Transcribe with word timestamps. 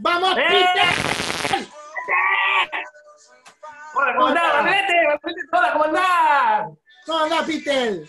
¡Vamos, 0.00 0.36
¡Eh! 0.38 0.44
Peter! 0.48 1.66
Hola, 3.94 4.14
¿cómo 4.14 4.26
andás? 4.28 4.52
Barrilete, 4.52 4.94
Hola, 5.52 5.72
¿cómo 5.72 5.84
andás? 5.84 6.68
¿Cómo 7.04 7.18
anda, 7.18 7.44
Peter? 7.44 8.04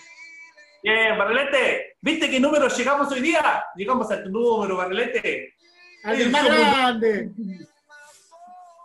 Bien, 0.84 1.18
Barrilete. 1.18 1.98
¿Viste 2.02 2.30
qué 2.30 2.40
número 2.40 2.68
llegamos 2.68 3.12
hoy 3.12 3.22
día? 3.22 3.66
Llegamos 3.76 4.12
a 4.12 4.22
tu 4.22 4.30
número, 4.30 4.78
Barrilete. 4.78 5.56
Al 6.04 6.30
más 6.30 6.46
grande. 6.46 7.32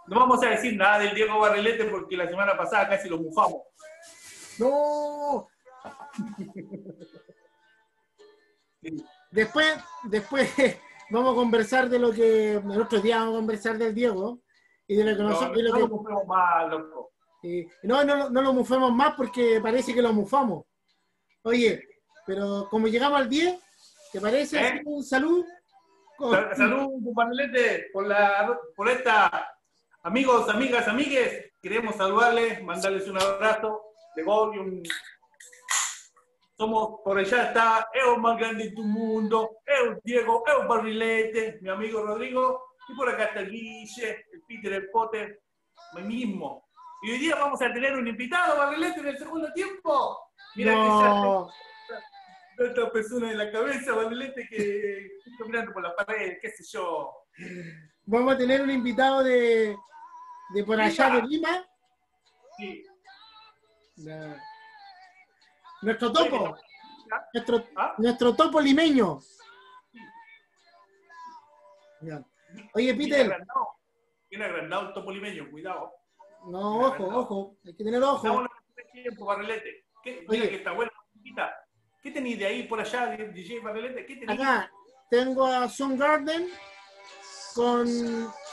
No 0.06 0.20
vamos 0.20 0.42
a 0.42 0.48
decir 0.48 0.74
nada 0.76 0.98
del 0.98 1.14
Diego 1.14 1.38
Barrilete 1.38 1.84
porque 1.84 2.16
la 2.16 2.26
semana 2.26 2.56
pasada 2.56 2.88
casi 2.88 3.08
lo 3.08 3.18
mufamos. 3.18 3.62
No. 4.58 5.46
Después, 9.30 9.76
después 10.04 10.78
vamos 11.10 11.32
a 11.32 11.36
conversar 11.36 11.88
de 11.88 11.98
lo 11.98 12.12
que 12.12 12.54
el 12.54 12.80
otro 12.80 13.00
día 13.00 13.18
vamos 13.18 13.34
a 13.34 13.38
conversar 13.38 13.78
del 13.78 13.94
Diego 13.94 14.40
y 14.86 14.96
de 14.96 15.04
lo 15.04 15.16
que 15.16 15.22
No, 15.22 15.28
nosotros. 15.30 15.62
no, 15.62 15.78
lo 15.78 15.88
mufemos 15.88 16.26
más, 16.26 16.68
loco. 16.70 17.12
y- 17.42 17.66
no, 17.82 18.04
no, 18.04 18.30
no 18.30 18.42
lo 18.42 18.52
mufemos 18.52 18.92
más 18.92 19.14
porque 19.14 19.60
parece 19.62 19.94
que 19.94 20.02
lo 20.02 20.12
mufamos. 20.12 20.64
Oye, 21.42 21.86
pero 22.26 22.68
como 22.70 22.86
llegamos 22.88 23.20
al 23.20 23.28
10, 23.28 23.58
¿te 24.12 24.20
parece? 24.20 24.60
¿Eh? 24.66 24.82
Un 24.84 25.02
salud. 25.04 25.44
Con- 26.16 26.32
Salud, 26.56 26.90
por, 27.92 28.06
la, 28.06 28.58
por 28.76 28.88
esta. 28.88 29.48
Amigos, 30.02 30.48
amigas, 30.48 30.86
amigues, 30.86 31.50
queremos 31.60 31.96
saludarles, 31.96 32.62
mandarles 32.62 33.08
un 33.08 33.20
abrazo 33.20 33.82
de 34.14 34.22
gol 34.22 34.54
y 34.54 34.58
un. 34.58 34.82
Somos, 36.56 37.00
por 37.02 37.18
allá 37.18 37.48
está, 37.48 37.88
el 37.92 38.20
más 38.20 38.38
grande 38.38 38.64
de 38.64 38.70
tu 38.70 38.84
mundo, 38.84 39.58
el 39.66 39.98
Diego, 40.04 40.44
el 40.46 40.68
Barrilete, 40.68 41.58
mi 41.60 41.68
amigo 41.68 42.02
Rodrigo, 42.02 42.62
y 42.88 42.94
por 42.94 43.08
acá 43.08 43.24
está 43.24 43.40
el 43.40 43.50
Guille, 43.50 44.24
el 44.32 44.42
Peter, 44.46 44.72
el 44.74 44.90
Potter, 44.90 45.42
mí 45.94 46.02
mismo. 46.02 46.64
Y 47.02 47.10
hoy 47.10 47.18
día 47.18 47.34
vamos 47.34 47.60
a 47.60 47.72
tener 47.72 47.94
un 47.94 48.06
invitado, 48.06 48.56
Barrilete, 48.56 49.00
en 49.00 49.08
el 49.08 49.18
segundo 49.18 49.52
tiempo. 49.52 50.30
Mira 50.54 50.72
que 50.72 50.78
no, 50.78 51.48
ya 51.48 52.70
otra 52.70 52.90
persona 52.92 53.32
en 53.32 53.38
la 53.38 53.50
cabeza, 53.50 53.92
Barrilete, 53.92 54.46
que 54.48 55.06
está 55.26 55.44
mirando 55.46 55.72
por 55.72 55.82
la 55.82 55.94
pared, 55.96 56.38
qué 56.40 56.50
sé 56.50 56.62
yo. 56.70 57.12
vamos 58.04 58.34
a 58.34 58.38
tener 58.38 58.62
un 58.62 58.70
invitado 58.70 59.24
de, 59.24 59.76
de 60.54 60.64
por 60.64 60.80
allá 60.80 61.10
de 61.10 61.22
Lima. 61.22 61.66
Sí. 62.56 62.86
No. 63.96 64.36
Nuestro 65.84 66.10
topo, 66.12 66.56
nuestro, 67.34 67.64
¿Ah? 67.76 67.94
nuestro 67.98 68.34
topo 68.34 68.60
limeño. 68.60 69.18
Oye, 72.74 72.94
Peter. 72.94 73.36
Viene 74.30 74.44
agrandado 74.46 74.88
el 74.88 74.94
topo 74.94 75.12
limeño, 75.12 75.50
cuidado. 75.50 75.92
no, 76.46 76.86
ojo, 76.86 77.04
ojo, 77.04 77.56
hay 77.64 77.74
que 77.76 77.84
tener 77.84 78.02
ojo. 78.02 78.46
tiempo, 78.92 79.26
Barrilete. 79.26 79.84
¿Qué, 80.02 80.24
Oye. 80.28 80.48
que 80.48 80.56
está 80.56 80.72
musiquita. 80.72 81.54
¿Qué 82.02 82.10
tenéis 82.10 82.38
de 82.38 82.46
ahí 82.46 82.62
por 82.64 82.80
allá, 82.80 83.06
DJ 83.16 83.60
Barrilete? 83.60 84.06
¿Qué 84.06 84.16
tenéis? 84.16 84.40
Acá 84.40 84.70
tengo 85.10 85.46
a 85.46 85.68
Sun 85.68 85.98
Garden 85.98 86.48
con 87.54 87.86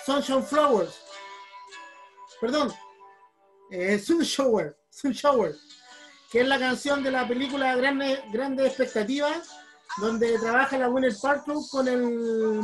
Sunshine 0.06 0.44
Flowers. 0.44 1.06
Perdón, 2.40 2.72
eh, 3.72 3.98
Sun 4.00 4.22
Shower, 4.22 4.78
Sun 4.90 5.12
Shower, 5.12 5.54
que 6.32 6.40
es 6.40 6.48
la 6.48 6.58
canción 6.58 7.04
de 7.04 7.12
la 7.12 7.28
película 7.28 7.76
Grandes 7.76 8.20
Grandes 8.32 8.68
Expectativas, 8.68 9.54
donde 10.00 10.40
trabaja 10.40 10.78
la 10.78 10.90
Winner 10.90 11.14
Paltrow 11.22 11.62
con 11.70 11.88
el 11.88 12.62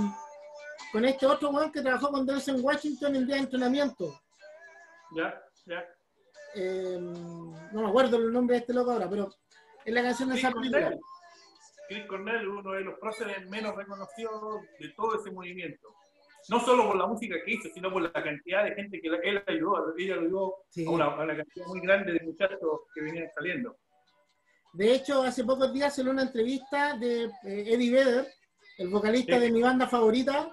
con 0.94 1.04
este 1.04 1.26
otro 1.26 1.50
weón 1.50 1.72
que 1.72 1.82
trabajó 1.82 2.10
con 2.10 2.26
Denzel 2.26 2.62
Washington 2.62 3.16
en 3.18 3.28
día 3.28 3.36
de 3.36 3.42
entrenamiento. 3.42 4.22
Ya, 5.16 5.38
ya. 5.66 5.86
Eh, 6.56 6.98
no 6.98 7.82
me 7.82 7.90
acuerdo 7.90 8.18
el 8.18 8.32
nombre 8.32 8.56
de 8.56 8.62
este 8.62 8.74
loco 8.74 8.92
ahora, 8.92 9.10
pero 9.10 9.30
es 9.84 9.94
la 9.94 10.02
canción 10.02 10.30
de 10.30 10.36
Chris 10.36 10.46
esa 10.46 10.54
película. 10.54 10.82
Cornell. 10.84 11.00
Chris 11.90 12.06
Cornell, 12.08 12.48
uno 12.48 12.72
de 12.72 12.82
los 12.82 13.00
próceres 13.00 13.50
menos 13.50 13.76
reconocidos 13.76 14.62
de 14.80 14.90
todo 14.96 15.20
ese 15.20 15.30
movimiento. 15.32 15.94
No 16.50 16.60
solo 16.60 16.88
por 16.88 16.96
la 16.98 17.08
música 17.08 17.36
que 17.44 17.52
hizo, 17.54 17.70
sino 17.74 17.92
por 17.92 18.02
la 18.02 18.12
cantidad 18.12 18.64
de 18.64 18.74
gente 18.76 19.02
que 19.02 19.08
él 19.08 19.44
ayudó. 19.48 19.94
Ella 19.98 20.16
ayudó 20.16 20.56
Sí. 20.70 20.86
a 20.86 20.90
una, 20.90 21.06
a 21.06 21.24
una 21.24 21.36
cantidad 21.36 21.66
muy 21.68 21.82
grande 21.82 22.14
de 22.14 22.20
muchachos 22.22 22.60
que 22.94 23.02
venían 23.02 23.28
saliendo. 23.36 23.78
De 24.74 24.94
hecho, 24.94 25.24
hace 25.24 25.44
pocos 25.44 25.74
días 25.74 25.96
salió 25.96 26.12
una 26.12 26.22
entrevista 26.24 26.96
de 26.98 27.24
eh, 27.26 27.30
Eddie 27.74 27.92
Vedder, 27.92 28.28
el 28.78 28.90
vocalista 28.90 29.36
Sí. 29.36 29.42
de 29.42 29.52
mi 29.52 29.62
banda 29.62 29.88
favorita, 29.88 30.52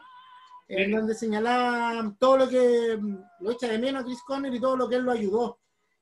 en 0.68 0.86
Sí. 0.86 0.92
donde 0.92 1.14
señalaba 1.14 2.14
todo 2.18 2.38
lo 2.38 2.48
que 2.48 2.98
lo 3.40 3.50
echa 3.50 3.68
de 3.68 3.78
menos 3.78 4.02
a 4.02 4.04
Chris 4.06 4.22
Conner 4.22 4.54
y 4.54 4.60
todo 4.60 4.76
lo 4.76 4.88
que 4.88 4.96
él 4.96 5.02
lo 5.02 5.12
ayudó 5.12 5.58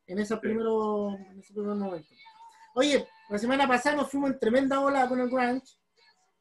en 0.06 0.18
esos 0.20 0.38
Sí. 0.38 0.46
primeros, 0.46 1.14
en 1.18 1.38
esos 1.40 1.52
primeros 1.52 1.76
momentos. 1.78 2.16
Oye, 2.74 3.06
la 3.28 3.38
semana 3.38 3.66
pasada 3.68 3.96
nos 3.96 4.10
fuimos 4.10 4.30
en 4.30 4.38
tremenda 4.38 4.80
ola 4.80 5.08
con 5.08 5.20
el 5.20 5.28
grunge. 5.28 5.66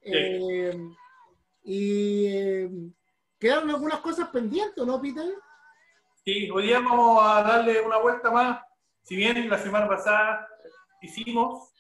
eh, 0.04 0.74
y 1.64 2.26
eh, 2.28 2.70
quedaron 3.42 3.72
algunas 3.72 4.00
cosas 4.02 4.30
pendientes, 4.30 4.86
¿no, 4.86 5.02
Peter? 5.02 5.34
Sí, 6.24 6.48
hoy 6.52 6.68
día 6.68 6.80
vamos 6.80 7.20
a 7.24 7.42
darle 7.42 7.82
una 7.82 7.98
vuelta 7.98 8.30
más. 8.30 8.62
Si 9.02 9.16
bien 9.16 9.50
la 9.50 9.58
semana 9.58 9.88
pasada 9.88 10.48
hicimos 11.02 11.74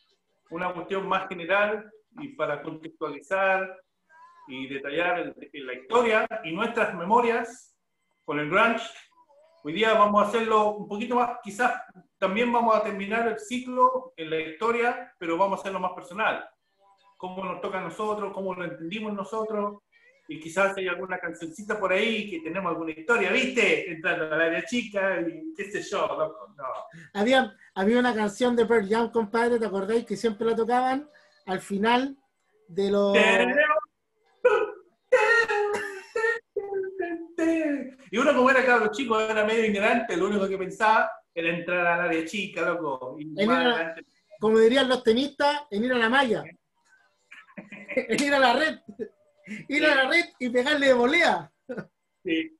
una 0.50 0.74
cuestión 0.74 1.08
más 1.08 1.30
general 1.30 1.90
y 2.20 2.30
para 2.30 2.64
contextualizar 2.64 3.80
y 4.48 4.68
detallar 4.70 5.20
el- 5.20 5.36
la 5.68 5.74
historia 5.74 6.28
y 6.44 6.52
nuestras 6.52 6.96
memorias 6.96 7.78
con 8.26 8.40
el 8.40 8.50
grunge, 8.50 8.90
hoy 9.64 9.74
día 9.74 9.94
vamos 9.94 10.24
a 10.24 10.28
hacerlo 10.30 10.72
un 10.72 10.88
poquito 10.88 11.14
más, 11.16 11.38
quizás 11.44 11.80
también 12.18 12.52
vamos 12.52 12.76
a 12.76 12.82
terminar 12.82 13.28
el 13.28 13.40
ciclo 13.40 14.14
en 14.18 14.32
la 14.32 14.40
historia, 14.40 15.14
pero 15.20 15.38
vamos 15.38 15.60
a 15.60 15.62
hacerlo 15.62 15.80
más 15.80 15.92
personal. 15.94 16.44
Cómo 17.18 17.46
nos 17.46 17.62
toca 17.62 17.78
a 17.78 17.82
nosotros, 17.84 18.34
cómo 18.34 18.56
lo 18.56 18.66
entendimos 18.66 19.14
nosotros, 19.14 19.84
y 20.32 20.40
quizás 20.40 20.78
hay 20.78 20.88
alguna 20.88 21.20
cancioncita 21.20 21.78
por 21.78 21.92
ahí 21.92 22.30
que 22.30 22.40
tenemos 22.40 22.72
alguna 22.72 22.92
historia, 22.92 23.34
¿viste? 23.34 23.92
Entrando 23.92 24.34
al 24.34 24.42
área 24.42 24.64
chica 24.64 25.20
y 25.20 25.54
qué 25.54 25.70
sé 25.70 25.82
yo, 25.82 26.08
loco. 26.08 26.56
No. 26.58 26.64
Había, 27.14 27.54
había 27.76 28.00
una 28.00 28.16
canción 28.16 28.56
de 28.56 28.66
Pearl 28.66 28.88
Jam, 28.88 29.12
compadre, 29.12 29.60
¿te 29.60 29.66
acordáis? 29.66 30.06
Que 30.06 30.16
siempre 30.16 30.48
la 30.48 30.56
tocaban 30.56 31.10
al 31.46 31.60
final 31.60 32.18
de 32.70 32.92
los... 32.92 33.18
Y 38.10 38.18
uno 38.18 38.34
como 38.34 38.50
era 38.50 38.66
cabro 38.66 38.90
chico, 38.90 39.20
era 39.20 39.44
medio 39.44 39.66
ignorante, 39.66 40.16
lo 40.16 40.28
único 40.28 40.48
que 40.48 40.58
pensaba 40.58 41.12
era 41.36 41.50
entrar 41.50 41.86
al 41.86 42.08
área 42.08 42.24
chica, 42.24 42.62
loco. 42.62 43.18
Y 43.20 43.36
como 44.40 44.60
dirían 44.60 44.88
los 44.88 45.04
tenistas, 45.04 45.64
en 45.70 45.84
ir 45.84 45.92
a 45.92 45.98
la 45.98 46.08
malla. 46.08 46.42
en 47.96 48.24
ir 48.24 48.34
a 48.34 48.40
la 48.40 48.54
red. 48.54 48.80
Ir 49.68 49.86
a 49.86 49.96
la 49.96 50.10
red 50.10 50.26
y 50.40 50.50
pegarle 50.50 50.88
de 50.88 50.94
volea. 50.94 51.52
sí. 52.24 52.58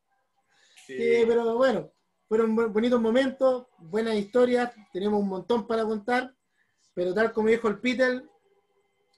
Sí. 0.86 0.98
Sí, 0.98 1.24
pero 1.28 1.56
bueno, 1.56 1.92
fueron 2.28 2.56
bonitos 2.74 3.00
momentos, 3.00 3.68
buenas 3.78 4.16
historias, 4.16 4.74
tenemos 4.92 5.20
un 5.20 5.28
montón 5.28 5.68
para 5.68 5.84
contar, 5.86 6.34
pero 6.94 7.14
tal 7.14 7.32
como 7.32 7.50
dijo 7.50 7.68
el 7.68 7.80
Peter, 7.80 8.24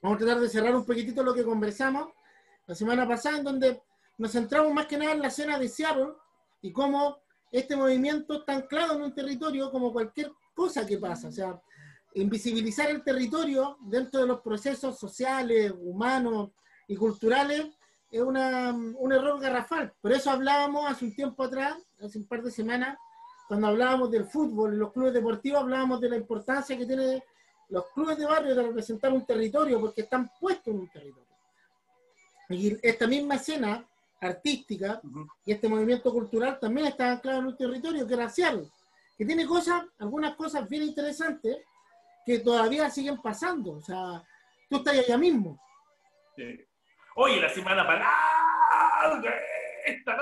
vamos 0.01 0.15
a 0.15 0.25
tratar 0.25 0.41
de 0.41 0.49
cerrar 0.49 0.75
un 0.75 0.85
poquitito 0.85 1.23
lo 1.23 1.33
que 1.33 1.43
conversamos 1.43 2.09
la 2.67 2.75
semana 2.75 3.07
pasada, 3.07 3.37
en 3.37 3.43
donde 3.43 3.81
nos 4.17 4.31
centramos 4.31 4.73
más 4.73 4.87
que 4.87 4.97
nada 4.97 5.13
en 5.13 5.21
la 5.21 5.27
escena 5.27 5.57
de 5.57 5.67
Seattle 5.67 6.13
y 6.61 6.71
cómo 6.71 7.19
este 7.51 7.75
movimiento 7.75 8.39
está 8.39 8.55
anclado 8.55 8.95
en 8.95 9.03
un 9.03 9.13
territorio 9.13 9.71
como 9.71 9.93
cualquier 9.93 10.31
cosa 10.53 10.85
que 10.85 10.97
pasa, 10.97 11.27
o 11.27 11.31
sea, 11.31 11.61
invisibilizar 12.15 12.89
el 12.89 13.03
territorio 13.03 13.77
dentro 13.81 14.21
de 14.21 14.27
los 14.27 14.41
procesos 14.41 14.99
sociales, 14.99 15.73
humanos 15.77 16.51
y 16.87 16.95
culturales 16.95 17.67
es 18.11 18.21
una- 18.21 18.71
un 18.71 19.11
error 19.13 19.39
garrafal. 19.39 19.91
Por 20.01 20.11
eso 20.11 20.29
hablábamos 20.29 20.89
hace 20.89 21.05
un 21.05 21.15
tiempo 21.15 21.43
atrás, 21.43 21.77
hace 22.01 22.19
un 22.19 22.25
par 22.27 22.43
de 22.43 22.51
semanas, 22.51 22.97
cuando 23.47 23.67
hablábamos 23.67 24.11
del 24.11 24.25
fútbol 24.25 24.73
y 24.73 24.77
los 24.77 24.91
clubes 24.93 25.13
deportivos, 25.13 25.61
hablábamos 25.61 25.99
de 26.01 26.09
la 26.09 26.15
importancia 26.17 26.77
que 26.77 26.85
tienen 26.85 27.23
los 27.69 27.85
clubes 27.93 28.17
de 28.17 28.25
barrio 28.25 28.53
de 28.55 28.63
representar 28.63 29.11
un 29.13 29.25
territorio, 29.25 29.79
porque 29.81 30.01
están 30.01 30.31
puestos 30.39 30.67
en 30.73 30.79
un 30.81 30.89
territorio. 30.89 31.27
Y 32.49 32.77
esta 32.87 33.07
misma 33.07 33.35
escena 33.35 33.85
artística 34.21 35.01
Ujú. 35.03 35.27
y 35.45 35.51
este 35.51 35.67
movimiento 35.67 36.11
cultural 36.11 36.59
también 36.59 36.87
está 36.87 37.11
anclado 37.11 37.39
en 37.39 37.47
un 37.47 37.57
territorio 37.57 38.05
que 38.07 38.13
era 38.13 38.29
Seattle, 38.29 38.69
que 39.17 39.25
tiene 39.25 39.45
cosas, 39.45 39.83
algunas 39.97 40.35
cosas 40.35 40.67
bien 40.69 40.83
interesantes 40.83 41.57
que 42.25 42.39
todavía 42.39 42.89
siguen 42.89 43.21
pasando. 43.21 43.71
O 43.73 43.81
sea, 43.81 44.23
tú 44.69 44.77
estás 44.77 44.97
allá 44.97 45.17
mismo. 45.17 45.59
Sí. 46.35 46.59
Oye, 47.15 47.39
la 47.39 47.49
semana 47.49 47.85
para 47.85 48.09
esta 49.85 50.17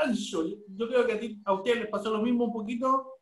gancho. 0.00 0.44
Yo- 0.68 0.88
creo 0.88 1.06
que 1.06 1.12
a, 1.12 1.20
ti, 1.20 1.40
a 1.44 1.52
ustedes 1.52 1.80
les 1.80 1.88
pasó 1.88 2.10
lo 2.10 2.22
mismo 2.22 2.44
un 2.46 2.52
poquito, 2.52 3.14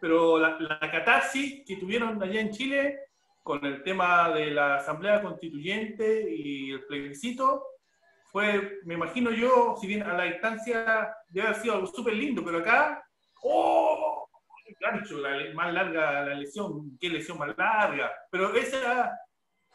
pero 0.00 0.38
la, 0.38 0.58
la 0.58 0.78
catarsis 0.90 1.62
que 1.66 1.76
tuvieron 1.76 2.22
allá 2.22 2.40
en 2.40 2.50
Chile 2.50 2.98
con 3.42 3.64
el 3.64 3.82
tema 3.82 4.30
de 4.30 4.50
la 4.50 4.76
Asamblea 4.76 5.20
Constituyente 5.22 6.24
y 6.34 6.70
el 6.70 6.84
plebiscito 6.86 7.66
fue, 8.32 8.78
me 8.84 8.94
imagino 8.94 9.30
yo, 9.30 9.76
si 9.78 9.86
bien 9.86 10.02
a 10.02 10.14
la 10.14 10.24
distancia 10.24 11.14
debe 11.28 11.48
haber 11.48 11.60
sido 11.60 11.74
algo 11.74 11.86
súper 11.86 12.14
lindo, 12.14 12.42
pero 12.44 12.58
acá, 12.58 13.04
¡oh! 13.42 14.28
Gancho, 14.80 15.18
la, 15.18 15.52
más 15.54 15.72
larga 15.72 16.24
la 16.24 16.34
lesión, 16.34 16.96
qué 16.98 17.10
lesión 17.10 17.38
más 17.38 17.54
larga. 17.56 18.10
Pero 18.30 18.54
esa, 18.54 19.12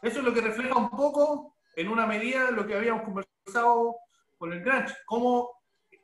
eso 0.02 0.18
es 0.18 0.24
lo 0.24 0.34
que 0.34 0.40
refleja 0.40 0.76
un 0.76 0.90
poco, 0.90 1.56
en 1.76 1.88
una 1.88 2.06
medida, 2.06 2.50
lo 2.50 2.66
que 2.66 2.74
habíamos 2.74 3.02
conversado 3.02 3.96
con 4.38 4.52
el 4.52 4.62
Granch, 4.62 4.92
cómo 5.06 5.50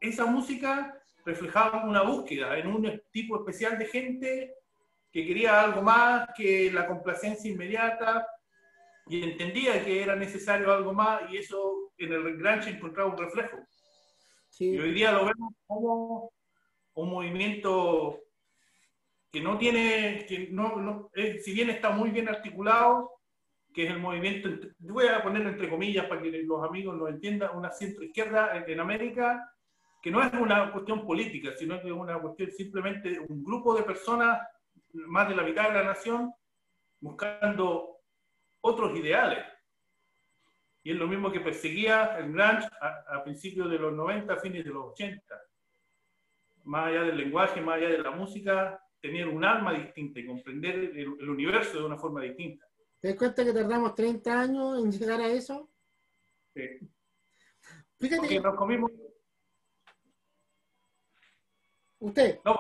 esa 0.01 0.27
música 0.27 0.99
reflejaba 1.25 1.85
una 1.85 2.03
búsqueda 2.03 2.57
en 2.59 2.69
un 2.69 3.03
tipo 3.11 3.37
especial 3.39 3.79
de 3.79 3.87
gente 3.87 4.55
que 5.11 5.27
quería 5.27 5.63
algo 5.63 5.83
más 5.83 6.29
que 6.37 6.71
la 6.71 6.87
complacencia 6.87 7.51
inmediata, 7.51 8.27
y 9.09 9.23
entendía 9.23 9.85
que 9.85 10.03
era 10.03 10.17
necesario 10.17 10.73
algo 10.73 10.93
más 10.93 11.23
y 11.31 11.37
eso 11.37 11.93
en 11.97 12.12
el 12.12 12.37
Granche 12.37 12.71
encontraba 12.71 13.11
un 13.11 13.19
reflejo. 13.19 13.59
Y 14.59 14.79
hoy 14.79 14.93
día 14.93 15.12
lo 15.12 15.27
vemos 15.27 15.55
como 15.67 16.33
un 16.95 17.11
movimiento 17.11 18.21
que 19.31 19.41
no 19.41 19.59
tiene, 19.59 20.25
que 20.27 20.49
no, 20.51 20.77
no 20.77 21.11
si 21.15 21.53
bien 21.53 21.71
está 21.71 21.91
muy 21.91 22.11
bien 22.11 22.29
articulado, 22.29 23.16
que 23.76 23.84
es 23.84 23.90
el 23.90 23.99
movimiento, 23.99 24.49
voy 24.78 25.06
a 25.06 25.23
ponerlo 25.23 25.50
entre 25.50 25.69
comillas 25.69 26.06
para 26.06 26.23
que 26.23 26.31
los 26.31 26.64
amigos 26.64 26.96
lo 26.96 27.08
entiendan, 27.08 27.55
una 27.55 27.70
centro 27.70 28.02
izquierda 28.02 28.64
en, 28.67 28.81
América, 28.81 29.52
que 30.00 30.11
no 30.11 30.23
es 30.23 30.32
una 30.32 30.73
cuestión 30.73 31.06
política, 31.06 31.50
sino 31.58 31.78
que 31.82 31.88
es 31.88 31.93
una 31.93 32.19
cuestión 32.19 32.50
simplemente 32.52 33.20
un 33.28 33.44
grupo 33.44 33.76
de 33.76 33.82
personas, 33.82 34.40
más 34.94 35.28
de 35.28 35.37
la 35.37 35.43
mitad 35.43 35.69
de 35.69 35.75
la 35.75 35.84
nación, 35.84 36.32
buscando 37.00 37.99
otros 38.62 38.99
ideales. 38.99 39.44
Y 40.82 40.93
es 40.93 40.96
lo 40.96 41.06
mismo 41.06 41.31
que 41.31 41.40
perseguía 41.40 42.17
el 42.17 42.32
Grange 42.32 42.69
a, 42.81 43.23
principios 43.25 43.70
de 43.70 43.78
los 43.78 43.93
90, 43.93 44.38
fines 44.38 44.64
de 44.64 44.70
los 44.70 44.93
80. 44.93 45.23
Más 46.64 46.87
allá 46.87 47.02
del 47.02 47.19
lenguaje, 47.19 47.61
más 47.61 47.76
allá 47.76 47.90
de 47.90 47.99
la 47.99 48.11
música, 48.11 48.81
tener 49.02 49.28
un 49.28 49.44
alma 49.44 49.75
distinta 49.75 50.19
y 50.19 50.26
comprender 50.26 50.76
el, 50.76 51.28
universo 51.28 51.78
de 51.78 51.84
una 51.84 51.99
forma 51.99 52.23
distinta. 52.23 52.66
¿Te 53.06 53.12
das 53.12 53.19
cuenta 53.20 53.44
que 53.44 53.53
tardamos 53.53 53.94
30 53.94 54.41
años 54.41 54.82
en 54.82 54.91
llegar 54.91 55.20
a 55.20 55.29
eso? 55.29 55.70
Sí. 56.53 56.62
Fíjate 58.00 58.26
que 58.26 58.41
nos 58.41 58.56
comimos. 58.56 58.91
¿Usted? 62.00 62.41
No, 62.44 62.58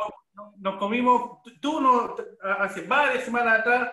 nos 0.58 0.76
comimos. 0.76 1.42
Tú 1.60 1.80
no, 1.80 2.14
hace 2.60 2.82
varias 2.82 3.24
semanas 3.24 3.58
atrás 3.58 3.92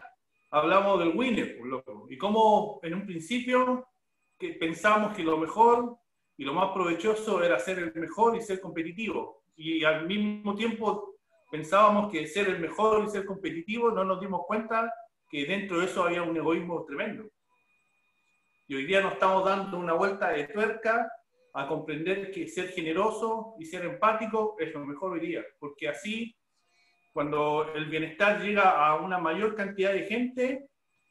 hablamos 0.51 0.99
del 0.99 1.17
winner, 1.17 1.57
por 1.57 1.65
loco, 1.65 2.05
y 2.07 2.19
cómo 2.19 2.79
en 2.83 2.93
un 2.93 3.05
principio 3.07 3.87
que 4.37 4.49
pensamos 4.49 5.15
que 5.15 5.23
lo 5.23 5.39
mejor 5.39 5.97
y 6.37 6.43
lo 6.43 6.53
más 6.53 6.71
provechoso 6.71 7.43
era 7.43 7.57
ser 7.57 7.79
el 7.79 7.95
mejor 7.95 8.35
y 8.35 8.41
ser 8.41 8.61
competitivo. 8.61 9.45
Y 9.55 9.83
al 9.83 10.05
mismo 10.05 10.53
tiempo 10.53 11.15
pensábamos 11.49 12.11
que 12.11 12.27
ser 12.27 12.47
el 12.49 12.59
mejor 12.59 13.05
y 13.05 13.09
ser 13.09 13.25
competitivo 13.25 13.89
no 13.89 14.03
nos 14.03 14.19
dimos 14.21 14.41
cuenta 14.45 14.93
que 15.33 15.47
dentro 15.47 15.79
de 15.79 15.87
eso 15.87 16.03
había 16.03 16.21
un 16.21 16.37
egoísmo 16.37 16.85
tremendo. 16.85 17.27
Y 18.67 18.75
hoy 18.75 18.85
día 18.85 19.01
nos 19.01 19.13
estamos 19.13 19.43
dando 19.43 19.79
una 19.79 19.93
vuelta 19.93 20.29
de 20.29 20.43
tuerca 20.43 21.11
a 21.55 21.67
comprender 21.67 22.29
que 22.29 22.47
ser 22.47 22.67
generoso 22.69 23.55
y 23.57 23.65
ser 23.65 23.83
empático 23.83 24.55
es 24.59 24.71
lo 24.75 24.85
mejor 24.85 25.13
hoy 25.13 25.21
día, 25.21 25.43
porque 25.57 25.89
así 25.89 26.37
cuando 27.11 27.73
el 27.73 27.85
bienestar 27.85 28.43
llega 28.43 28.85
a 28.85 29.01
una 29.01 29.17
mayor 29.17 29.55
cantidad 29.55 29.91
de 29.91 30.03
gente, 30.03 30.69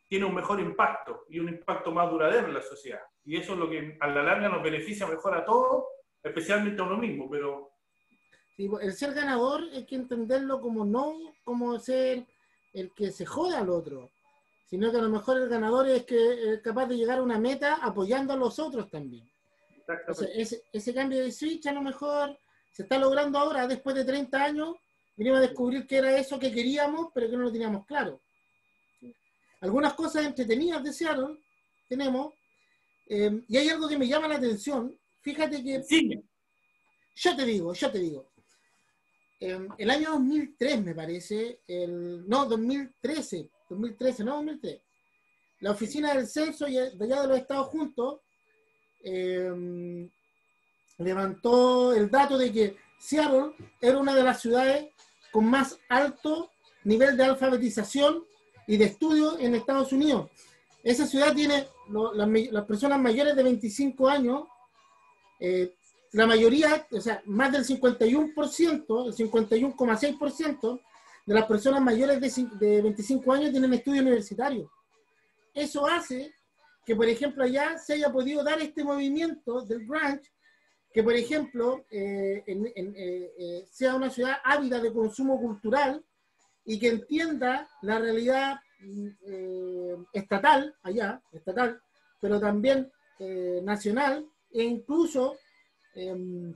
tiene 0.08 0.24
un 0.24 0.36
mejor 0.36 0.60
impacto 0.60 1.24
y 1.28 1.40
un 1.40 1.48
impacto 1.48 1.90
más 1.90 2.08
duradero 2.08 2.46
en 2.46 2.54
la 2.54 2.62
sociedad. 2.62 3.02
Y 3.24 3.36
eso 3.38 3.54
es 3.54 3.58
lo 3.58 3.68
que 3.68 3.96
a 3.98 4.06
la 4.06 4.22
larga 4.22 4.48
nos 4.48 4.62
beneficia 4.62 5.04
mejor 5.08 5.34
a 5.34 5.44
todos, 5.44 5.84
especialmente 6.22 6.80
a 6.80 6.84
uno 6.84 6.96
mismo. 6.96 7.28
Pero... 7.28 7.72
el 8.56 8.92
ser 8.92 9.14
ganador 9.14 9.62
hay 9.72 9.84
que 9.84 9.96
entenderlo 9.96 10.60
como 10.60 10.84
no 10.84 11.16
como 11.44 11.76
ser 11.80 12.24
el 12.72 12.92
que 12.94 13.10
se 13.10 13.26
joda 13.26 13.58
al 13.58 13.70
otro, 13.70 14.10
sino 14.68 14.90
que 14.90 14.98
a 14.98 15.02
lo 15.02 15.10
mejor 15.10 15.38
el 15.38 15.48
ganador 15.48 15.88
es 15.88 16.04
que 16.04 16.54
es 16.54 16.60
capaz 16.60 16.86
de 16.86 16.96
llegar 16.96 17.18
a 17.18 17.22
una 17.22 17.38
meta 17.38 17.76
apoyando 17.76 18.32
a 18.32 18.36
los 18.36 18.58
otros 18.58 18.90
también. 18.90 19.30
ese, 20.34 20.62
ese 20.72 20.94
cambio 20.94 21.22
de 21.22 21.32
switch 21.32 21.66
a 21.66 21.72
lo 21.72 21.82
mejor 21.82 22.38
se 22.72 22.84
está 22.84 22.98
logrando 22.98 23.38
ahora 23.38 23.66
después 23.66 23.94
de 23.94 24.04
30 24.04 24.42
años 24.42 24.76
vinimos 25.16 25.38
a 25.38 25.42
descubrir 25.42 25.86
que 25.86 25.98
era 25.98 26.16
eso 26.16 26.38
que 26.38 26.52
queríamos, 26.52 27.10
pero 27.14 27.28
que 27.28 27.36
no 27.36 27.44
lo 27.44 27.52
teníamos 27.52 27.86
claro. 27.86 28.20
Algunas 29.60 29.94
cosas 29.94 30.24
entretenidas 30.24 30.82
de 30.82 30.92
Seattle 30.92 31.38
tenemos, 31.88 32.32
eh, 33.08 33.42
y 33.48 33.56
hay 33.56 33.68
algo 33.68 33.88
que 33.88 33.98
me 33.98 34.08
llama 34.08 34.28
la 34.28 34.36
atención. 34.36 34.98
Fíjate 35.20 35.62
que. 35.62 35.82
Sí. 35.82 36.20
Yo 37.14 37.36
te 37.36 37.44
digo, 37.44 37.72
yo 37.72 37.90
te 37.90 37.98
digo. 37.98 38.31
Eh, 39.44 39.58
el 39.76 39.90
año 39.90 40.12
2003, 40.12 40.84
me 40.84 40.94
parece, 40.94 41.62
el, 41.66 42.28
no, 42.28 42.46
2013, 42.46 43.50
2013, 43.68 44.22
no, 44.22 44.36
2003. 44.36 44.80
La 45.58 45.72
oficina 45.72 46.14
del 46.14 46.28
censo 46.28 46.66
de 46.66 46.92
allá 47.00 47.22
de 47.22 47.26
los 47.26 47.38
Estados 47.38 47.66
Juntos 47.66 48.20
eh, 49.02 50.08
levantó 50.98 51.92
el 51.92 52.08
dato 52.08 52.38
de 52.38 52.52
que 52.52 52.76
Seattle 53.00 53.56
era 53.80 53.98
una 53.98 54.14
de 54.14 54.22
las 54.22 54.40
ciudades 54.40 54.86
con 55.32 55.46
más 55.46 55.76
alto 55.88 56.52
nivel 56.84 57.16
de 57.16 57.24
alfabetización 57.24 58.24
y 58.68 58.76
de 58.76 58.84
estudio 58.84 59.40
en 59.40 59.56
Estados 59.56 59.92
Unidos. 59.92 60.30
Esa 60.84 61.04
ciudad 61.04 61.34
tiene 61.34 61.66
las, 62.14 62.64
personas 62.64 63.00
mayores 63.00 63.34
de 63.34 63.42
25 63.42 64.08
años, 64.08 64.44
eh, 65.40 65.74
la 66.12 66.26
mayoría, 66.26 66.86
o 66.90 67.00
sea, 67.00 67.22
más 67.26 67.52
del 67.52 67.64
51%, 67.64 69.06
el 69.06 69.30
51,6% 69.30 70.80
de 71.24 71.34
las 71.34 71.46
personas 71.46 71.80
mayores 71.80 72.20
de, 72.20 72.48
de 72.58 72.82
25 72.82 73.32
años 73.32 73.50
tienen 73.50 73.72
estudio 73.72 74.02
universitario. 74.02 74.70
Eso 75.54 75.86
hace 75.86 76.34
que, 76.84 76.96
por 76.96 77.06
ejemplo, 77.06 77.44
allá 77.44 77.78
se 77.78 77.94
haya 77.94 78.10
podido 78.10 78.42
dar 78.42 78.60
este 78.60 78.84
movimiento 78.84 79.62
del 79.62 79.86
branch 79.86 80.30
que, 80.92 81.02
por 81.02 81.14
ejemplo, 81.14 81.84
eh, 81.90 82.42
eh, 82.46 83.32
eh, 83.38 83.66
sea 83.70 83.94
una 83.94 84.10
ciudad 84.10 84.36
ávida 84.44 84.78
de 84.80 84.92
consumo 84.92 85.40
cultural 85.40 86.04
y 86.64 86.78
que 86.78 86.88
entienda 86.88 87.68
la 87.80 87.98
realidad 87.98 88.60
mm, 88.80 90.04
estatal, 90.12 90.74
allá, 90.82 91.22
estatal, 91.32 91.80
pero 92.20 92.38
también 92.38 92.90
nacional 93.62 94.26
e 94.50 94.64
incluso 94.64 95.36
em, 95.94 96.54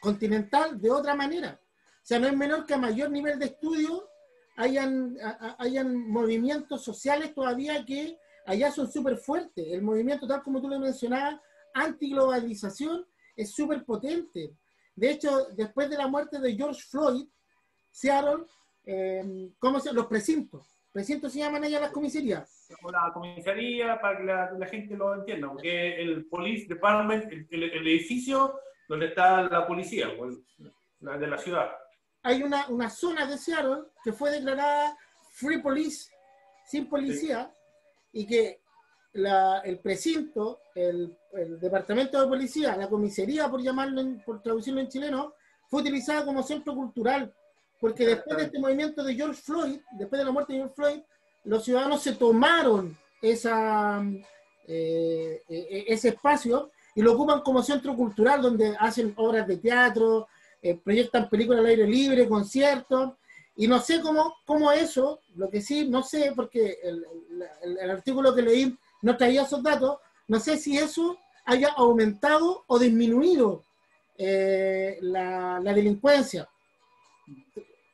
continental 0.00 0.80
de 0.80 0.90
otra 0.90 1.14
manera. 1.14 1.60
O 1.62 2.04
sea, 2.04 2.18
no 2.18 2.26
es 2.26 2.36
menor 2.36 2.66
que 2.66 2.74
a 2.74 2.78
mayor 2.78 3.10
nivel 3.10 3.38
de 3.38 3.46
estudio 3.46 4.08
hayan, 4.56 5.16
hayan 5.58 6.08
movimientos 6.08 6.82
sociales 6.82 7.32
todavía 7.34 7.84
que 7.84 8.18
allá 8.46 8.70
son 8.70 8.90
súper 8.90 9.16
fuertes. 9.16 9.64
El 9.68 9.82
movimiento, 9.82 10.26
tal 10.26 10.42
como 10.42 10.60
tú 10.60 10.68
lo 10.68 10.78
mencionabas, 10.78 11.40
antiglobalización, 11.74 13.06
es 13.36 13.54
súper 13.54 13.84
potente. 13.84 14.56
De 14.94 15.10
hecho, 15.10 15.46
después 15.56 15.88
de 15.88 15.96
la 15.96 16.08
muerte 16.08 16.38
de 16.38 16.54
George 16.54 16.82
Floyd, 16.82 17.26
Seattle, 17.90 18.44
eh, 18.84 19.50
¿cómo 19.58 19.80
se 19.80 19.92
Los 19.92 20.06
precintos. 20.06 20.78
Precintos 20.92 21.32
se 21.32 21.38
llaman 21.38 21.64
allá 21.64 21.80
las 21.80 21.90
comisarías. 21.90 22.66
La 22.92 23.10
comisaría, 23.14 23.98
para 23.98 24.18
que 24.18 24.24
la, 24.58 24.66
gente 24.66 24.94
lo 24.94 25.14
entienda, 25.14 25.48
porque 25.48 26.02
el 26.02 26.26
Police 26.26 26.66
Department, 26.66 27.32
el, 27.50 27.88
edificio 27.88 28.58
donde 28.88 29.06
está 29.06 29.42
la 29.42 29.66
policía, 29.66 30.08
la 31.00 31.18
de 31.18 31.26
la 31.26 31.38
ciudad. 31.38 31.70
Hay 32.22 32.42
una, 32.42 32.68
una 32.68 32.88
zona 32.88 33.26
de 33.26 33.36
Seattle 33.38 33.84
que 34.04 34.12
fue 34.12 34.30
declarada 34.30 34.96
Free 35.32 35.60
Police, 35.60 36.10
sin 36.66 36.88
policía, 36.88 37.52
y 38.12 38.26
que 38.26 38.60
el 39.14 39.78
precinto, 39.80 40.60
el, 40.74 41.16
departamento 41.60 42.20
de 42.20 42.28
policía, 42.28 42.76
la 42.76 42.88
comisaría, 42.88 43.48
por 43.48 43.62
llamarlo, 43.62 44.02
por 44.24 44.42
traducirlo 44.42 44.80
en 44.80 44.88
chileno, 44.88 45.34
fue 45.68 45.80
utilizada 45.80 46.24
como 46.24 46.42
centro 46.42 46.74
cultural, 46.74 47.34
porque 47.80 48.06
después 48.06 48.36
de 48.36 48.44
este 48.44 48.58
movimiento 48.58 49.02
de 49.02 49.14
George 49.14 49.40
Floyd, 49.40 49.80
después 49.92 50.18
de 50.18 50.24
la 50.24 50.32
muerte 50.32 50.52
de 50.52 50.60
George 50.60 50.74
Floyd, 50.74 51.00
los 51.44 51.64
ciudadanos 51.64 52.02
se 52.02 52.12
tomaron 52.12 52.96
esa, 53.20 54.02
eh, 54.66 55.42
e, 55.48 55.56
e, 55.56 55.84
ese 55.88 56.08
espacio 56.10 56.70
y 56.94 57.02
lo 57.02 57.14
ocupan 57.14 57.40
como 57.40 57.62
centro 57.62 57.96
cultural, 57.96 58.42
donde 58.42 58.76
hacen 58.78 59.12
obras 59.16 59.46
de 59.46 59.56
teatro, 59.56 60.28
eh, 60.60 60.76
proyectan 60.76 61.28
películas 61.28 61.60
al 61.60 61.66
aire 61.66 61.86
libre, 61.86 62.28
conciertos, 62.28 63.14
y 63.56 63.66
no 63.66 63.80
sé 63.80 64.00
cómo, 64.00 64.36
cómo 64.46 64.72
eso, 64.72 65.20
lo 65.36 65.50
que 65.50 65.60
sí, 65.60 65.88
no 65.88 66.02
sé, 66.02 66.32
porque 66.34 66.78
el, 66.82 67.90
artículo 67.90 68.34
que 68.34 68.42
leí 68.42 68.78
no 69.02 69.16
traía 69.16 69.42
esos 69.42 69.62
datos, 69.62 69.98
no 70.28 70.40
sé 70.40 70.56
si 70.56 70.78
eso 70.78 71.18
haya 71.44 71.68
aumentado 71.72 72.64
o 72.66 72.78
disminuido 72.78 73.64
eh, 74.16 74.98
la, 75.02 75.60
delincuencia. 75.60 76.48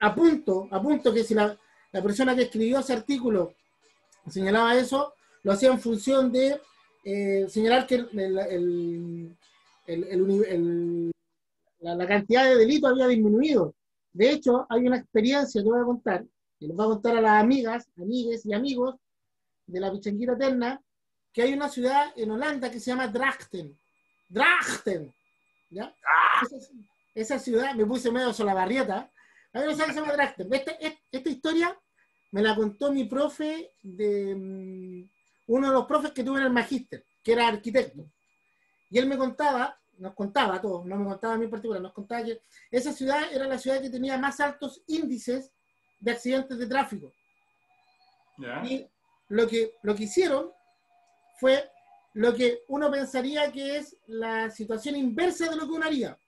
Apunto, 0.00 0.68
apunto 0.70 1.12
que 1.12 1.24
si 1.24 1.34
la, 1.34 1.58
persona 1.90 2.36
que 2.36 2.42
escribió 2.42 2.78
ese 2.78 2.92
artículo 2.92 3.54
señalaba 4.28 4.76
eso, 4.76 5.14
lo 5.42 5.52
hacía 5.52 5.70
en 5.70 5.80
función 5.80 6.30
de 6.30 6.60
eh, 7.04 7.46
señalar 7.48 7.86
que 7.86 8.06
el, 8.12 9.36
la, 11.80 12.06
cantidad 12.06 12.44
de 12.44 12.56
delitos 12.56 12.90
había 12.90 13.06
disminuido. 13.06 13.74
De 14.12 14.30
hecho, 14.30 14.66
hay 14.68 14.86
una 14.86 14.98
experiencia 14.98 15.62
que 15.62 15.68
voy 15.68 15.80
a 15.80 15.84
contar, 15.84 16.24
y 16.58 16.66
les 16.66 16.76
voy 16.76 16.86
a 16.86 16.90
contar 16.90 17.16
a 17.16 17.20
las 17.20 17.42
amigas, 17.42 17.88
amigues 17.96 18.44
y 18.44 18.52
amigos 18.52 18.96
de 19.66 19.80
la 19.80 19.92
Pichanguita 19.92 20.32
Eterna, 20.32 20.80
que 21.32 21.42
hay 21.42 21.52
una 21.52 21.68
ciudad 21.68 22.12
en 22.16 22.30
Holanda 22.30 22.70
que 22.70 22.80
se 22.80 22.90
llama 22.90 23.06
Drachten. 23.08 23.78
Drachten. 24.28 25.14
¿ya? 25.70 25.94
Ah. 26.04 26.46
Esa, 27.14 27.38
ciudad, 27.38 27.74
me 27.74 27.86
puse 27.86 28.10
medio 28.10 28.32
solabarrieta. 28.32 29.10
Hay 29.52 29.62
una 29.64 29.72
ciudad 29.72 29.86
que 29.86 29.94
se 29.94 30.00
llama 30.00 30.12
Drachten. 30.12 30.52
Este, 30.52 31.00
esta 31.10 31.30
historia 31.30 31.78
me 32.32 32.42
la 32.42 32.54
contó 32.54 32.92
mi 32.92 33.04
profe 33.04 33.72
de 33.82 34.34
mm, 34.34 35.17
uno 35.48 35.68
de 35.68 35.72
los 35.72 35.86
profes 35.86 36.12
que 36.12 36.22
tuve 36.22 36.38
en 36.40 36.46
el 36.46 36.52
magíster, 36.52 37.04
que 37.22 37.32
era 37.32 37.48
arquitecto. 37.48 38.10
Y 38.90 38.98
él 38.98 39.06
me 39.06 39.18
contaba, 39.18 39.78
nos 39.98 40.14
contaba 40.14 40.56
a 40.56 40.60
todos, 40.60 40.86
no 40.86 40.96
me 40.96 41.04
contaba 41.04 41.34
a 41.34 41.36
mí 41.36 41.44
en 41.44 41.50
particular, 41.50 41.82
nos 41.82 41.92
contaba 41.92 42.24
que 42.24 42.42
esa 42.70 42.92
ciudad 42.92 43.32
era 43.32 43.46
la 43.46 43.58
ciudad 43.58 43.80
que 43.80 43.90
tenía 43.90 44.16
más 44.16 44.40
altos 44.40 44.82
índices 44.86 45.52
de 46.00 46.12
accidentes 46.12 46.58
de 46.58 46.66
tráfico. 46.66 47.12
Y 48.64 48.86
lo 49.28 49.48
que, 49.48 49.74
lo 49.82 49.94
que 49.94 50.04
hicieron 50.04 50.52
fue 51.40 51.70
lo 52.14 52.34
que 52.34 52.62
uno 52.68 52.90
pensaría 52.90 53.50
que 53.50 53.78
es 53.78 53.96
la 54.06 54.50
situación 54.50 54.96
inversa 54.96 55.48
de 55.48 55.56
lo 55.56 55.66
que 55.66 55.72
uno 55.72 55.86
haría. 55.86 56.18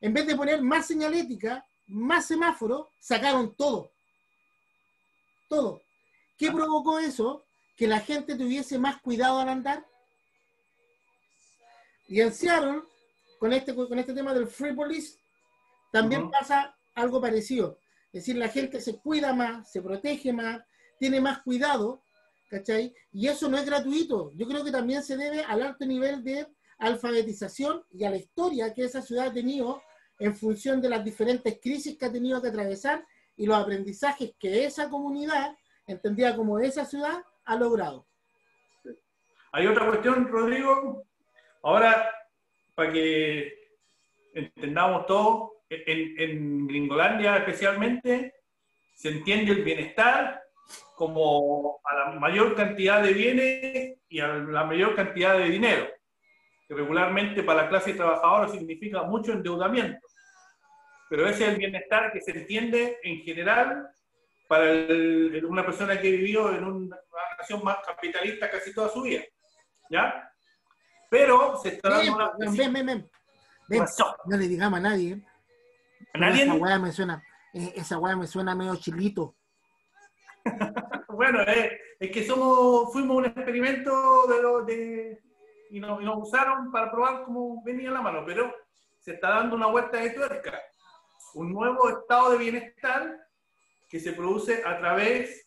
En 0.00 0.12
vez 0.12 0.26
de 0.26 0.36
poner 0.36 0.60
más 0.62 0.86
señalética, 0.86 1.64
más 1.88 2.26
semáforo, 2.26 2.90
sacaron 3.00 3.54
todo. 3.54 3.92
Todo. 5.48 5.80
¿Qué 6.36 6.48
ah. 6.48 6.52
provocó 6.52 6.98
eso? 6.98 7.45
Que 7.76 7.86
la 7.86 8.00
gente 8.00 8.34
tuviese 8.36 8.78
más 8.78 9.00
cuidado 9.00 9.40
al 9.40 9.48
andar. 9.48 9.86
Y 12.08 12.20
en 12.20 12.32
Seattle, 12.32 12.82
con 13.38 13.52
este, 13.52 13.74
con 13.74 13.98
este 13.98 14.14
tema 14.14 14.32
del 14.32 14.46
Free 14.46 14.74
Police, 14.74 15.18
también 15.92 16.30
pasa 16.30 16.76
algo 16.94 17.20
parecido. 17.20 17.78
Es 18.06 18.22
decir, 18.22 18.36
la 18.36 18.48
gente 18.48 18.80
se 18.80 18.96
cuida 18.98 19.32
más, 19.32 19.70
se 19.70 19.82
protege 19.82 20.32
más, 20.32 20.62
tiene 20.98 21.20
más 21.20 21.42
cuidado, 21.42 22.02
¿cachai? 22.48 22.94
Y 23.12 23.28
eso 23.28 23.48
no 23.48 23.58
es 23.58 23.66
gratuito. 23.66 24.32
Yo 24.34 24.46
creo 24.46 24.64
que 24.64 24.70
también 24.70 25.02
se 25.02 25.16
debe 25.16 25.42
al 25.42 25.62
alto 25.62 25.84
nivel 25.84 26.22
de 26.24 26.46
alfabetización 26.78 27.84
y 27.92 28.04
a 28.04 28.10
la 28.10 28.16
historia 28.16 28.72
que 28.72 28.84
esa 28.84 29.02
ciudad 29.02 29.28
ha 29.28 29.32
tenido 29.32 29.82
en 30.18 30.34
función 30.34 30.80
de 30.80 30.88
las 30.88 31.04
diferentes 31.04 31.58
crisis 31.60 31.98
que 31.98 32.06
ha 32.06 32.12
tenido 32.12 32.40
que 32.40 32.48
atravesar 32.48 33.04
y 33.36 33.46
los 33.46 33.56
aprendizajes 33.56 34.32
que 34.38 34.64
esa 34.64 34.88
comunidad, 34.88 35.54
entendida 35.86 36.34
como 36.34 36.58
esa 36.58 36.84
ciudad, 36.84 37.22
ha 37.46 37.56
logrado. 37.56 38.06
Hay 39.52 39.66
otra 39.66 39.86
cuestión, 39.86 40.28
Rodrigo. 40.28 41.04
Ahora, 41.62 42.12
para 42.74 42.92
que 42.92 43.54
entendamos 44.34 45.06
todo, 45.06 45.62
en, 45.68 46.20
en 46.20 46.66
Gringolandia 46.66 47.38
especialmente, 47.38 48.34
se 48.94 49.08
entiende 49.08 49.52
el 49.52 49.64
bienestar 49.64 50.42
como 50.94 51.80
a 51.84 51.94
la 51.94 52.20
mayor 52.20 52.54
cantidad 52.54 53.02
de 53.02 53.12
bienes 53.12 53.98
y 54.08 54.20
a 54.20 54.28
la 54.28 54.64
mayor 54.64 54.94
cantidad 54.94 55.38
de 55.38 55.48
dinero, 55.48 55.86
que 56.68 56.74
regularmente 56.74 57.42
para 57.42 57.62
la 57.62 57.68
clase 57.68 57.94
trabajadora 57.94 58.48
significa 58.48 59.02
mucho 59.02 59.32
endeudamiento 59.32 60.06
pero 61.08 61.28
ese 61.28 61.44
es 61.44 61.50
el 61.50 61.56
bienestar 61.56 62.12
que 62.12 62.20
se 62.20 62.32
entiende 62.32 62.98
en 63.02 63.20
general 63.20 63.88
para 64.48 64.72
una 65.48 65.64
persona 65.64 66.00
que 66.00 66.10
vivió 66.10 66.54
en 66.54 66.64
una 66.64 66.96
nación 67.46 67.64
más 67.64 67.78
capitalista 67.84 68.50
casi 68.50 68.74
toda 68.74 68.88
su 68.88 69.02
vida. 69.02 69.22
¿Ya? 69.90 70.30
Pero 71.10 71.56
se 71.62 71.68
está 71.70 71.90
dando 71.90 72.14
una... 72.14 72.32
Ven, 72.38 72.72
ven, 72.72 72.86
ven. 72.86 73.10
no 74.26 74.36
le 74.36 74.48
digamos 74.48 74.78
a 74.78 74.82
nadie. 74.82 75.22
¿A 76.14 76.18
nadie? 76.18 76.42
Esa 76.42 76.54
guaya 76.54 76.78
me 76.78 76.92
suena, 76.92 77.22
eh, 77.54 77.72
esa 77.76 77.96
guaya 77.96 78.16
me 78.16 78.26
suena 78.26 78.54
medio 78.54 78.76
chilito. 78.76 79.36
bueno, 81.08 81.42
eh, 81.42 81.78
es 82.00 82.10
que 82.10 82.26
somos, 82.26 82.92
fuimos 82.92 83.16
un 83.18 83.26
experimento 83.26 84.26
de, 84.26 84.74
de 84.74 85.18
y, 85.70 85.80
nos, 85.80 86.00
y 86.02 86.04
nos 86.04 86.28
usaron 86.28 86.70
para 86.72 86.90
probar 86.90 87.24
cómo 87.24 87.62
venía 87.64 87.90
la 87.90 88.02
mano, 88.02 88.24
pero 88.26 88.52
se 88.98 89.14
está 89.14 89.30
dando 89.30 89.56
una 89.56 89.66
vuelta 89.66 89.98
de 89.98 90.10
tuerca 90.10 90.60
un 91.36 91.52
nuevo 91.52 91.90
estado 91.90 92.30
de 92.30 92.38
bienestar 92.38 93.28
que 93.88 94.00
se 94.00 94.12
produce 94.12 94.62
a 94.64 94.78
través 94.78 95.45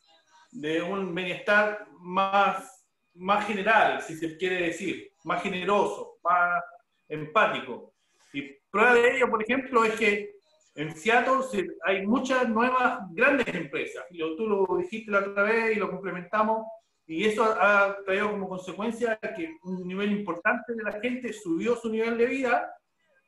de 0.51 0.81
un 0.81 1.13
bienestar 1.13 1.87
más, 1.99 2.85
más 3.13 3.45
general, 3.45 4.01
si 4.01 4.15
se 4.15 4.37
quiere 4.37 4.63
decir, 4.63 5.11
más 5.23 5.41
generoso, 5.43 6.17
más 6.23 6.63
empático. 7.07 7.93
Y 8.33 8.55
prueba 8.69 8.93
de 8.93 9.17
ello, 9.17 9.29
por 9.29 9.41
ejemplo, 9.41 9.83
es 9.83 9.93
que 9.93 10.39
en 10.75 10.95
Seattle 10.95 11.43
hay 11.83 12.05
muchas 12.05 12.47
nuevas 12.47 12.99
grandes 13.11 13.47
empresas. 13.53 14.05
Y 14.11 14.19
tú 14.37 14.47
lo 14.47 14.77
dijiste 14.77 15.11
la 15.11 15.19
otra 15.19 15.43
vez 15.43 15.75
y 15.75 15.79
lo 15.79 15.89
complementamos. 15.89 16.65
Y 17.05 17.25
eso 17.25 17.43
ha 17.43 17.97
traído 18.05 18.31
como 18.31 18.47
consecuencia 18.47 19.19
que 19.35 19.57
un 19.63 19.87
nivel 19.87 20.11
importante 20.11 20.73
de 20.73 20.83
la 20.83 20.99
gente 21.01 21.33
subió 21.33 21.75
su 21.75 21.89
nivel 21.89 22.17
de 22.17 22.27
vida, 22.27 22.71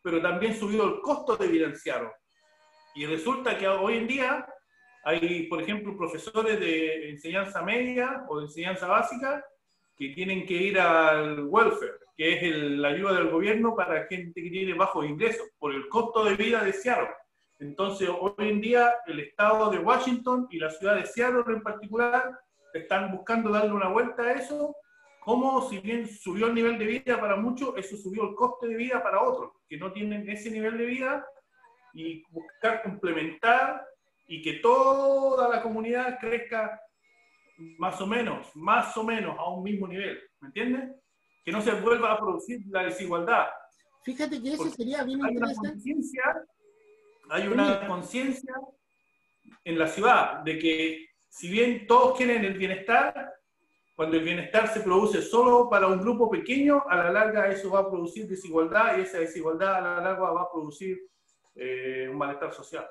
pero 0.04 0.22
también 0.22 0.54
subió 0.54 0.84
el 0.86 1.01
costo 1.01 1.36
de 1.36 1.48
vida 1.48 1.66
en 1.66 1.75
Seattle. 1.75 2.12
Y 2.94 3.06
resulta 3.06 3.58
que 3.58 3.68
hoy 3.68 3.98
en 3.98 4.08
día 4.08 4.46
hay, 5.03 5.43
por 5.48 5.62
ejemplo, 5.62 5.98
profesores 5.98 6.60
de 6.60 7.10
enseñanza 7.10 7.62
media 7.62 8.25
o 8.27 8.39
de 8.39 8.46
enseñanza 8.46 8.88
básica 8.88 9.43
que 9.98 10.10
tienen 10.10 10.46
que 10.46 10.53
ir 10.53 10.79
al 10.79 11.46
welfare, 11.46 11.93
que 12.15 12.34
es 12.34 12.55
la 12.55 12.89
ayuda 12.89 13.13
del 13.13 13.29
gobierno 13.29 13.75
para 13.75 14.05
gente 14.08 14.41
que 14.41 14.50
tiene 14.50 14.74
bajos 14.74 15.05
ingresos, 15.05 15.48
por 15.58 15.74
el 15.74 15.88
costo 15.89 16.24
de 16.24 16.36
vida 16.36 16.63
de 16.63 16.74
Seattle. 16.74 17.10
Entonces, 17.60 18.10
hoy 18.10 18.34
en 18.39 18.62
día, 18.62 18.96
el 19.05 19.20
estado 19.20 19.70
de 19.70 19.79
Washington 19.79 20.48
y 20.50 20.58
la 20.58 20.72
ciudad 20.72 20.96
de 20.96 21.05
Seattle 21.05 21.43
en 21.48 21.62
particular 21.62 22.39
están 22.74 23.12
buscando 23.12 23.51
darle 23.51 23.74
una 23.74 23.89
vuelta 23.89 24.24
a 24.24 24.34
eso, 24.34 24.75
como 25.20 25.70
si 25.70 25.77
bien 25.79 26.08
subió 26.08 26.48
el 26.48 26.55
nivel 26.55 26.79
de 26.79 26.86
vida 26.86 27.20
para 27.20 27.36
muchos, 27.36 27.74
eso 27.77 27.96
subió 27.96 28.24
el 28.24 28.36
coste 28.36 28.67
de 28.67 28.75
vida 28.75 29.03
para 29.03 29.22
otros, 29.22 29.51
que 29.70 29.77
no 29.77 29.91
tienen 29.91 30.27
ese 30.27 30.50
nivel 30.50 30.77
de 30.77 30.86
vida 30.86 31.25
y 31.93 32.24
buscar 32.31 32.81
complementar 32.81 33.86
y 34.31 34.41
que 34.41 34.53
toda 34.53 35.50
la 35.50 35.61
comunidad 35.61 36.17
crezca 36.17 36.81
más 37.77 38.00
o 38.00 38.07
menos, 38.07 38.47
más 38.55 38.95
o 38.95 39.03
menos 39.03 39.38
a 39.38 39.50
un 39.50 39.61
mismo 39.61 39.89
nivel, 39.89 40.21
¿me 40.39 40.47
entiendes? 40.47 40.89
Que 41.43 41.51
no 41.51 41.61
se 41.61 41.73
vuelva 41.73 42.13
a 42.13 42.17
producir 42.17 42.61
la 42.69 42.83
desigualdad. 42.83 43.47
Fíjate 44.05 44.41
que 44.41 44.53
eso 44.53 44.69
sería 44.69 45.03
bien 45.03 45.19
hay 45.25 45.35
Una 45.35 45.51
hay 47.29 47.47
una 47.47 47.88
conciencia 47.88 48.53
en 49.65 49.77
la 49.77 49.88
ciudad 49.88 50.39
de 50.45 50.57
que 50.57 51.07
si 51.27 51.50
bien 51.50 51.85
todos 51.85 52.15
quieren 52.15 52.45
el 52.45 52.57
bienestar, 52.57 53.33
cuando 53.97 54.15
el 54.15 54.23
bienestar 54.23 54.69
se 54.69 54.79
produce 54.79 55.21
solo 55.21 55.69
para 55.69 55.88
un 55.88 56.00
grupo 56.00 56.29
pequeño, 56.29 56.83
a 56.88 56.95
la 56.95 57.11
larga 57.11 57.50
eso 57.50 57.69
va 57.69 57.81
a 57.81 57.89
producir 57.89 58.29
desigualdad 58.29 58.97
y 58.97 59.01
esa 59.01 59.19
desigualdad 59.19 59.75
a 59.75 59.81
la 59.81 59.95
larga 60.00 60.31
va 60.31 60.43
a 60.43 60.51
producir 60.51 61.01
eh, 61.53 62.07
un 62.09 62.17
malestar 62.17 62.53
social. 62.53 62.88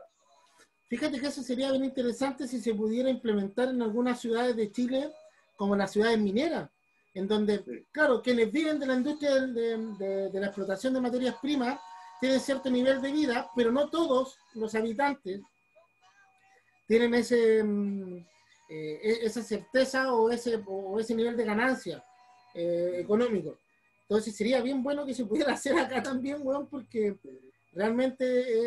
Fíjate 0.91 1.21
que 1.21 1.29
eso 1.29 1.45
sería 1.45 1.71
bien 1.71 1.85
interesante 1.85 2.49
si 2.49 2.61
se 2.61 2.75
pudiera 2.75 3.09
implementar 3.09 3.69
en 3.69 3.81
algunas 3.81 4.21
ciudades 4.21 4.57
de 4.57 4.73
Chile, 4.73 5.09
como 5.55 5.77
las 5.77 5.93
ciudades 5.93 6.19
mineras, 6.19 6.69
en 7.15 7.29
donde, 7.29 7.87
claro, 7.93 8.21
quienes 8.21 8.51
viven 8.51 8.81
de 8.81 8.87
la 8.87 8.95
industria 8.95 9.39
de, 9.47 10.31
la 10.33 10.47
explotación 10.47 10.93
de 10.93 11.01
materias 11.01 11.37
primas 11.41 11.79
tienen 12.19 12.41
cierto 12.41 12.69
nivel 12.69 13.01
de 13.01 13.13
vida, 13.13 13.49
pero 13.55 13.71
no 13.71 13.89
todos 13.89 14.37
los 14.55 14.75
habitantes 14.75 15.41
tienen 16.89 17.15
ese, 17.15 17.63
mm, 17.63 18.17
eh, 18.69 19.01
e, 19.01 19.27
esa 19.27 19.45
certeza 19.45 20.13
o 20.13 20.29
ese, 20.29 20.61
o 20.67 20.99
ese 20.99 21.15
nivel 21.15 21.37
de 21.37 21.45
ganancia 21.45 22.05
eh, 22.53 22.97
económico. 22.99 23.57
Entonces 24.03 24.35
sería 24.35 24.61
bien 24.61 24.83
bueno 24.83 25.07
que 25.07 25.15
se 25.15 25.25
pudiera 25.25 25.53
hacer 25.55 25.79
acá 25.79 26.03
también, 26.03 26.43
bueno, 26.43 26.67
porque 26.69 27.17
realmente 27.75 28.25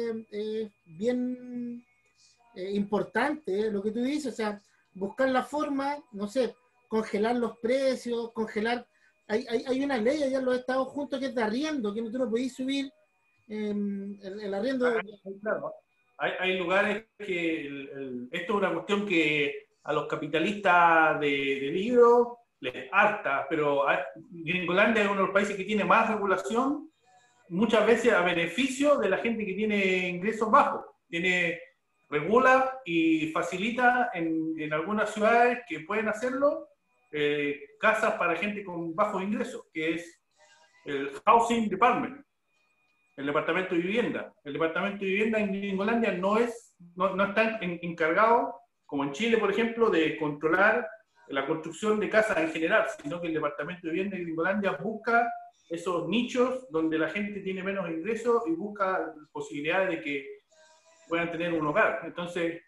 es 0.10 0.16
eh, 0.32 0.72
bien 0.86 1.84
eh, 2.56 2.72
importante 2.74 3.72
lo 3.72 3.82
que 3.82 3.92
tú 3.92 4.02
dices, 4.02 4.34
o 4.34 4.36
sea, 4.36 4.62
buscar 4.94 5.30
la 5.30 5.44
forma, 5.44 5.98
no 6.12 6.28
sé, 6.28 6.56
congelar 6.88 7.36
los 7.36 7.58
precios, 7.58 8.32
congelar. 8.34 8.88
Hay, 9.28 9.46
hay, 9.50 9.64
hay 9.68 9.84
una 9.84 9.98
ley 9.98 10.22
allá 10.22 10.40
en 10.40 10.46
los 10.46 10.58
Estados 10.58 10.88
Juntos 10.90 11.20
que 11.20 11.28
es 11.28 11.36
de 11.36 11.44
arriendo, 11.44 11.94
que 11.94 12.02
no, 12.02 12.12
tú 12.12 12.20
no 12.20 12.30
podés 12.30 12.54
subir 12.54 12.92
em, 13.48 14.20
el, 14.22 14.54
arriendo. 14.54 14.88
Ah, 14.88 15.02
claro. 15.42 15.74
Hay, 16.18 16.32
hay, 16.40 16.58
lugares 16.58 17.06
que 17.18 18.28
esto 18.32 18.54
es 18.54 18.60
una 18.60 18.74
cuestión 18.74 19.06
que 19.08 19.68
a 19.84 19.94
los 19.94 20.08
capitalistas 20.08 21.20
de, 21.20 21.28
de 21.28 21.72
les 22.60 22.88
harta, 22.92 23.46
pero 23.50 23.84
Gringolandia 24.16 25.04
es 25.04 25.10
uno 25.10 25.20
de 25.20 25.26
los 25.26 25.34
países 25.34 25.58
que 25.58 25.66
tiene 25.66 25.84
más 25.84 26.10
regulación 26.10 26.90
muchas 27.50 27.86
veces 27.86 28.14
a 28.14 28.22
beneficio 28.22 28.98
de 28.98 29.10
la 29.10 29.18
gente 29.18 29.46
que 29.46 29.54
tiene 29.54 30.08
ingresos 30.08 30.50
bajos. 30.50 30.86
Tiene, 31.10 31.60
regula 32.14 32.80
y 32.86 33.28
facilita 33.32 34.12
en, 34.14 34.54
en 34.58 34.72
algunas 34.72 35.14
ciudades 35.14 35.60
que 35.68 35.82
pueden 35.82 36.08
hacerlo 36.08 36.70
eh, 37.12 37.60
casas 37.80 38.14
para 38.14 38.36
gente 38.36 38.64
con 38.64 38.96
bajos 38.96 39.22
ingresos, 39.22 39.64
que 39.74 39.96
es 39.96 40.24
el 40.86 41.12
Housing 41.26 41.70
Department. 41.70 42.26
el 43.18 43.28
departamento 43.28 43.76
de 43.76 43.82
vivienda. 43.82 44.34
El 44.44 44.54
departamento 44.54 45.06
de 45.06 45.12
vivienda 45.12 45.40
en 45.40 45.52
Gringolandia 45.52 46.14
no, 46.14 46.38
es, 46.38 46.76
no, 46.96 47.16
no 47.16 47.26
está 47.26 47.60
encargado, 47.62 48.56
como 48.86 49.04
en 49.04 49.12
Chile, 49.12 49.38
por 49.38 49.52
ejemplo, 49.52 49.90
de 49.92 50.18
controlar 50.18 50.88
la 51.28 51.46
construcción 51.46 52.00
de 52.00 52.10
casas 52.10 52.38
en 52.38 52.52
general, 52.52 52.86
sino 53.02 53.22
que 53.22 53.28
el 53.28 53.34
departamento 53.34 53.86
de 53.86 53.94
vivienda 53.94 54.18
de 54.18 54.24
Gringolandia 54.24 54.72
busca 54.72 55.32
esos 55.70 56.08
nichos 56.08 56.68
donde 56.72 56.98
la 56.98 57.10
gente 57.10 57.42
tiene 57.42 57.64
menos 57.64 57.90
ingresos 57.90 58.44
y 58.48 58.52
busca 58.52 59.14
posibilidades 59.32 59.90
de 59.90 60.02
que 60.02 60.33
puedan 61.14 61.30
tener 61.30 61.54
un 61.54 61.68
hogar. 61.68 62.00
Entonces, 62.06 62.60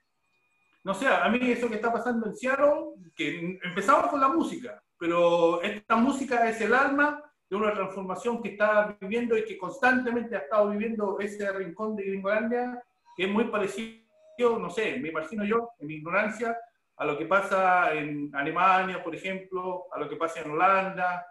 no 0.84 0.94
sé, 0.94 1.08
a 1.08 1.28
mí 1.30 1.40
eso 1.50 1.68
que 1.68 1.78
está 1.78 1.92
pasando 1.92 2.28
en 2.28 2.36
Seattle, 2.36 2.94
que 3.16 3.58
empezamos 3.64 4.06
con 4.06 4.22
la 4.22 4.28
música, 4.28 4.84
pero 5.00 5.64
esta 5.64 5.96
música 5.96 6.48
es 6.48 6.62
el 6.62 6.76
alma 6.76 7.24
de 7.50 7.56
una 7.56 7.74
transformación 7.74 8.44
que 8.44 8.50
está 8.50 8.96
viviendo 9.02 9.36
y 9.36 9.46
que 9.46 9.58
constantemente 9.58 10.36
ha 10.36 10.42
estado 10.42 10.70
viviendo 10.70 11.20
ese 11.20 11.52
rincón 11.54 11.96
de 11.96 12.04
Gringolandia, 12.04 12.84
que 13.18 13.24
es 13.24 13.32
muy 13.32 13.46
parecido, 13.46 14.60
no 14.60 14.70
sé, 14.70 15.00
me 15.00 15.10
imagino 15.10 15.44
yo, 15.44 15.72
en 15.80 15.88
mi 15.88 15.96
ignorancia, 15.96 16.56
a 16.98 17.04
lo 17.04 17.18
que 17.18 17.26
pasa 17.26 17.96
en 17.96 18.30
Alemania, 18.36 19.04
por 19.04 19.16
ejemplo, 19.16 19.88
a 19.92 20.00
lo 20.00 20.08
que 20.08 20.18
pasa 20.18 20.42
en 20.42 20.52
Holanda, 20.52 21.26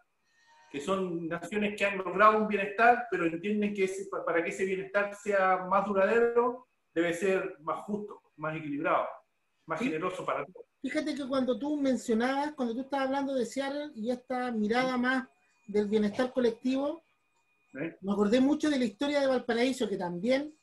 que 0.69 0.81
son 0.81 1.29
naciones 1.29 1.77
que 1.79 1.85
han 1.85 1.99
logrado 1.99 2.39
un 2.39 2.49
bienestar, 2.49 3.07
pero 3.09 3.25
entienden 3.25 3.73
que 3.73 3.89
para 4.27 4.43
que 4.43 4.51
ese 4.51 4.65
bienestar 4.65 5.15
sea 5.15 5.59
más 5.71 5.87
duradero, 5.87 6.67
debe 6.95 7.13
ser 7.13 7.57
más 7.61 7.85
justo, 7.85 8.23
más 8.37 8.57
equilibrado, 8.57 9.07
más 9.67 9.81
generoso 9.81 10.25
para 10.25 10.45
todos. 10.45 10.67
Fíjate 10.81 11.15
que 11.15 11.27
cuando 11.27 11.59
tú 11.59 11.77
mencionabas, 11.77 12.53
cuando 12.53 12.75
tú 12.75 12.83
estabas 12.83 13.07
hablando 13.07 13.35
de 13.35 13.47
Seattle 13.47 13.91
y 13.95 14.11
esta 14.11 14.53
mirada 14.53 14.97
más 14.97 15.27
del 15.67 15.89
bienestar 15.89 16.33
colectivo, 16.33 17.03
¿Eh? 17.81 17.97
me 18.03 18.13
acordé 18.13 18.41
mucho 18.41 18.71
de 18.71 18.79
la 18.79 18.85
historia 18.85 19.21
de 19.21 19.27
Valparaíso, 19.27 19.89
que 19.89 19.97
también 19.97 20.55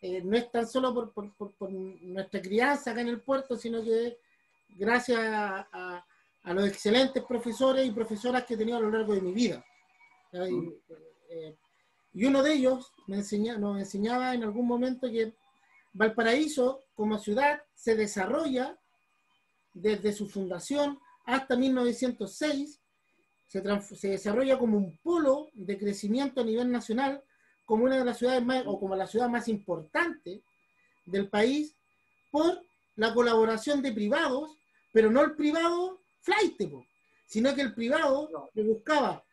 eh, 0.00 0.22
no 0.22 0.36
es 0.36 0.50
tan 0.50 0.66
solo 0.66 0.92
por, 0.92 1.12
por, 1.12 1.54
por, 1.56 1.70
nuestra 1.70 2.40
crianza 2.40 2.90
acá 2.90 3.00
en 3.00 3.08
el 3.08 3.20
puerto, 3.20 3.56
sino 3.56 3.82
que 3.82 4.18
gracias 4.68 5.18
a, 5.20 6.04
a, 6.42 6.54
los 6.54 6.68
excelentes 6.68 7.22
profesores 7.24 7.86
y 7.86 7.90
profesoras 7.90 8.44
que 8.44 8.54
he 8.54 8.56
tenido 8.56 8.78
a 8.78 8.80
lo 8.80 8.90
largo 8.90 9.14
de 9.14 9.20
mi 9.20 9.32
vida. 9.32 9.64
Mm. 10.32 10.68
Eh, 11.28 11.56
y, 12.12 12.24
uno 12.24 12.42
de 12.42 12.52
ellos 12.52 12.92
me 13.06 13.16
enseña, 13.16 13.58
nos 13.58 13.78
enseñaba 13.78 14.34
en 14.34 14.44
algún 14.44 14.66
momento 14.66 15.10
que 15.10 15.34
Valparaíso 15.96 16.84
como 16.94 17.18
ciudad 17.18 17.62
se 17.74 17.96
desarrolla 17.96 18.78
desde 19.72 20.12
su 20.12 20.28
fundación 20.28 20.98
hasta 21.24 21.56
1906, 21.56 22.80
se, 23.46 23.62
se, 23.96 24.08
desarrolla 24.08 24.58
como 24.58 24.76
un 24.76 24.98
polo 24.98 25.48
de 25.54 25.78
crecimiento 25.78 26.40
a 26.40 26.44
nivel 26.44 26.70
nacional, 26.70 27.22
como 27.64 27.84
una 27.84 27.98
de 27.98 28.04
las 28.04 28.18
ciudades 28.18 28.44
más, 28.44 28.64
o 28.66 28.78
como 28.78 28.94
la 28.94 29.06
ciudad 29.06 29.28
más 29.28 29.48
importante 29.48 30.42
del 31.06 31.28
país, 31.28 31.76
por 32.30 32.60
la 32.96 33.14
colaboración 33.14 33.82
de 33.82 33.92
privados, 33.92 34.50
pero 34.92 35.10
no 35.10 35.22
el 35.22 35.34
privado 35.34 36.02
flight, 36.20 36.60
sino 37.26 37.54
que 37.54 37.62
el 37.62 37.74
privado 37.74 38.28
buscaba 38.54 39.24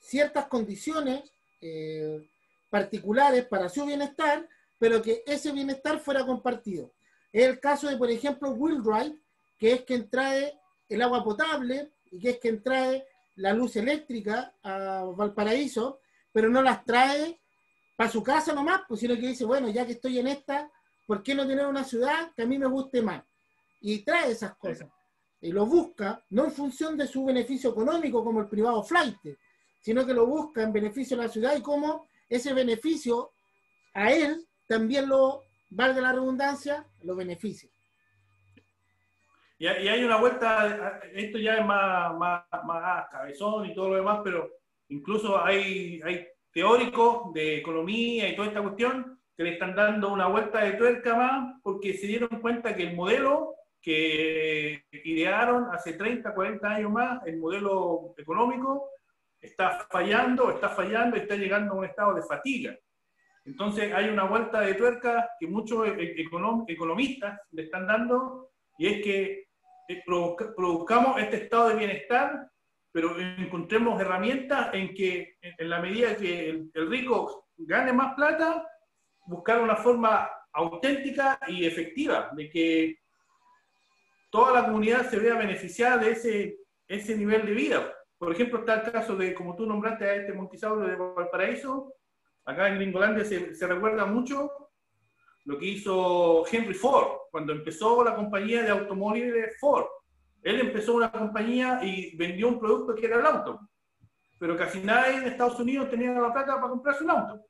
ciertas 0.00 0.46
condiciones 0.46 1.30
eh, 1.60 2.28
particulares 2.70 3.46
para 3.46 3.68
su 3.68 3.84
bienestar 3.84 4.48
pero 4.78 5.02
que 5.02 5.22
ese 5.26 5.52
bienestar 5.52 5.98
fuera 6.00 6.24
compartido. 6.24 6.92
Es 7.32 7.46
el 7.46 7.60
caso 7.60 7.88
de, 7.88 7.96
por 7.96 8.10
ejemplo, 8.10 8.50
Wheelwright, 8.50 9.14
que 9.58 9.72
es 9.72 9.82
quien 9.82 10.08
trae 10.10 10.58
el 10.88 11.02
agua 11.02 11.24
potable 11.24 11.92
y 12.10 12.18
que 12.18 12.30
es 12.30 12.38
quien 12.38 12.62
trae 12.62 13.06
la 13.36 13.52
luz 13.52 13.76
eléctrica 13.76 14.54
a 14.62 15.04
Valparaíso, 15.16 16.00
pero 16.32 16.48
no 16.48 16.62
las 16.62 16.84
trae 16.84 17.40
para 17.96 18.10
su 18.10 18.22
casa 18.22 18.52
nomás, 18.52 18.82
pues, 18.86 19.00
sino 19.00 19.14
que 19.14 19.28
dice, 19.28 19.44
bueno, 19.44 19.68
ya 19.68 19.86
que 19.86 19.92
estoy 19.92 20.18
en 20.18 20.28
esta, 20.28 20.70
¿por 21.06 21.22
qué 21.22 21.34
no 21.34 21.46
tener 21.46 21.66
una 21.66 21.84
ciudad 21.84 22.32
que 22.34 22.42
a 22.42 22.46
mí 22.46 22.58
me 22.58 22.66
guste 22.66 23.02
más? 23.02 23.24
Y 23.80 24.04
trae 24.04 24.32
esas 24.32 24.56
cosas. 24.56 24.88
Y 25.40 25.52
lo 25.52 25.66
busca, 25.66 26.24
no 26.30 26.44
en 26.44 26.52
función 26.52 26.96
de 26.96 27.06
su 27.06 27.24
beneficio 27.24 27.70
económico 27.70 28.24
como 28.24 28.40
el 28.40 28.48
privado 28.48 28.82
flight, 28.82 29.18
sino 29.80 30.04
que 30.04 30.14
lo 30.14 30.26
busca 30.26 30.62
en 30.62 30.72
beneficio 30.72 31.16
de 31.16 31.24
la 31.24 31.32
ciudad 31.32 31.56
y 31.56 31.62
como 31.62 32.08
ese 32.28 32.52
beneficio 32.52 33.32
a 33.94 34.12
él 34.12 34.45
también 34.66 35.08
lo, 35.08 35.42
valga 35.70 36.00
la 36.00 36.12
redundancia, 36.12 36.86
los 37.02 37.16
beneficios. 37.16 37.72
Y, 39.58 39.66
hay 39.66 40.04
una 40.04 40.18
vuelta, 40.18 41.00
esto 41.12 41.38
ya 41.38 41.56
es 41.56 41.64
más, 41.64 42.14
más, 42.16 42.44
más, 42.64 43.08
cabezón 43.10 43.66
y 43.66 43.74
todo 43.74 43.90
lo 43.90 43.96
demás, 43.96 44.20
pero 44.22 44.50
incluso 44.88 45.42
hay, 45.42 46.00
hay 46.04 46.26
teóricos 46.52 47.32
de 47.32 47.58
economía 47.58 48.28
y 48.28 48.36
toda 48.36 48.48
esta 48.48 48.62
cuestión 48.62 49.18
que 49.36 49.44
le 49.44 49.52
están 49.54 49.74
dando 49.74 50.12
una 50.12 50.26
vuelta 50.26 50.60
de 50.60 50.72
tuerca 50.72 51.14
más 51.14 51.60
porque 51.62 51.94
se 51.94 52.06
dieron 52.06 52.40
cuenta 52.40 52.74
que 52.74 52.82
el 52.82 52.96
modelo 52.96 53.54
que 53.80 54.84
idearon 55.04 55.68
hace 55.72 55.92
30, 55.92 56.34
40 56.34 56.68
años 56.68 56.90
más, 56.90 57.24
el 57.26 57.38
modelo 57.38 58.14
económico, 58.18 58.90
está 59.40 59.86
fallando, 59.90 60.50
está 60.50 60.70
fallando, 60.70 61.16
está 61.16 61.36
llegando 61.36 61.72
a 61.72 61.76
un 61.76 61.84
estado 61.84 62.14
de 62.14 62.22
fatiga. 62.22 62.76
Entonces 63.46 63.94
hay 63.94 64.08
una 64.08 64.24
vuelta 64.24 64.60
de 64.60 64.74
tuerca 64.74 65.30
que 65.38 65.46
muchos 65.46 65.86
e-, 65.86 66.02
e-, 66.02 66.64
economistas 66.68 67.40
le 67.52 67.62
están 67.62 67.86
dando 67.86 68.50
y 68.76 68.88
es 68.88 69.02
que 69.02 69.46
eh, 69.88 70.02
produzcamos 70.04 71.20
este 71.20 71.44
estado 71.44 71.68
de 71.68 71.76
bienestar, 71.76 72.50
pero 72.90 73.18
encontremos 73.18 74.00
herramientas 74.00 74.74
en 74.74 74.92
que 74.94 75.36
en 75.40 75.70
la 75.70 75.80
medida 75.80 76.16
que 76.16 76.50
el, 76.72 76.90
rico 76.90 77.48
gane 77.56 77.92
más 77.92 78.14
plata, 78.14 78.66
buscar 79.26 79.60
una 79.60 79.76
forma 79.76 80.28
auténtica 80.52 81.38
y 81.46 81.66
efectiva 81.66 82.30
de 82.34 82.50
que 82.50 82.98
toda 84.30 84.52
la 84.52 84.64
comunidad 84.66 85.08
se 85.08 85.18
vea 85.18 85.36
beneficiada 85.36 85.98
de 85.98 86.10
ese, 86.10 86.58
ese 86.88 87.16
nivel 87.16 87.46
de 87.46 87.52
vida. 87.52 87.94
Por 88.18 88.32
ejemplo, 88.32 88.60
está 88.60 88.82
el 88.82 88.92
caso 88.92 89.14
de, 89.14 89.34
como 89.34 89.54
tú 89.54 89.66
nombraste 89.66 90.04
a 90.04 90.14
este 90.16 90.32
Montisauro 90.32 90.86
de 90.86 90.96
Valparaíso, 90.96 91.92
Acá 92.46 92.68
en 92.68 92.76
Gringolandia 92.76 93.24
se, 93.24 93.54
se 93.54 93.66
recuerda 93.66 94.06
mucho 94.06 94.50
lo 95.44 95.58
que 95.58 95.66
hizo 95.66 96.44
Henry 96.50 96.74
Ford 96.74 97.08
cuando 97.30 97.52
empezó 97.52 98.02
la 98.02 98.14
compañía 98.14 98.62
de 98.62 98.70
automóviles 98.70 99.58
Ford. 99.60 99.86
Él 100.42 100.60
empezó 100.60 100.94
una 100.94 101.10
compañía 101.10 101.80
y 101.82 102.16
vendió 102.16 102.48
un 102.48 102.58
producto 102.58 102.94
que 102.94 103.06
era 103.06 103.18
el 103.18 103.26
auto, 103.26 103.60
pero 104.38 104.56
casi 104.56 104.80
nadie 104.80 105.16
en 105.16 105.24
Estados 105.24 105.58
Unidos 105.58 105.90
tenía 105.90 106.12
la 106.12 106.32
plata 106.32 106.54
para 106.54 106.68
comprarse 106.68 107.04
un 107.04 107.10
auto. 107.10 107.44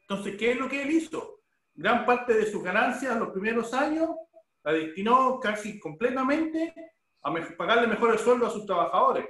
Entonces, 0.00 0.36
¿qué 0.36 0.52
es 0.52 0.58
lo 0.58 0.68
que 0.68 0.82
él 0.82 0.90
hizo? 0.90 1.40
Gran 1.74 2.04
parte 2.04 2.34
de 2.34 2.46
sus 2.46 2.62
ganancias 2.62 3.18
los 3.18 3.30
primeros 3.30 3.72
años 3.72 4.10
la 4.62 4.72
destinó 4.72 5.38
casi 5.40 5.78
completamente 5.78 6.74
a 7.22 7.32
pagarle 7.56 7.86
mejor 7.86 8.12
el 8.12 8.18
sueldo 8.18 8.46
a 8.46 8.50
sus 8.50 8.66
trabajadores. 8.66 9.26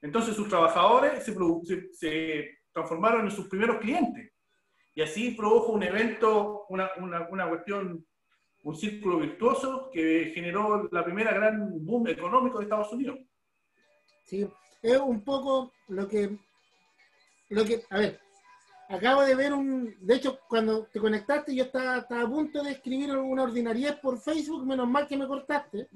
Entonces 0.00 0.34
sus 0.34 0.48
trabajadores 0.48 1.24
se, 1.24 1.92
se 1.92 2.61
transformaron 2.72 3.24
en 3.26 3.30
sus 3.30 3.48
primeros 3.48 3.78
clientes. 3.78 4.32
Y 4.94 5.02
así 5.02 5.30
produjo 5.32 5.72
un 5.72 5.82
evento, 5.82 6.66
una, 6.68 6.90
una, 6.98 7.28
una 7.28 7.48
cuestión, 7.48 8.06
un 8.64 8.76
círculo 8.76 9.18
virtuoso 9.18 9.90
que 9.92 10.32
generó 10.34 10.88
la 10.90 11.04
primera 11.04 11.32
gran 11.32 11.84
boom 11.84 12.08
económico 12.08 12.58
de 12.58 12.64
Estados 12.64 12.92
Unidos. 12.92 13.18
Sí, 14.24 14.48
es 14.82 14.98
un 14.98 15.24
poco 15.24 15.72
lo 15.88 16.06
que, 16.06 16.36
lo 17.48 17.64
que, 17.64 17.82
a 17.90 17.98
ver, 17.98 18.20
acabo 18.88 19.22
de 19.22 19.34
ver 19.34 19.52
un, 19.52 19.96
de 20.00 20.14
hecho, 20.14 20.38
cuando 20.48 20.86
te 20.86 21.00
conectaste 21.00 21.54
yo 21.54 21.64
estaba, 21.64 21.98
estaba 21.98 22.22
a 22.22 22.28
punto 22.28 22.62
de 22.62 22.72
escribir 22.72 23.16
una 23.16 23.44
ordinariedad 23.44 24.00
por 24.00 24.18
Facebook, 24.18 24.66
menos 24.66 24.88
mal 24.88 25.06
que 25.06 25.16
me 25.16 25.26
cortaste, 25.26 25.88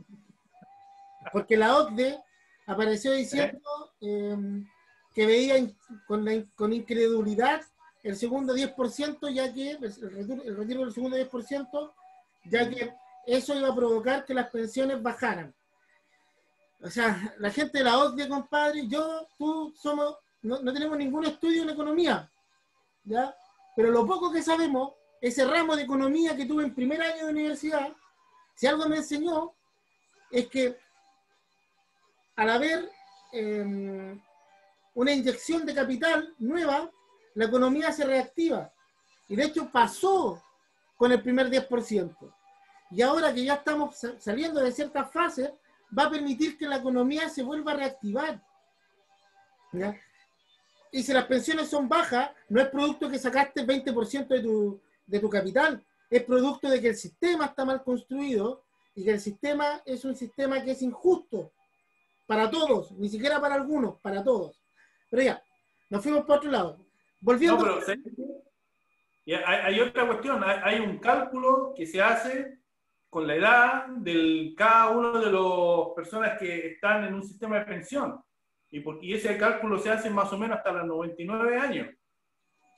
porque 1.33 1.57
la 1.57 1.77
OCDE 1.79 2.19
apareció 2.67 3.13
diciendo... 3.13 3.61
Eh, 4.01 4.65
que 5.17 5.25
veía 5.25 5.55
con, 6.07 6.27
con 6.55 6.75
incredulidad 6.75 7.63
el 8.03 8.17
segundo 8.17 8.55
10%, 8.55 9.33
ya 9.33 9.51
que 9.51 9.71
el 9.71 10.11
retiro, 10.13 10.43
el 10.43 10.57
retiro 10.59 10.81
del 10.83 10.93
segundo 10.93 11.17
10%, 11.17 11.93
ya 12.45 12.69
que 12.69 12.95
eso 13.27 13.55
iba 13.55 13.69
a 13.71 13.75
provocar 13.75 14.27
que 14.27 14.35
las 14.35 14.51
pensiones 14.51 15.03
bajaran. 15.03 15.55
O 16.83 16.91
sea, 16.91 17.35
la 17.39 17.51
gente 17.51 17.79
de 17.79 17.85
la 17.85 17.99
OCDE, 17.99 18.29
compadre, 18.29 18.87
yo, 18.87 19.27
tú, 19.39 19.75
somos, 19.75 20.19
no, 20.43 20.61
no, 20.61 20.71
tenemos 20.71 20.99
ningún 20.99 21.25
estudio 21.25 21.63
en 21.63 21.71
economía, 21.71 22.31
¿ya? 23.05 23.35
Pero 23.75 23.91
lo 23.91 24.07
poco 24.07 24.31
que 24.31 24.43
sabemos, 24.43 24.93
ese 25.19 25.47
ramo 25.47 25.75
de 25.77 25.85
economía 25.85 26.37
que 26.37 26.45
tuve 26.45 26.63
en 26.63 26.75
primer 26.75 27.01
año 27.01 27.25
de 27.25 27.33
universidad, 27.33 27.91
si 28.55 28.67
algo 28.67 28.87
me 28.87 28.99
enseñó, 28.99 29.55
es 30.31 30.47
que 30.49 30.77
al 32.37 32.51
haber 32.51 32.91
eh, 33.33 34.21
una 34.97 35.13
inyección 35.13 35.67
de 35.67 35.75
capital 35.75 36.35
nueva, 36.39 36.91
la 37.35 37.45
economía 37.45 37.93
se 37.93 38.05
reactiva. 38.05 38.73
Y 39.29 39.37
de 39.37 39.45
hecho 39.45 39.71
pasó 39.71 40.43
con 40.97 41.13
el 41.13 41.23
primer 41.23 41.51
10%. 41.51 42.17
Y 42.93 43.03
ahora 43.03 43.33
que 43.33 43.45
ya 43.45 43.55
estamos 43.57 43.95
saliendo 44.19 44.61
de 44.61 44.73
ciertas 44.73 45.13
fases, 45.13 45.51
va 45.97 46.05
a 46.05 46.11
permitir 46.11 46.57
que 46.57 46.67
la 46.67 46.77
economía 46.77 47.29
se 47.29 47.43
vuelva 47.43 47.73
a 47.73 47.77
reactivar. 47.77 48.43
y 50.91 51.03
si 51.03 51.13
las 51.13 51.27
pensiones 51.27 51.69
son 51.69 51.91
bajas, 51.91 52.31
no 52.49 52.59
es 52.59 52.69
producto 52.69 53.11
que 53.11 53.19
sacaste 53.19 53.67
20% 53.67 54.29
de 54.29 54.41
tu, 54.41 54.81
de 55.07 55.21
tu 55.21 55.29
capital, 55.29 55.85
es 56.09 56.23
producto 56.23 56.71
de 56.71 56.81
que 56.81 56.89
el 56.89 56.97
sistema 56.97 57.47
está 57.47 57.67
mal 57.67 57.85
construido 57.85 58.65
y 58.95 59.05
que 59.05 59.11
el 59.11 59.21
sistema 59.21 59.83
es 59.85 60.07
un 60.07 60.17
sistema 60.17 60.63
que 60.65 60.71
es 60.71 60.81
injusto 60.81 61.53
para 62.27 62.51
todos, 62.51 62.93
ni 62.93 63.11
siquiera 63.11 63.39
para 63.39 63.57
algunos, 63.57 64.01
para 64.01 64.25
todos. 64.25 64.66
Pero 65.11 65.23
ya, 65.23 65.43
nos 65.91 66.03
fuimos 66.03 66.25
para 66.25 66.39
otro 66.39 66.51
lado. 66.51 66.87
Volviendo. 67.21 67.65
No, 67.65 67.81
pero, 67.85 68.01
hay, 69.47 69.75
hay, 69.75 69.81
otra 69.81 70.07
cuestión, 70.07 70.43
hay, 70.45 70.61
hay, 70.63 70.81
un 70.81 70.99
cálculo 70.99 71.73
que 71.77 71.87
se 71.87 72.01
hace 72.01 72.59
con 73.09 73.27
la 73.27 73.35
edad 73.35 73.87
de 73.87 74.53
cada 74.57 74.91
uno 74.91 75.19
de 75.19 75.33
las 75.33 75.95
personas 75.95 76.39
que 76.39 76.69
están 76.69 77.05
en 77.05 77.15
un 77.15 77.23
sistema 77.23 77.59
de 77.59 77.65
pensión. 77.65 78.21
Y, 78.71 78.81
por, 78.81 79.03
y 79.03 79.15
ese 79.15 79.37
cálculo 79.39 79.79
se 79.79 79.91
hace 79.91 80.11
más 80.11 80.33
o 80.33 80.39
menos 80.39 80.59
hasta 80.59 80.73
los 80.73 80.87
99 80.87 81.57
años. 81.57 81.89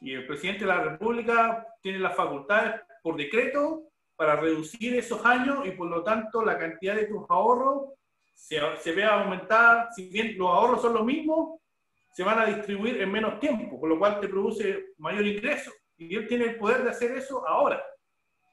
Y 0.00 0.12
el 0.12 0.26
presidente 0.26 0.60
de 0.60 0.68
la 0.68 0.80
República 0.80 1.66
tiene 1.82 1.98
las 1.98 2.14
facultades 2.14 2.80
por 3.02 3.16
decreto 3.16 3.88
para 4.16 4.36
reducir 4.36 4.94
esos 4.96 5.24
años 5.24 5.66
y 5.66 5.70
por 5.72 5.88
lo 5.88 6.02
tanto 6.02 6.44
la 6.44 6.58
cantidad 6.58 6.94
de 6.94 7.06
tus 7.06 7.24
ahorros 7.28 7.94
se, 8.34 8.60
se 8.78 8.92
vea 8.92 9.20
aumentada. 9.20 9.90
Si 9.92 10.08
bien 10.08 10.36
los 10.38 10.48
ahorros 10.48 10.82
son 10.82 10.94
los 10.94 11.04
mismos, 11.04 11.60
se 12.18 12.24
van 12.24 12.40
a 12.40 12.46
distribuir 12.46 13.00
en 13.00 13.12
menos 13.12 13.38
tiempo, 13.38 13.78
con 13.78 13.90
lo 13.90 13.96
cual 13.96 14.18
te 14.18 14.26
produce 14.26 14.86
mayor 14.98 15.24
ingreso. 15.24 15.70
Y 15.96 16.16
él 16.16 16.26
tiene 16.26 16.46
el 16.46 16.56
poder 16.56 16.82
de 16.82 16.90
hacer 16.90 17.12
eso 17.12 17.46
ahora. 17.46 17.80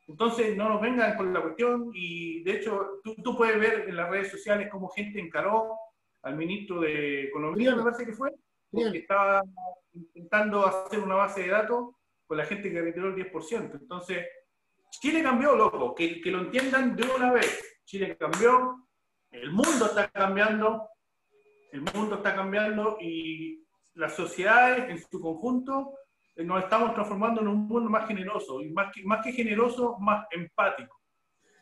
Entonces, 0.08 0.56
no 0.56 0.70
nos 0.70 0.80
vengan 0.80 1.18
con 1.18 1.34
la 1.34 1.42
cuestión 1.42 1.90
y 1.92 2.44
de 2.44 2.58
hecho, 2.58 3.02
tú, 3.04 3.16
tú 3.24 3.36
puedes 3.36 3.60
ver 3.60 3.90
en 3.90 3.96
las 3.96 4.08
redes 4.08 4.30
sociales 4.30 4.70
cómo 4.72 4.90
gente 4.90 5.20
encaró 5.20 5.80
al 6.22 6.36
ministro 6.36 6.80
de 6.80 7.24
Economía, 7.24 7.76
me 7.76 7.82
parece 7.82 8.06
que 8.06 8.14
fue, 8.14 8.30
porque 8.70 9.00
estaba 9.00 9.42
intentando 9.94 10.64
hacer 10.68 11.00
una 11.00 11.16
base 11.16 11.42
de 11.42 11.50
datos 11.50 11.96
con 12.28 12.38
la 12.38 12.46
gente 12.46 12.72
que 12.72 12.82
retiró 12.84 13.08
el 13.08 13.16
10%. 13.16 13.80
Entonces, 13.82 14.28
Chile 14.92 15.24
cambió, 15.24 15.56
loco, 15.56 15.96
que, 15.96 16.22
que 16.22 16.30
lo 16.30 16.42
entiendan 16.42 16.96
de 16.96 17.08
una 17.16 17.34
vez. 17.34 17.80
Chile 17.84 18.16
cambió, 18.16 18.88
el 19.32 19.52
mundo 19.52 19.88
está 19.88 20.08
cambiando, 20.12 20.88
el 21.76 21.82
mundo 21.82 22.16
está 22.16 22.34
cambiando 22.36 22.98
y 23.02 23.64
las 23.96 24.16
sociedades 24.16 24.90
en 24.90 24.98
su 24.98 25.20
conjunto 25.20 25.94
eh, 26.36 26.44
nos 26.44 26.64
estamos 26.64 26.94
transformando 26.94 27.42
en 27.42 27.48
un 27.48 27.68
mundo 27.68 27.90
más 27.90 28.08
generoso 28.08 28.62
y 28.62 28.70
más 28.72 28.94
que, 28.94 29.04
más 29.04 29.24
que 29.24 29.32
generoso, 29.32 29.98
más 30.00 30.26
empático, 30.32 31.02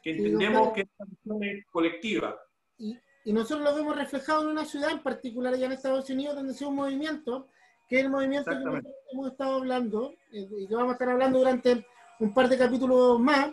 que 0.03 0.11
entendemos 0.11 0.73
que 0.73 0.81
esta 0.81 1.05
es 1.41 1.65
colectiva. 1.71 2.37
Y, 2.77 2.97
y 3.25 3.33
nosotros 3.33 3.61
lo 3.61 3.75
vemos 3.75 3.95
reflejado 3.95 4.43
en 4.43 4.49
una 4.49 4.65
ciudad 4.65 4.91
en 4.91 5.01
particular, 5.01 5.53
allá 5.53 5.65
en 5.65 5.71
Estados 5.73 6.09
Unidos, 6.09 6.35
donde 6.35 6.53
se 6.53 6.65
un 6.65 6.75
movimiento, 6.75 7.47
que 7.87 7.99
es 7.99 8.05
el 8.05 8.11
movimiento 8.11 8.51
que 8.51 8.81
hemos 9.13 9.31
estado 9.31 9.55
hablando, 9.55 10.13
eh, 10.31 10.47
y 10.59 10.67
que 10.67 10.75
vamos 10.75 10.91
a 10.91 10.93
estar 10.93 11.09
hablando 11.09 11.39
durante 11.39 11.85
un 12.19 12.33
par 12.33 12.49
de 12.49 12.57
capítulos 12.57 13.19
más. 13.19 13.51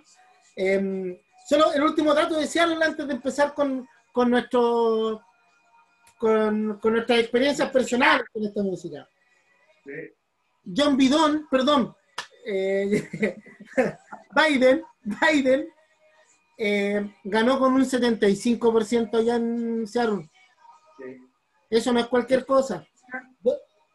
Eh, 0.57 1.23
solo 1.47 1.73
el 1.73 1.83
último 1.83 2.13
dato 2.15 2.37
de 2.37 2.47
Seattle 2.47 2.85
antes 2.85 3.07
de 3.07 3.15
empezar 3.15 3.55
con, 3.55 3.87
con, 4.13 4.31
nuestro, 4.31 5.23
con, 6.21 6.79
con 6.81 6.93
nuestras 6.93 7.19
experiencias 7.19 7.71
personales 7.71 8.27
con 8.31 8.45
esta 8.45 8.63
música. 8.63 9.09
John 10.77 10.97
Bidon, 10.97 11.49
perdón, 11.51 11.97
eh, 12.45 13.09
Biden, 14.37 14.85
Biden 15.03 15.67
eh, 16.59 17.11
ganó 17.25 17.59
con 17.59 17.73
un 17.73 17.85
75% 17.85 19.19
allá 19.19 19.37
en 19.37 19.87
Seattle. 19.87 20.31
Eso 21.71 21.93
no 21.93 22.01
es 22.01 22.07
cualquier 22.07 22.45
cosa. 22.45 22.87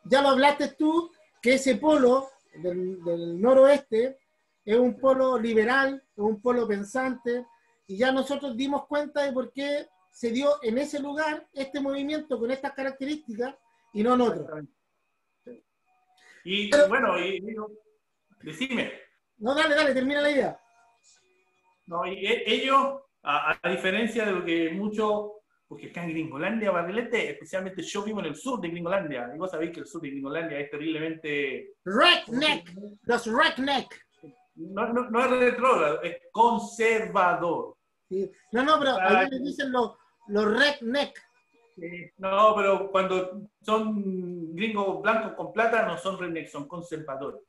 Ya 0.06 0.22
lo 0.22 0.30
hablaste 0.30 0.70
tú, 0.70 1.12
que 1.42 1.54
ese 1.54 1.76
polo 1.76 2.30
del, 2.56 3.40
noroeste 3.40 4.18
es 4.66 4.78
un 4.78 5.00
polo 5.00 5.38
liberal, 5.38 6.04
un 6.16 6.42
polo 6.42 6.68
pensante, 6.68 7.46
y 7.86 7.98
ya 7.98 8.12
nosotros 8.12 8.58
dimos 8.58 8.88
cuenta 8.88 9.22
de 9.22 9.32
por 9.32 9.52
qué 9.52 9.88
se 10.15 10.32
dio 10.32 10.63
en 10.63 10.78
ese 10.78 11.01
lugar 11.01 11.45
este 11.51 11.82
movimiento 11.82 12.39
con 12.39 12.49
estas 12.49 12.71
características 12.71 13.54
y 13.93 14.01
no 14.01 14.13
en 14.13 14.21
otro. 14.21 14.47
Y 16.45 16.71
bueno, 16.88 17.19
y, 17.19 17.43
decime. 18.41 18.93
No, 19.39 19.54
dale, 19.54 19.75
dale, 19.75 19.93
termina 19.93 20.21
la 20.21 20.32
idea. 20.32 20.60
No, 21.88 22.08
y 22.08 22.25
e, 22.25 22.43
ellos, 22.45 23.01
a, 23.23 23.60
diferencia 23.69 24.25
de 24.25 24.32
lo 24.32 24.45
que 24.45 24.71
muchos, 24.71 25.32
porque 25.67 25.89
acá 25.89 26.06
en 26.06 26.12
Gringolandia, 26.12 26.71
Barrilete, 26.71 27.32
especialmente 27.32 27.82
yo 27.82 28.01
vivo 28.04 28.21
en 28.21 28.28
el 28.28 28.38
sur 28.38 28.62
de 28.62 28.69
Gringolandia, 28.69 29.30
y 29.36 29.38
vos 29.38 29.51
sabéis 29.51 29.71
que 29.73 29.82
el 29.82 29.86
sur 29.86 30.01
de 30.01 30.12
Gringolandia 30.12 30.60
es 30.60 30.71
terriblemente... 30.71 31.73
Redneck, 31.84 32.71
los 33.04 33.25
redneck. 33.25 33.93
No, 34.56 34.93
no, 34.93 35.10
no 35.10 35.25
es 35.25 35.30
retrógrado, 35.30 36.01
es 36.04 36.19
conservador. 36.32 37.75
Sí. 38.08 38.32
No, 38.54 38.63
no, 38.63 38.80
pero 38.80 38.97
ahí 38.97 39.28
me 39.30 39.39
dicen 39.39 39.73
los, 39.73 39.97
los 40.28 40.46
redneck. 40.46 41.22
No, 42.18 42.54
pero 42.56 42.90
cuando 42.90 43.42
son 43.62 44.56
gringos 44.56 45.02
blancos 45.02 45.34
con 45.34 45.52
plata, 45.52 45.86
no 45.86 45.98
son 45.98 46.18
redneck, 46.18 46.48
son 46.48 46.68
conservadores. 46.68 47.42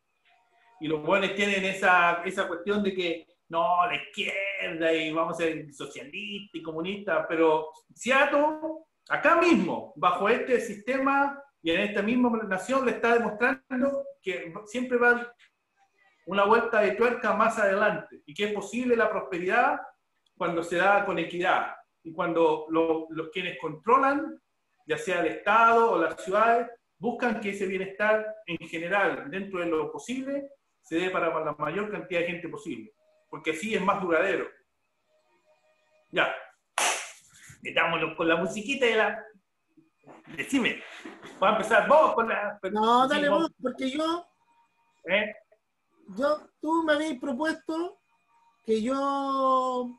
Y 0.80 0.88
los 0.88 1.02
buenos 1.02 1.34
tienen 1.34 1.64
esa, 1.64 2.22
esa 2.24 2.48
cuestión 2.48 2.82
de 2.82 2.92
que 2.92 3.26
no, 3.48 3.86
la 3.86 3.94
izquierda 3.94 4.92
y 4.92 5.12
vamos 5.12 5.34
a 5.34 5.44
ser 5.44 5.72
socialistas 5.72 6.54
y 6.54 6.62
comunistas, 6.62 7.26
pero 7.28 7.70
Seattle, 7.94 8.58
acá 9.08 9.40
mismo, 9.40 9.92
bajo 9.96 10.28
este 10.28 10.60
sistema 10.60 11.40
y 11.62 11.70
en 11.70 11.80
esta 11.80 12.02
misma 12.02 12.30
nación, 12.48 12.84
le 12.84 12.92
está 12.92 13.14
demostrando 13.14 14.04
que 14.20 14.52
siempre 14.66 14.98
va 14.98 15.32
una 16.26 16.44
vuelta 16.44 16.80
de 16.80 16.92
tuerca 16.92 17.34
más 17.34 17.56
adelante 17.58 18.22
y 18.26 18.34
que 18.34 18.46
es 18.46 18.52
posible 18.52 18.96
la 18.96 19.08
prosperidad 19.08 19.80
cuando 20.36 20.64
se 20.64 20.76
da 20.76 21.06
con 21.06 21.18
equidad 21.18 21.76
y 22.06 22.12
cuando 22.12 22.66
los 22.70 23.28
quienes 23.32 23.58
controlan, 23.58 24.40
ya 24.86 24.96
sea 24.96 25.20
el 25.20 25.26
Estado 25.26 25.90
o 25.90 25.98
las 25.98 26.22
ciudades, 26.22 26.70
buscan 26.98 27.40
que 27.40 27.50
ese 27.50 27.66
bienestar 27.66 28.24
en 28.46 28.68
general, 28.68 29.30
dentro 29.30 29.60
de 29.60 29.66
lo 29.66 29.92
posible, 29.92 30.50
se 30.80 30.96
dé 30.96 31.10
para 31.10 31.28
la 31.44 31.52
mayor 31.58 31.90
cantidad 31.90 32.20
de 32.20 32.26
gente 32.26 32.48
posible 32.48 32.96
porque 33.28 33.50
así 33.50 33.74
es 33.74 33.82
más 33.82 34.00
duradero. 34.00 34.48
Ya. 36.10 36.34
Metámonos 37.62 38.16
con 38.16 38.28
la 38.28 38.36
musiquita 38.36 38.86
y 38.86 38.94
la. 38.94 39.22
Decime, 40.36 40.82
va 41.42 41.50
a 41.50 41.52
empezar 41.52 41.88
vos 41.88 42.14
con 42.14 42.28
la. 42.28 42.58
No, 42.72 43.06
dale 43.08 43.28
vos, 43.28 43.50
porque 43.60 43.90
yo. 43.90 44.26
¿Eh? 45.04 45.34
Yo, 46.16 46.48
tú 46.60 46.84
me 46.84 46.94
habéis 46.94 47.20
propuesto 47.20 47.98
que 48.64 48.82
yo 48.82 49.98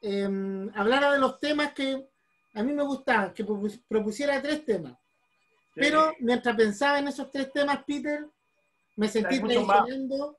em, 0.00 0.70
hablara 0.74 1.12
de 1.12 1.18
los 1.18 1.38
temas 1.38 1.72
que 1.72 2.08
a 2.54 2.62
mí 2.62 2.72
me 2.72 2.82
gustaban, 2.82 3.32
que 3.32 3.44
propusiera 3.88 4.40
tres 4.42 4.64
temas. 4.64 4.94
Pero 5.74 6.14
mientras 6.20 6.56
pensaba 6.56 6.98
en 6.98 7.08
esos 7.08 7.30
tres 7.30 7.52
temas, 7.52 7.84
Peter, 7.86 8.26
me 8.96 9.08
sentí 9.08 9.40
traicionando 9.40 10.38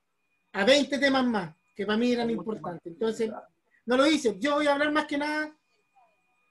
a 0.51 0.65
20 0.65 0.97
temas 0.97 1.25
más, 1.25 1.55
que 1.75 1.85
para 1.85 1.97
mí 1.97 2.11
eran 2.11 2.29
importantes. 2.29 2.91
Entonces, 2.91 3.31
no 3.85 3.95
lo 3.95 4.05
hice. 4.05 4.37
Yo 4.37 4.55
voy 4.55 4.67
a 4.67 4.73
hablar 4.73 4.91
más 4.91 5.05
que 5.05 5.17
nada 5.17 5.55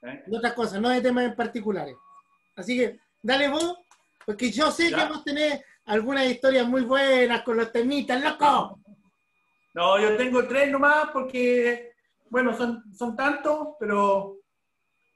¿Eh? 0.03 0.23
de 0.27 0.37
otras 0.37 0.55
cosas, 0.55 0.81
no 0.81 0.89
de 0.89 1.03
temas 1.03 1.25
en 1.25 1.37
particulares. 1.37 1.97
Así 2.57 2.79
que, 2.79 2.99
dale 3.23 3.49
vos, 3.49 3.79
porque 4.25 4.51
yo 4.51 4.71
sé 4.71 4.91
que 4.93 5.05
vos 5.05 5.23
tenés 5.23 5.63
algunas 5.85 6.27
historias 6.27 6.67
muy 6.67 6.83
buenas 6.83 7.43
con 7.43 7.57
los 7.57 7.71
temitas, 7.71 8.23
loco. 8.23 8.81
No, 9.75 10.01
yo 10.01 10.17
tengo 10.17 10.47
tres 10.47 10.71
nomás 10.71 11.11
porque, 11.13 11.93
bueno, 12.31 12.55
son, 12.55 12.85
son 12.95 13.17
tantos, 13.17 13.77
pero 13.79 14.39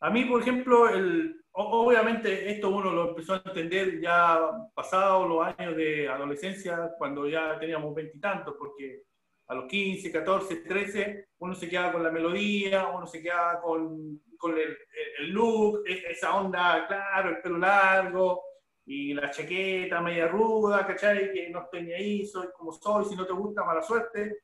a 0.00 0.10
mí, 0.10 0.24
por 0.24 0.42
ejemplo, 0.42 0.88
el, 0.88 1.42
obviamente 1.52 2.50
esto 2.50 2.70
uno 2.70 2.90
lo 2.92 3.10
empezó 3.10 3.34
a 3.34 3.42
entender 3.44 4.00
ya 4.00 4.50
pasados 4.74 5.28
los 5.28 5.46
años 5.46 5.76
de 5.76 6.08
adolescencia, 6.08 6.92
cuando 6.98 7.28
ya 7.28 7.58
teníamos 7.58 7.94
veintitantos, 7.94 8.54
porque 8.58 9.04
a 9.48 9.54
los 9.54 9.66
15, 9.66 10.10
14, 10.10 10.56
13, 10.56 11.28
uno 11.38 11.54
se 11.54 11.68
queda 11.68 11.92
con 11.92 12.02
la 12.02 12.10
melodía, 12.10 12.88
uno 12.88 13.06
se 13.06 13.22
queda 13.22 13.60
con, 13.60 14.20
con 14.38 14.52
el, 14.58 14.76
el, 15.18 15.30
look, 15.30 15.82
e, 15.86 16.10
esa 16.10 16.34
onda, 16.34 16.86
claro, 16.86 17.30
el 17.30 17.42
pelo 17.42 17.58
largo 17.58 18.42
y 18.86 19.14
la 19.14 19.30
chaqueta 19.30 20.00
media 20.00 20.26
ruda, 20.26 20.86
¿cachai? 20.86 21.32
Que 21.32 21.50
no 21.50 21.62
estoy 21.62 21.82
ni 21.82 21.92
ahí, 21.92 22.26
soy 22.26 22.48
como 22.56 22.72
soy, 22.72 23.04
si 23.04 23.14
no 23.14 23.26
te 23.26 23.32
gusta, 23.32 23.64
mala 23.64 23.82
suerte. 23.82 24.38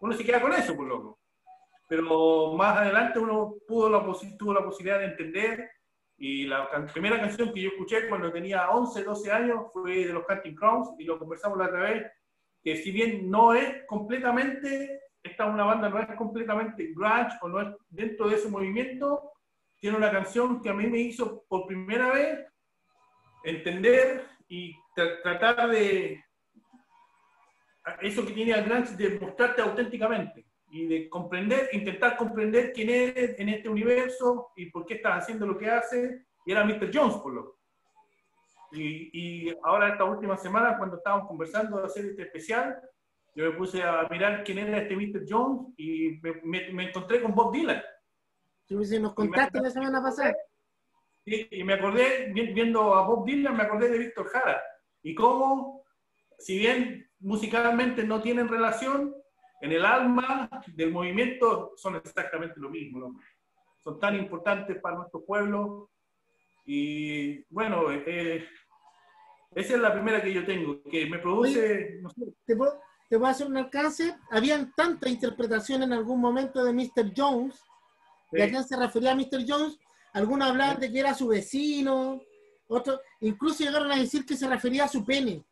Uno 0.00 0.12
se 0.12 0.24
queda 0.24 0.40
con 0.40 0.52
eso, 0.52 0.76
por 0.76 0.86
loco. 0.86 1.18
Pero 1.88 2.52
más 2.52 2.76
adelante 2.76 3.18
uno 3.18 3.56
pudo 3.66 3.88
la, 3.88 4.04
tuvo 4.38 4.54
la 4.54 4.62
posibilidad 4.62 4.98
de 4.98 5.06
entender 5.06 5.70
y 6.18 6.46
la 6.46 6.68
primera 6.92 7.18
canción 7.20 7.52
que 7.52 7.62
yo 7.62 7.70
escuché 7.70 8.08
cuando 8.08 8.32
tenía 8.32 8.70
11, 8.70 9.04
12 9.04 9.32
años 9.32 9.66
fue 9.72 10.04
de 10.04 10.12
los 10.12 10.26
Canting 10.26 10.54
Crowns 10.54 10.90
y 10.98 11.04
lo 11.04 11.18
conversamos 11.18 11.56
la 11.56 11.66
otra 11.66 11.80
vez, 11.82 12.12
que 12.62 12.76
si 12.76 12.90
bien 12.90 13.30
no 13.30 13.54
es 13.54 13.86
completamente, 13.86 15.00
esta 15.22 15.46
una 15.46 15.64
banda 15.64 15.88
no 15.88 16.00
es 16.00 16.08
completamente 16.16 16.92
grunge 16.92 17.36
o 17.40 17.48
no 17.48 17.60
es 17.60 17.68
dentro 17.88 18.28
de 18.28 18.34
ese 18.34 18.48
movimiento, 18.48 19.32
tiene 19.78 19.96
una 19.96 20.10
canción 20.10 20.60
que 20.60 20.70
a 20.70 20.74
mí 20.74 20.88
me 20.88 20.98
hizo 20.98 21.44
por 21.48 21.68
primera 21.68 22.12
vez 22.12 22.46
entender 23.44 24.26
y 24.48 24.74
tratar 25.22 25.70
de 25.70 26.20
eso 28.02 28.26
que 28.26 28.32
tiene 28.32 28.54
al 28.54 28.64
grunge 28.64 28.96
de 28.96 29.20
mostrarte 29.20 29.62
auténticamente 29.62 30.44
y 30.70 30.86
de 30.86 31.08
comprender, 31.08 31.70
intentar 31.72 32.16
comprender 32.16 32.72
quién 32.72 32.90
eres 32.90 33.38
en 33.38 33.48
este 33.48 33.68
universo 33.68 34.52
y 34.56 34.66
por 34.66 34.84
qué 34.86 34.94
estás 34.94 35.22
haciendo 35.22 35.46
lo 35.46 35.56
que 35.56 35.70
haces. 35.70 36.24
Y 36.44 36.52
era 36.52 36.64
Mr. 36.64 36.90
Jones, 36.92 37.16
por 37.16 37.32
lo 37.32 37.58
y, 38.72 39.10
y 39.12 39.56
ahora 39.62 39.90
esta 39.90 40.04
última 40.04 40.36
semana, 40.36 40.76
cuando 40.76 40.96
estábamos 40.96 41.26
conversando 41.26 41.78
de 41.78 41.86
hacer 41.86 42.04
este 42.04 42.22
especial, 42.22 42.78
yo 43.34 43.44
me 43.44 43.56
puse 43.56 43.82
a 43.82 44.06
mirar 44.10 44.44
quién 44.44 44.58
era 44.58 44.78
este 44.78 44.96
Mr. 44.96 45.24
Jones 45.28 45.72
y 45.76 46.18
me, 46.22 46.70
me, 46.72 46.88
encontré 46.88 47.22
con 47.22 47.34
Bob 47.34 47.52
Dylan. 47.52 47.82
Sí, 48.66 48.98
nos 48.98 49.14
contaste 49.14 49.60
la 49.60 49.70
semana 49.70 50.02
pasada. 50.02 50.36
Sí, 51.24 51.48
y 51.50 51.64
me 51.64 51.74
acordé, 51.74 52.32
viendo 52.32 52.94
a 52.94 53.06
Bob 53.06 53.24
Dylan, 53.24 53.56
me 53.56 53.62
acordé 53.62 53.88
de 53.88 53.98
Víctor 53.98 54.28
Jara. 54.28 54.62
Y 55.02 55.14
cómo, 55.14 55.84
si 56.38 56.58
bien 56.58 57.08
musicalmente 57.20 58.04
no 58.04 58.20
tienen 58.20 58.48
relación, 58.48 59.14
en 59.60 59.72
el 59.72 59.84
alma 59.84 60.48
del 60.66 60.92
movimiento 60.92 61.72
son 61.76 61.96
exactamente 61.96 62.54
lo 62.60 62.70
mismo. 62.70 63.14
Son 63.82 63.98
tan 63.98 64.16
importantes 64.16 64.80
para 64.80 64.96
nuestro 64.96 65.24
pueblo. 65.24 65.90
Y 66.64 67.42
bueno, 67.52 67.90
eh, 67.90 68.46
esa 69.54 69.74
es 69.74 69.80
la 69.80 69.92
primera 69.92 70.22
que 70.22 70.32
yo 70.32 70.44
tengo, 70.44 70.82
que 70.82 71.06
me 71.06 71.18
produce... 71.18 72.00
¿te, 72.46 72.56
puedo, 72.56 72.80
¿Te 73.08 73.16
voy 73.16 73.28
a 73.28 73.30
hacer 73.30 73.46
un 73.46 73.56
alcance? 73.56 74.16
Habían 74.30 74.72
tanta 74.74 75.08
interpretación 75.08 75.82
en 75.82 75.92
algún 75.92 76.20
momento 76.20 76.62
de 76.62 76.72
Mr. 76.72 77.12
Jones. 77.16 77.62
¿De 78.30 78.42
a 78.42 78.48
quién 78.48 78.64
se 78.64 78.76
refería 78.76 79.12
a 79.12 79.14
Mr. 79.14 79.44
Jones? 79.48 79.78
Algunos 80.12 80.50
hablaban 80.50 80.78
de 80.78 80.92
que 80.92 81.00
era 81.00 81.14
su 81.14 81.28
vecino, 81.28 82.20
otros 82.66 83.00
incluso 83.20 83.64
llegaron 83.64 83.90
a 83.90 83.96
decir 83.96 84.26
que 84.26 84.36
se 84.36 84.46
refería 84.46 84.84
a 84.84 84.88
su 84.88 85.04
pene. 85.04 85.44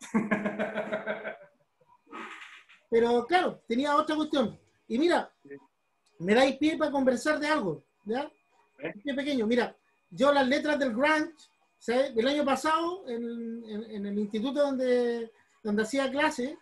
Pero 2.90 3.26
claro, 3.26 3.62
tenía 3.66 3.94
otra 3.96 4.16
cuestión. 4.16 4.58
Y 4.86 4.98
mira, 4.98 5.30
me 6.18 6.34
dais 6.34 6.56
pie 6.56 6.76
para 6.76 6.90
conversar 6.90 7.38
de 7.38 7.46
algo. 7.46 7.84
¿Ya? 8.04 8.30
Qué 9.04 9.14
pequeño. 9.14 9.46
Mira, 9.46 9.76
yo 10.10 10.32
las 10.32 10.46
letras 10.48 10.78
del 10.78 10.94
Grant, 10.94 11.34
¿sabes? 11.78 12.12
El 12.16 12.26
año 12.26 12.44
pasado, 12.44 13.06
en, 13.08 14.06
el 14.06 14.18
instituto 14.18 14.60
donde, 14.60 15.30
donde 15.62 15.82
hacía 15.82 16.10
clase, 16.10 16.56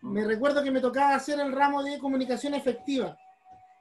me 0.00 0.22
mm. 0.22 0.26
recuerdo 0.26 0.62
que 0.62 0.70
me 0.70 0.80
tocaba 0.80 1.14
hacer 1.14 1.38
el 1.40 1.52
ramo 1.52 1.82
de 1.82 1.98
comunicación 1.98 2.54
efectiva. 2.54 3.16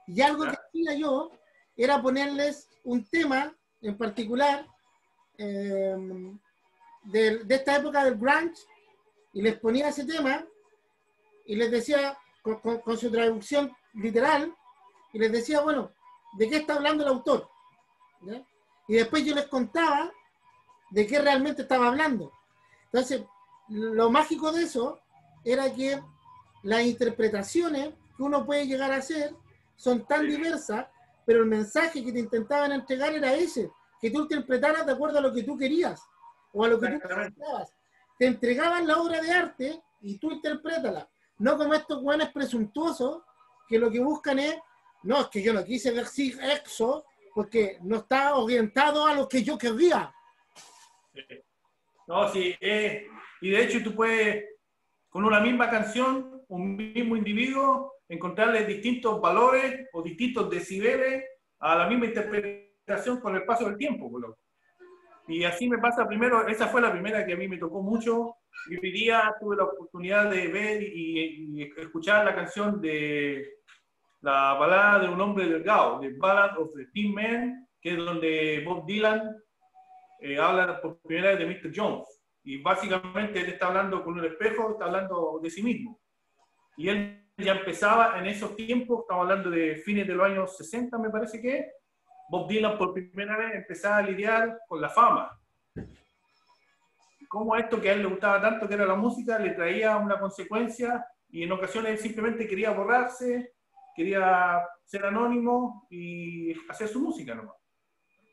Y 0.07 0.21
algo 0.21 0.43
que 0.43 0.57
hacía 0.57 0.95
yo 0.95 1.31
era 1.77 2.01
ponerles 2.01 2.67
un 2.83 3.05
tema 3.05 3.55
en 3.81 3.97
particular 3.97 4.67
em, 5.37 6.37
de, 7.03 7.43
de, 7.45 7.55
esta 7.55 7.77
época 7.77 8.03
del 8.03 8.17
grunge 8.17 8.61
y 9.33 9.41
les 9.41 9.57
ponía 9.59 9.89
ese 9.89 10.05
tema 10.05 10.45
y 11.45 11.55
les 11.55 11.71
decía, 11.71 12.17
con, 12.41 12.97
su 12.97 13.11
traducción 13.11 13.75
literal, 13.93 14.55
y 15.13 15.19
les 15.19 15.31
decía, 15.31 15.61
bueno, 15.61 15.91
¿de 16.37 16.49
qué 16.49 16.57
está 16.57 16.75
hablando 16.75 17.03
el 17.03 17.09
autor? 17.09 17.49
Y 18.87 18.95
después 18.95 19.25
yo 19.25 19.35
les 19.35 19.47
contaba 19.47 20.11
de 20.91 21.07
qué 21.07 21.19
realmente 21.19 21.63
estaba 21.63 21.87
hablando. 21.87 22.31
Entonces, 22.85 23.23
lo 23.69 24.09
mágico 24.09 24.51
de 24.51 24.63
eso 24.63 24.99
era 25.43 25.73
que 25.73 26.01
las 26.63 26.83
interpretaciones 26.83 27.93
que 28.15 28.23
uno 28.23 28.45
puede 28.45 28.67
llegar 28.67 28.91
a 28.91 28.97
hacer 28.97 29.35
son 29.75 30.05
tan 30.05 30.27
diversas, 30.27 30.87
pero 31.25 31.39
el 31.39 31.47
mensaje 31.47 32.03
que 32.03 32.11
te 32.11 32.19
intentaban 32.19 32.71
entregar 32.71 33.13
era 33.13 33.33
ese, 33.33 33.71
que 33.99 34.11
tú 34.11 34.21
interpretaras 34.21 34.85
de 34.85 34.91
acuerdo 34.91 35.19
a 35.19 35.21
lo 35.21 35.33
que 35.33 35.43
tú 35.43 35.57
querías 35.57 36.01
o 36.53 36.63
a 36.63 36.67
lo 36.67 36.79
que 36.79 36.87
tú 36.87 36.99
pensabas. 36.99 37.73
Te 38.17 38.27
entregaban 38.27 38.87
la 38.87 38.97
obra 38.97 39.21
de 39.21 39.31
arte 39.31 39.83
y 40.01 40.17
tú 40.17 40.31
interprétala. 40.31 41.09
No 41.41 41.57
como 41.57 41.73
estos 41.73 41.99
guanes 42.03 42.29
presuntuosos 42.29 43.23
que 43.67 43.79
lo 43.79 43.89
que 43.89 43.99
buscan 43.99 44.37
es, 44.37 44.55
no, 45.01 45.21
es 45.21 45.27
que 45.29 45.41
yo 45.41 45.53
no 45.53 45.65
quise 45.65 45.91
decir 45.91 46.37
eso 46.39 47.03
porque 47.33 47.79
no 47.81 47.97
está 47.97 48.35
orientado 48.35 49.07
a 49.07 49.15
lo 49.15 49.27
que 49.27 49.41
yo 49.41 49.57
quería. 49.57 50.13
No, 52.05 52.27
sí, 52.31 52.55
eh, 52.61 53.07
y 53.41 53.49
de 53.49 53.63
hecho 53.63 53.81
tú 53.83 53.95
puedes, 53.95 54.45
con 55.09 55.25
una 55.25 55.39
misma 55.39 55.67
canción, 55.67 56.43
un 56.47 56.75
mismo 56.75 57.15
individuo, 57.15 57.95
encontrarle 58.07 58.63
distintos 58.65 59.19
valores 59.19 59.89
o 59.93 60.03
distintos 60.03 60.47
decibeles 60.47 61.23
a 61.57 61.75
la 61.75 61.87
misma 61.87 62.05
interpretación 62.05 63.19
con 63.19 63.35
el 63.35 63.45
paso 63.45 63.65
del 63.65 63.77
tiempo. 63.77 64.11
Y 65.27 65.43
así 65.43 65.67
me 65.67 65.79
pasa 65.79 66.07
primero, 66.07 66.47
esa 66.47 66.67
fue 66.67 66.81
la 66.81 66.91
primera 66.91 67.25
que 67.25 67.33
a 67.33 67.37
mí 67.37 67.47
me 67.47 67.57
tocó 67.57 67.81
mucho, 67.81 68.35
yo 68.69 68.79
hoy 68.81 68.91
día 68.91 69.35
tuve 69.39 69.55
la 69.55 69.63
oportunidad 69.63 70.29
de 70.29 70.47
ver 70.47 70.83
y, 70.83 71.71
escuchar 71.77 72.25
la 72.25 72.35
canción 72.35 72.81
de 72.81 73.57
la 74.21 74.53
balada 74.53 74.99
de 74.99 75.09
un 75.09 75.19
hombre 75.19 75.47
delgado, 75.47 75.99
de 75.99 76.13
Ballad 76.13 76.57
of 76.59 76.71
the 76.75 76.85
Thin 76.93 77.13
Man, 77.13 77.67
que 77.81 77.91
es 77.91 77.97
donde 77.97 78.63
Bob 78.65 78.85
Dylan 78.85 79.35
eh, 80.19 80.37
habla 80.37 80.79
por 80.79 80.99
primera 81.01 81.35
vez 81.35 81.39
de 81.39 81.45
Mr. 81.45 81.71
Jones. 81.75 82.21
Y 82.43 82.61
básicamente 82.61 83.39
él 83.39 83.47
está 83.47 83.67
hablando 83.67 84.03
con 84.03 84.19
un 84.19 84.25
espejo, 84.25 84.71
está 84.71 84.85
hablando 84.85 85.39
de 85.41 85.49
sí 85.49 85.63
mismo. 85.63 85.99
Y 86.77 86.89
él 86.89 87.27
ya 87.37 87.53
empezaba 87.53 88.19
en 88.19 88.27
esos 88.27 88.55
tiempos, 88.55 89.01
estamos 89.01 89.23
hablando 89.23 89.49
de 89.49 89.77
fines 89.77 90.07
de 90.07 90.13
los 90.13 90.25
años 90.25 90.55
60, 90.57 90.97
me 90.99 91.09
parece 91.09 91.41
que, 91.41 91.71
Bob 92.29 92.47
Dylan 92.47 92.77
por 92.77 92.93
primera 92.93 93.37
vez 93.37 93.55
empezaba 93.55 93.97
a 93.97 94.03
lidiar 94.03 94.59
con 94.67 94.79
la 94.79 94.89
fama 94.89 95.40
cómo 97.31 97.55
esto 97.55 97.79
que 97.79 97.89
a 97.89 97.93
él 97.93 98.01
le 98.01 98.09
gustaba 98.09 98.41
tanto, 98.41 98.67
que 98.67 98.73
era 98.73 98.85
la 98.85 98.95
música, 98.95 99.39
le 99.39 99.51
traía 99.51 99.95
una 99.95 100.19
consecuencia 100.19 101.05
y 101.29 101.43
en 101.43 101.51
ocasiones 101.53 101.93
él 101.93 101.97
simplemente 101.97 102.45
quería 102.45 102.71
borrarse, 102.71 103.53
quería 103.95 104.61
ser 104.83 105.05
anónimo 105.05 105.87
y 105.89 106.51
hacer 106.69 106.89
su 106.89 106.99
música 106.99 107.33
nomás. 107.33 107.55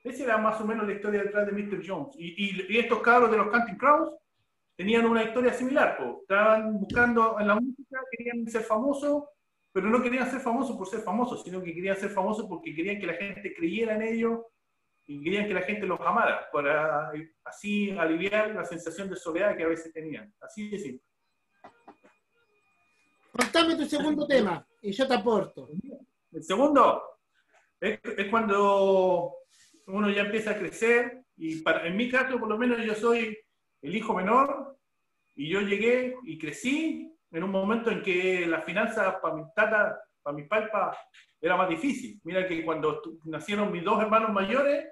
Esa 0.03 0.25
era 0.25 0.39
más 0.39 0.61
o 0.61 0.67
menos 0.67 0.85
la 0.85 0.95
historia 0.95 1.23
detrás 1.23 1.47
de 1.47 1.53
Mr. 1.53 1.81
Jones. 1.87 2.17
Y, 2.19 2.77
estos 2.77 3.01
cabros 3.01 3.31
de 3.31 3.37
los 3.37 3.49
Canting 3.51 3.77
Crows 3.77 4.17
tenían 4.75 5.07
una 5.07 5.23
historia 5.23 5.53
similar. 5.53 5.97
Estaban 6.23 6.81
buscando 6.81 7.39
en 7.39 7.47
la 7.47 7.55
música, 7.55 8.01
querían 8.11 8.49
ser 8.49 8.63
famosos, 8.63 9.27
pero 9.73 9.89
no 9.89 10.03
querían 10.03 10.29
ser 10.29 10.41
famosos 10.41 10.77
por 10.77 10.89
ser 10.89 11.01
famosos, 11.03 11.45
sino 11.45 11.63
que 11.63 11.73
querían 11.73 11.97
ser 11.97 12.11
famosos 12.11 12.47
porque 12.49 12.75
querían 12.75 12.99
que 12.99 13.07
la 13.07 13.15
gente 13.15 13.55
creyera 13.55 13.95
en 13.95 14.03
ellos 14.03 14.41
y 15.11 15.23
querían 15.23 15.49
que 15.49 15.55
la 15.55 15.63
gente 15.63 15.87
los 15.87 15.99
amara 16.01 16.49
para 16.53 17.11
así 17.43 17.91
aliviar 17.93 18.55
la 18.55 18.65
sensación 18.67 19.09
de 19.09 19.17
soledad 19.17 19.57
que 19.57 19.65
a 19.65 19.69
veces 19.69 19.91
tenían. 19.91 20.33
Así 20.39 20.69
de 20.69 20.79
simple. 20.79 21.07
Contame 23.33 23.77
tu 23.77 23.87
segundo 23.87 24.27
tema 24.27 24.67
y 24.83 24.93
yo 24.93 25.09
te 25.09 25.15
aporto. 25.15 25.71
El 26.31 26.45
segundo 26.45 27.03
es, 27.81 27.99
cuando 28.31 29.35
uno 29.87 30.11
ya 30.11 30.23
empieza 30.23 30.51
a 30.51 30.59
crecer 30.59 31.25
y 31.37 31.63
para, 31.63 31.87
en 31.87 31.97
mi 31.97 32.11
caso 32.11 32.39
por 32.39 32.49
lo 32.49 32.59
menos 32.59 32.85
yo 32.85 32.95
soy 32.95 33.39
el 33.81 33.97
hijo 33.97 34.13
menor 34.13 34.79
y 35.35 35.49
yo 35.49 35.63
llegué 35.63 36.17
y 36.25 36.37
crecí 36.39 37.17
en 37.31 37.45
un 37.45 37.51
momento 37.51 37.91
en 37.91 38.03
que 38.03 38.47
las 38.47 38.63
finanzas 38.63 39.17
para 39.23 39.37
mi 39.37 39.45
tata, 39.57 40.03
para 40.23 40.37
mi 40.37 40.43
palpa, 40.43 40.95
era 41.41 41.57
más 41.57 41.71
difícil. 41.71 42.21
Mira 42.25 42.47
que 42.47 42.63
cuando 42.63 43.01
nacieron 43.25 43.73
mis 43.73 43.85
dos 43.85 44.03
hermanos 44.03 44.33
mayores, 44.33 44.87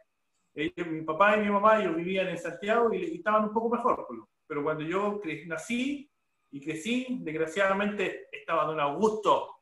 mi 0.56 1.02
papá 1.02 1.36
y 1.36 1.40
mi 1.40 1.50
mamá 1.50 1.80
ellos 1.80 1.96
vivían 1.96 2.28
en 2.28 2.38
Santiago 2.38 2.92
y, 2.92 3.16
estaban 3.16 3.44
un 3.44 3.52
poco 3.52 3.76
mejor. 3.76 4.06
Pero 4.46 4.62
cuando 4.62 4.84
yo 4.84 5.20
nací 5.46 6.10
y 6.50 6.60
crecí, 6.64 7.18
desgraciadamente 7.20 8.28
estaba 8.32 8.64
don 8.64 8.80
Augusto. 8.80 9.56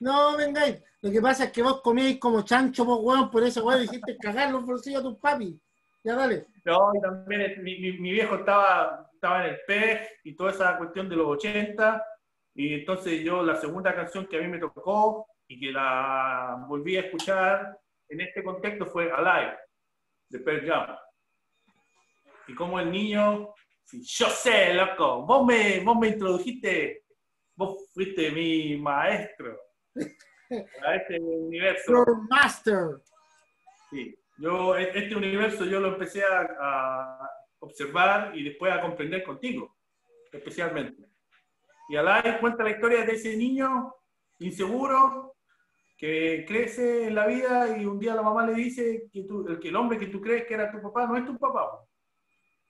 No, 0.00 0.36
vengáis. 0.36 0.82
Lo 1.02 1.10
que 1.10 1.20
pasa 1.20 1.44
es 1.44 1.52
que 1.52 1.62
vos 1.62 1.82
comíais 1.82 2.18
como 2.18 2.42
chancho, 2.42 2.84
vos, 2.84 3.00
weón, 3.02 3.30
por 3.30 3.42
eso, 3.42 3.64
weón, 3.64 3.82
hiciste 3.82 4.16
cagar 4.16 4.50
los 4.50 4.64
bolsillos 4.64 5.00
a 5.00 5.02
tus 5.02 5.18
papi. 5.18 5.60
Ya 6.02 6.16
dale. 6.16 6.46
No, 6.64 6.90
y 6.94 7.00
también 7.00 7.62
mi, 7.62 7.78
mi, 7.78 8.12
viejo 8.12 8.36
estaba, 8.36 9.08
estaba 9.12 9.44
en 9.44 9.54
el 9.54 9.60
pez 9.66 10.08
y 10.24 10.34
toda 10.34 10.50
esa 10.50 10.78
cuestión 10.78 11.08
de 11.08 11.16
los 11.16 11.26
80. 11.26 12.02
Y 12.54 12.74
entonces 12.74 13.22
yo, 13.22 13.42
la 13.42 13.56
segunda 13.56 13.94
canción 13.94 14.26
que 14.26 14.38
a 14.38 14.40
mí 14.40 14.48
me 14.48 14.58
tocó 14.58 15.26
y 15.46 15.60
que 15.60 15.72
la 15.72 16.64
volví 16.68 16.96
a 16.96 17.00
escuchar 17.00 17.78
en 18.08 18.20
este 18.20 18.42
contexto 18.42 18.86
fue 18.86 19.10
Alive 19.10 19.56
de 20.32 20.40
Pearl 20.40 20.66
Jam. 20.66 20.96
Y 22.48 22.54
como 22.54 22.80
el 22.80 22.90
niño, 22.90 23.54
yo 23.92 24.28
sé, 24.28 24.74
loco, 24.74 25.24
vos 25.24 25.46
me, 25.46 25.80
vos 25.80 25.96
me 25.98 26.08
introdujiste, 26.08 27.04
vos 27.54 27.90
fuiste 27.92 28.30
mi 28.30 28.76
maestro 28.76 29.56
a 30.84 30.96
este 30.96 31.20
universo. 31.20 31.92
Your 31.92 32.28
master. 32.28 33.02
Sí, 33.90 34.14
yo, 34.38 34.76
e, 34.76 34.90
este 34.98 35.14
universo 35.14 35.64
yo 35.66 35.78
lo 35.78 35.88
empecé 35.88 36.24
a, 36.24 36.48
a 36.60 37.30
observar 37.60 38.36
y 38.36 38.42
después 38.42 38.72
a 38.72 38.80
comprender 38.80 39.22
contigo, 39.22 39.76
especialmente. 40.32 41.08
Y 41.90 41.96
Alay 41.96 42.38
cuenta 42.40 42.64
la 42.64 42.70
historia 42.70 43.04
de 43.04 43.12
ese 43.12 43.36
niño 43.36 43.94
inseguro, 44.38 45.31
que 46.02 46.44
crece 46.48 47.06
en 47.06 47.14
la 47.14 47.28
vida 47.28 47.78
y 47.78 47.86
un 47.86 47.96
día 47.96 48.16
la 48.16 48.22
mamá 48.22 48.44
le 48.44 48.54
dice 48.54 49.08
que, 49.12 49.24
el 49.68 49.76
hombre 49.76 50.00
que 50.00 50.08
tú 50.08 50.20
crees 50.20 50.48
que 50.48 50.54
era 50.54 50.72
tu 50.72 50.82
papá 50.82 51.06
no 51.06 51.16
es 51.16 51.24
tu 51.24 51.38
papá. 51.38 51.78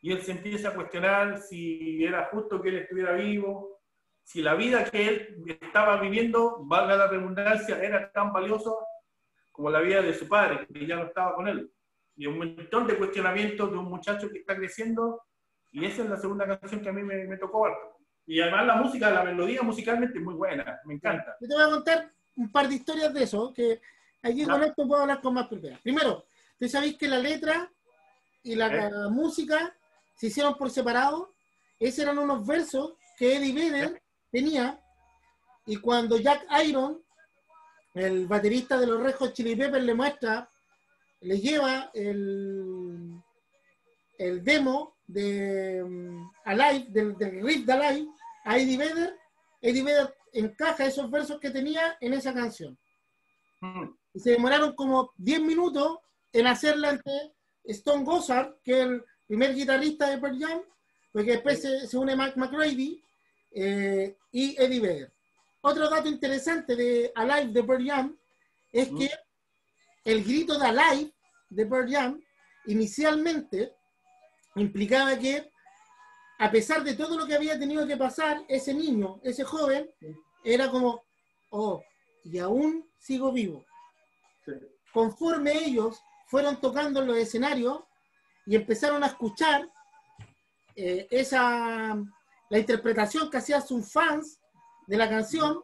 y 0.03 0.13
él 0.13 0.21
se 0.21 0.33
empieza 0.33 0.69
a 0.69 0.75
cuestionar 0.75 1.39
si 1.39 2.05
era 2.05 2.27
justo 2.27 2.61
que 2.61 2.69
él 2.69 2.79
estuviera 2.81 3.15
vivo, 3.15 3.81
si 4.23 4.43
la 4.43 4.55
vida 4.55 4.85
que 4.85 5.09
él 5.09 5.45
estaba 5.63 5.99
viviendo, 5.99 6.59
valga 6.67 6.95
la 6.95 7.07
redundancia, 7.07 7.83
era 7.83 8.13
tan 8.13 8.35
valiosa 8.35 8.71
como 9.51 9.71
la 9.71 9.81
vida 9.81 10.03
de 10.03 10.13
su 10.13 10.29
padre, 10.29 10.67
que 10.67 10.87
ya 10.87 10.97
no 10.97 11.05
estaba 11.05 11.35
con 11.35 11.49
él. 11.49 11.73
Y 12.15 12.27
un 12.27 12.37
montón 12.37 12.87
de 12.87 12.99
cuestionamientos 12.99 13.71
de 13.71 13.79
un 13.79 13.87
muchacho 13.87 14.29
que 14.29 14.41
está 14.41 14.55
creciendo, 14.55 15.23
y 15.71 15.87
esa 15.87 16.03
es 16.03 16.11
la 16.11 16.19
segunda 16.19 16.47
canción 16.47 16.83
que 16.83 16.91
a 16.91 16.93
mí 16.93 17.03
me, 17.03 17.39
tocó 17.39 17.67
Y 18.27 18.43
además 18.43 18.67
la 18.67 18.77
música, 18.77 19.11
la 19.11 19.25
melodía 19.25 19.63
musicalmente 19.63 20.21
muy 20.21 20.35
buena, 20.35 20.79
me 20.85 20.93
encanta. 20.93 21.35
Yo 21.41 21.49
te 21.49 21.55
voy 21.55 21.63
un 22.37 22.51
par 22.51 22.69
de 22.69 22.77
historias 22.77 23.13
de 23.13 23.23
eso, 23.25 23.53
que 23.53 23.81
aquí 24.23 24.45
con 24.45 24.63
esto 24.63 24.87
puedo 24.87 25.03
hablar 25.03 25.21
con 25.21 25.35
más 25.35 25.49
propiedad. 25.49 25.81
Primero, 25.83 26.25
¿tú 26.59 26.69
sabéis 26.69 26.97
que 26.97 27.09
la 27.09 27.19
letra 27.19 27.71
y 28.43 28.55
la, 28.55 28.67
¿Eh? 28.69 28.91
música 29.11 29.75
se 30.17 30.29
hicieron 30.29 30.57
por 30.57 30.71
separado? 30.71 31.35
Esos 31.79 32.01
eran 32.01 32.19
unos 32.19 32.47
versos 32.47 32.95
que 33.19 33.37
Eddie 33.37 33.53
Vedder 33.53 33.97
¿Eh? 33.97 34.03
tenía, 34.31 34.81
y 35.67 35.77
cuando 35.77 36.17
Jack 36.19 36.47
Iron, 36.67 37.03
el 37.95 38.27
baterista 38.27 38.79
de 38.79 38.87
los 38.87 39.01
Rejos 39.01 39.33
Chili 39.33 39.55
Peppers, 39.55 39.85
le 39.85 39.95
muestra, 39.95 40.51
le 41.21 41.39
lleva 41.39 41.91
el, 41.95 43.21
el 44.19 44.43
demo 44.43 44.97
de 45.07 45.83
um, 45.83 46.33
Alive, 46.45 46.87
del, 46.89 47.17
del 47.17 47.43
riff 47.43 47.67
de 47.67 47.73
Alive, 47.73 48.09
a 48.45 48.59
Eddie 48.59 48.79
Vedder, 48.79 49.17
Eddie 49.61 49.83
Vedder 49.83 50.15
encaja 50.33 50.87
esos 50.87 51.11
versos 51.11 51.39
que 51.39 51.51
tenía 51.51 51.97
en 52.01 52.15
esa 52.15 52.35
canción. 52.35 52.79
Mm. 53.61 53.89
Y 54.15 54.21
se 54.21 54.31
demoraron 54.33 54.75
como 54.75 55.13
10 55.17 55.43
minutos 55.43 55.99
en 56.33 56.47
hacerla 56.47 56.91
entre 56.91 57.33
Stone 57.65 58.05
Gossard, 58.05 58.55
que 58.63 58.73
es 58.73 58.87
el 58.87 59.05
primer 59.27 59.55
guitarrista 59.55 60.09
de 60.09 60.19
Pearl 60.19 60.39
Jam, 60.39 60.63
porque 61.13 61.33
después 61.33 61.63
se, 61.63 61.97
une 61.97 62.17
Mac 62.17 62.37
McRady 62.37 63.03
eh, 63.53 64.17
y 64.31 64.61
Eddie 64.61 64.81
Vedder. 64.81 65.13
Otro 65.61 65.89
dato 65.89 66.09
interesante 66.09 66.75
de 66.75 67.13
Alive 67.15 67.53
de 67.53 67.63
Pearl 67.63 67.87
Jam 67.87 68.19
es 68.73 68.91
mm. 68.91 68.99
que 68.99 69.11
el 70.05 70.25
grito 70.25 70.59
de 70.59 70.67
Alive 70.67 71.13
de 71.51 71.67
Pearl 71.67 71.91
Jam 71.91 72.21
inicialmente 72.67 73.75
implicaba 74.57 75.19
que 75.19 75.52
a 76.43 76.51
pesar 76.51 76.83
de 76.83 76.95
todo 76.95 77.17
lo 77.17 77.25
que 77.25 77.37
había 77.37 77.57
tenido 77.57 77.87
que 77.87 77.97
pasar, 77.97 78.45
ese 78.49 78.75
niño, 78.75 79.21
ese 79.23 79.45
joven, 79.45 79.89
era 80.43 80.69
como, 80.69 81.05
oh, 81.51 81.81
y 82.25 82.37
aún 82.41 82.91
sigo 82.99 83.31
vivo. 83.31 83.65
Conforme 84.93 85.53
ellos 85.53 86.03
fueron 86.27 86.61
tocando 86.61 87.01
en 87.01 87.07
los 87.07 87.17
escenarios 87.17 87.85
y 88.45 88.57
empezaron 88.57 89.05
a 89.05 89.07
escuchar 89.07 89.71
eh, 90.75 91.07
esa, 91.13 91.97
la 92.51 92.59
interpretación 92.59 93.31
que 93.31 93.37
hacían 93.37 93.65
sus 93.65 93.93
fans 93.93 94.41
de 94.89 94.97
la 94.97 95.09
canción, 95.09 95.63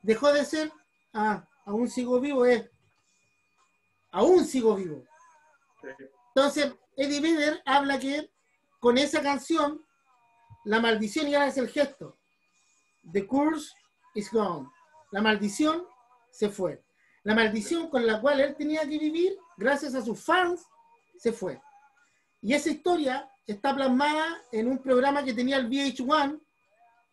dejó 0.00 0.32
de 0.32 0.46
ser, 0.46 0.72
ah, 1.12 1.46
aún 1.66 1.86
sigo 1.86 2.18
vivo, 2.18 2.46
es, 2.46 2.64
aún 4.10 4.46
sigo 4.46 4.74
vivo. 4.74 5.04
Entonces, 6.34 6.72
Eddie 6.96 7.20
Vedder 7.20 7.62
habla 7.66 7.98
que 7.98 8.32
con 8.80 8.96
esa 8.96 9.20
canción 9.20 9.83
la 10.64 10.80
maldición 10.80 11.28
ya 11.28 11.46
es 11.46 11.56
el 11.56 11.68
gesto. 11.68 12.18
The 13.12 13.26
curse 13.26 13.72
is 14.14 14.30
gone. 14.30 14.68
La 15.12 15.20
maldición 15.20 15.86
se 16.30 16.48
fue. 16.48 16.82
La 17.22 17.34
maldición 17.34 17.88
con 17.88 18.06
la 18.06 18.20
cual 18.20 18.40
él 18.40 18.54
tenía 18.56 18.82
que 18.82 18.98
vivir, 18.98 19.36
gracias 19.56 19.94
a 19.94 20.02
sus 20.02 20.22
fans, 20.22 20.66
se 21.18 21.32
fue. 21.32 21.60
Y 22.40 22.52
esa 22.52 22.70
historia 22.70 23.30
está 23.46 23.74
plasmada 23.74 24.42
en 24.52 24.68
un 24.68 24.78
programa 24.78 25.24
que 25.24 25.32
tenía 25.32 25.56
el 25.56 25.68
VH1, 25.68 26.40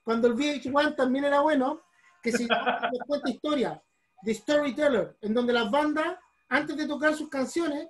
cuando 0.03 0.27
el 0.27 0.35
VH1 0.35 0.95
también 0.95 1.25
era 1.25 1.41
bueno, 1.41 1.81
que 2.21 2.31
se 2.31 2.47
llama 2.47 2.79
cuenta 3.07 3.29
historia, 3.29 3.83
The 4.23 4.33
Storyteller, 4.33 5.17
en 5.21 5.33
donde 5.33 5.53
las 5.53 5.69
bandas, 5.69 6.17
antes 6.49 6.75
de 6.75 6.87
tocar 6.87 7.15
sus 7.15 7.29
canciones, 7.29 7.87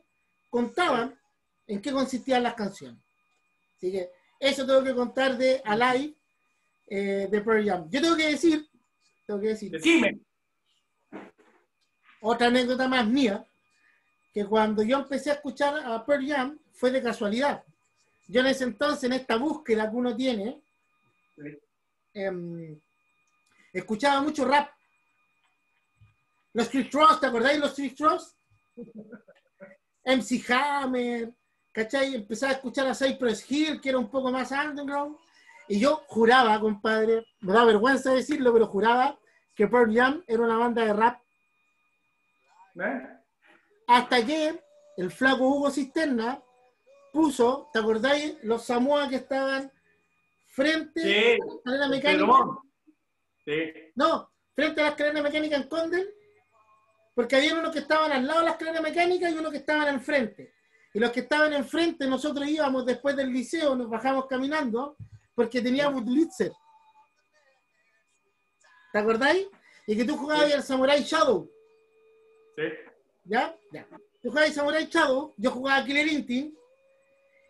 contaban 0.49 1.19
en 1.67 1.81
qué 1.81 1.91
consistían 1.91 2.43
las 2.43 2.55
canciones. 2.55 3.03
Así 3.77 3.91
que 3.91 4.11
eso 4.41 4.65
tengo 4.65 4.83
que 4.83 4.95
contar 4.95 5.37
de 5.37 5.61
Alive 5.63 6.15
eh, 6.87 7.27
de 7.29 7.41
Pearl 7.41 7.63
Jam. 7.63 7.87
Yo 7.91 8.01
tengo 8.01 8.17
que 8.17 8.27
decir, 8.27 8.67
tengo 9.27 9.39
que 9.39 9.49
decir. 9.49 9.71
Decime. 9.71 10.19
Otra 12.21 12.47
anécdota 12.47 12.87
más 12.87 13.07
mía, 13.07 13.45
que 14.33 14.43
cuando 14.45 14.81
yo 14.81 14.97
empecé 14.97 15.29
a 15.29 15.35
escuchar 15.35 15.77
a 15.85 16.03
Pearl 16.03 16.27
Jam 16.27 16.59
fue 16.73 16.89
de 16.89 17.03
casualidad. 17.03 17.63
Yo 18.27 18.41
en 18.41 18.47
ese 18.47 18.63
entonces, 18.63 19.03
en 19.03 19.13
esta 19.13 19.37
búsqueda 19.37 19.89
que 19.89 19.95
uno 19.95 20.15
tiene, 20.15 20.59
em, 22.13 22.79
escuchaba 23.71 24.21
mucho 24.21 24.45
rap. 24.45 24.71
Los 26.53 26.65
Street 26.65 26.89
Trust, 26.89 27.21
¿te 27.21 27.27
acordáis 27.27 27.57
de 27.57 27.59
los 27.59 27.69
Street 27.77 27.95
Trust? 27.95 28.35
MC 30.03 30.43
Hammer, 30.51 31.31
¿cachai? 31.71 32.15
Empezaba 32.15 32.51
a 32.51 32.55
escuchar 32.55 32.87
a 32.87 32.95
Cypress 32.95 33.49
Hill, 33.49 33.81
que 33.81 33.89
era 33.89 33.97
un 33.97 34.09
poco 34.09 34.31
más 34.31 34.51
underground, 34.51 35.17
y 35.67 35.79
yo 35.79 36.03
juraba, 36.07 36.59
compadre, 36.59 37.25
me 37.39 37.53
da 37.53 37.63
vergüenza 37.65 38.13
decirlo, 38.13 38.51
pero 38.51 38.67
juraba 38.67 39.17
que 39.55 39.67
Pearl 39.67 39.93
Jam 39.93 40.23
era 40.27 40.43
una 40.43 40.57
banda 40.57 40.83
de 40.83 40.93
rap. 40.93 41.21
¿Eh? 42.75 43.07
Hasta 43.87 44.25
que 44.25 44.61
el 44.97 45.11
flaco 45.11 45.47
Hugo 45.47 45.71
Cisterna 45.71 46.41
puso, 47.11 47.69
¿te 47.71 47.79
acordáis? 47.79 48.37
Los 48.43 48.65
Samoa 48.65 49.09
que 49.09 49.17
estaban 49.17 49.71
frente 50.47 51.37
a 51.41 51.45
la 51.45 51.53
escalera 51.55 51.87
mecánica. 51.87 52.47
Sí. 53.45 53.73
No, 53.95 54.31
frente 54.53 54.81
a 54.81 54.83
la 54.85 54.89
escalera 54.91 55.21
mecánica 55.21 55.55
en 55.55 55.67
Condel, 55.67 56.13
porque 57.13 57.35
había 57.35 57.57
unos 57.57 57.71
que 57.71 57.79
estaban 57.79 58.11
al 58.11 58.25
lado 58.25 58.39
de 58.39 58.45
la 58.45 58.51
escalera 58.51 58.81
mecánica 58.81 59.29
y 59.29 59.33
unos 59.33 59.51
que 59.51 59.57
estaban 59.57 59.87
al 59.87 59.99
frente. 59.99 60.53
Y 60.93 60.99
los 60.99 61.11
que 61.11 61.21
estaban 61.21 61.53
enfrente, 61.53 62.05
nosotros 62.07 62.47
íbamos 62.47 62.85
después 62.85 63.15
del 63.15 63.31
liceo, 63.31 63.75
nos 63.75 63.89
bajamos 63.89 64.27
caminando, 64.27 64.97
porque 65.33 65.61
teníamos 65.61 66.03
Blitzer. 66.03 66.51
¿Te 68.91 68.99
acordáis? 68.99 69.47
Y 69.87 69.95
que 69.95 70.03
tú 70.03 70.17
jugabas 70.17 70.53
al 70.53 70.63
Samurai 70.63 71.01
Shadow. 71.01 71.49
Sí. 72.55 72.63
¿Ya? 73.23 73.57
Ya. 73.71 73.87
Tú 74.21 74.29
jugabas 74.29 74.53
Samurai 74.53 74.85
Shadow, 74.85 75.33
yo 75.37 75.51
jugaba 75.51 75.85
Killer 75.85 76.07
Instinct, 76.07 76.57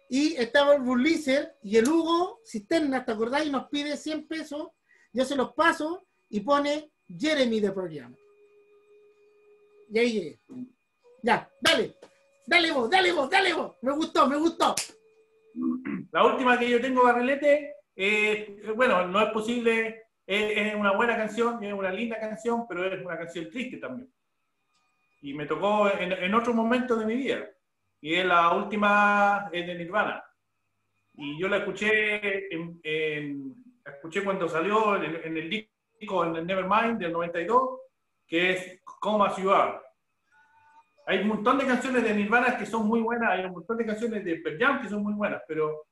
y 0.10 0.36
estaba 0.36 0.76
el 0.76 0.82
Blitzer, 0.82 1.56
y 1.64 1.78
el 1.78 1.90
Hugo 1.90 2.42
Cisterna, 2.46 3.04
¿te 3.04 3.12
acordáis? 3.12 3.52
Nos 3.52 3.70
pide 3.70 3.98
100 3.98 4.28
pesos, 4.28 4.68
yo 5.14 5.26
se 5.26 5.36
los 5.36 5.54
paso, 5.54 6.06
y 6.30 6.42
pone 6.42 6.92
Jeremy 7.08 7.60
de 7.60 7.72
programa. 7.72 8.16
Y 9.90 10.00
ahí 10.00 10.12
llegué. 10.14 10.40
Ya, 11.24 11.50
dale. 11.60 11.98
Dale 12.52 12.70
vos, 12.70 12.90
dale 12.90 13.14
vos, 13.14 13.30
dale 13.30 13.54
vos. 13.54 13.78
Me 13.82 13.94
gustó, 13.94 14.28
me 14.28 14.36
gustó. 14.36 14.76
La 16.12 16.26
última 16.26 16.60
que 16.60 16.70
yo 16.70 16.82
tengo, 16.82 17.06
Barrilete, 17.06 17.78
bueno, 18.76 19.08
no 19.08 19.22
es 19.22 19.30
posible, 19.30 20.04
es, 20.28 20.76
una 20.76 20.92
buena 20.92 21.16
canción, 21.16 21.64
es 21.64 21.72
una 21.72 21.92
linda 21.92 22.20
canción, 22.20 22.66
pero 22.68 22.86
es 22.86 23.06
una 23.06 23.18
canción 23.18 23.50
triste 23.50 23.78
también. 23.78 24.14
Y 25.22 25.34
me 25.34 25.46
tocó 25.46 25.90
en, 25.98 26.34
otro 26.34 26.54
momento 26.54 26.98
de 26.98 27.06
mi 27.06 27.16
vida. 27.16 27.48
Y 28.02 28.16
es 28.16 28.26
la 28.26 28.54
última, 28.54 29.50
es 29.54 29.66
de 29.66 29.76
Nirvana. 29.76 30.22
Y 31.14 31.40
yo 31.40 31.48
la 31.48 31.58
escuché, 31.58 32.50
escuché 33.86 34.26
cuando 34.26 34.50
salió 34.50 35.02
en, 35.02 35.38
el 35.38 35.50
disco, 35.50 36.26
en 36.26 36.36
el 36.36 36.46
Nevermind 36.46 37.00
del 37.00 37.14
92, 37.14 37.80
que 38.28 38.52
es 38.52 38.82
Come 38.84 39.26
As 39.26 39.38
You 39.38 39.52
Are 39.52 39.91
hay 41.06 41.20
un 41.20 41.28
montón 41.28 41.58
de 41.58 41.66
canciones 41.66 42.04
de 42.04 42.14
Nirvana 42.14 42.58
que 42.58 42.66
son 42.66 42.88
muy 42.88 43.02
buenas, 43.02 43.32
hay 43.32 43.46
un 43.46 43.52
montón 43.52 43.78
de 43.78 43.86
canciones 43.86 44.24
de 44.24 44.38
Pearl 44.38 44.58
Jam 44.60 44.82
que 44.82 44.90
son 44.90 45.04
muy 45.04 45.14
buenas, 45.14 45.42
pero 45.48 45.86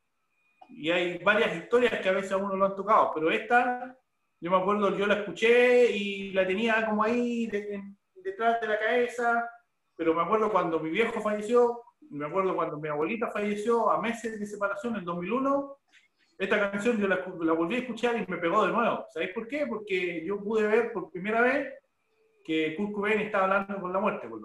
y 0.69 0.91
hay 0.91 1.17
varias 1.19 1.55
historias 1.55 1.99
que 1.99 2.09
a 2.09 2.13
veces 2.13 2.31
a 2.31 2.37
uno 2.37 2.55
lo 2.55 2.65
han 2.65 2.75
tocado, 2.75 3.11
pero 3.13 3.31
esta, 3.31 3.97
yo 4.39 4.51
me 4.51 4.57
acuerdo, 4.57 4.95
yo 4.95 5.07
la 5.07 5.15
escuché 5.15 5.91
y 5.91 6.31
la 6.31 6.45
tenía 6.45 6.85
como 6.85 7.03
ahí 7.03 7.47
detrás 8.15 8.61
de 8.61 8.67
la 8.67 8.79
cabeza, 8.79 9.49
pero 9.95 10.13
me 10.13 10.21
acuerdo 10.21 10.51
cuando 10.51 10.79
mi 10.79 10.91
viejo 10.91 11.21
falleció, 11.21 11.81
me 12.11 12.25
acuerdo 12.27 12.55
cuando 12.55 12.77
mi 12.77 12.87
abuelita 12.87 13.31
falleció 13.31 13.89
a 13.89 13.99
meses 13.99 14.39
de 14.39 14.45
separación 14.45 14.95
en 14.95 15.05
2001, 15.05 15.77
esta 16.37 16.71
canción 16.71 16.97
yo 16.97 17.07
la, 17.07 17.25
la 17.41 17.53
volví 17.53 17.75
a 17.75 17.79
escuchar 17.79 18.15
y 18.15 18.31
me 18.31 18.37
pegó 18.37 18.65
de 18.65 18.71
nuevo. 18.71 19.05
¿Sabéis 19.09 19.33
por 19.33 19.45
qué? 19.45 19.67
Porque 19.67 20.23
yo 20.25 20.41
pude 20.41 20.65
ver 20.65 20.93
por 20.93 21.11
primera 21.11 21.41
vez 21.41 21.73
que 22.45 22.77
Kurt 22.77 22.93
Cobain 22.93 23.19
estaba 23.19 23.43
hablando 23.43 23.81
con 23.81 23.91
la 23.91 23.99
muerte, 23.99 24.29
por 24.29 24.39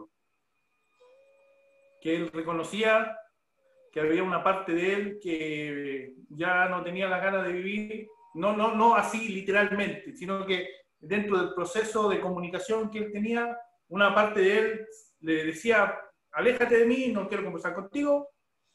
que 2.05 2.15
él 2.15 2.31
reconocía 2.31 3.19
que 3.91 4.01
había 4.01 4.23
una 4.23 4.45
parte 4.45 4.75
de 4.75 4.93
él 4.93 5.19
que 5.23 6.13
ya 6.29 6.69
no 6.69 6.85
tenía 6.85 7.09
la 7.09 7.19
gana 7.19 7.43
de 7.43 7.53
vivir, 7.53 8.09
no, 8.35 8.55
no, 8.55 8.75
no 8.75 8.95
así 8.95 9.31
literalmente, 9.31 10.15
sino 10.15 10.45
que 10.45 10.69
dentro 10.99 11.39
del 11.39 11.55
proceso 11.55 12.11
de 12.11 12.21
comunicación 12.21 12.91
que 12.91 12.99
él 12.99 13.11
tenía, 13.11 13.57
una 13.89 14.15
parte 14.15 14.41
de 14.41 14.59
él 14.59 14.87
le 15.21 15.45
decía, 15.47 15.99
aléjate 16.33 16.81
de 16.81 16.85
mí, 16.85 17.09
no 17.09 17.27
quiero 17.27 17.45
conversar 17.45 17.75
contigo, 17.75 18.29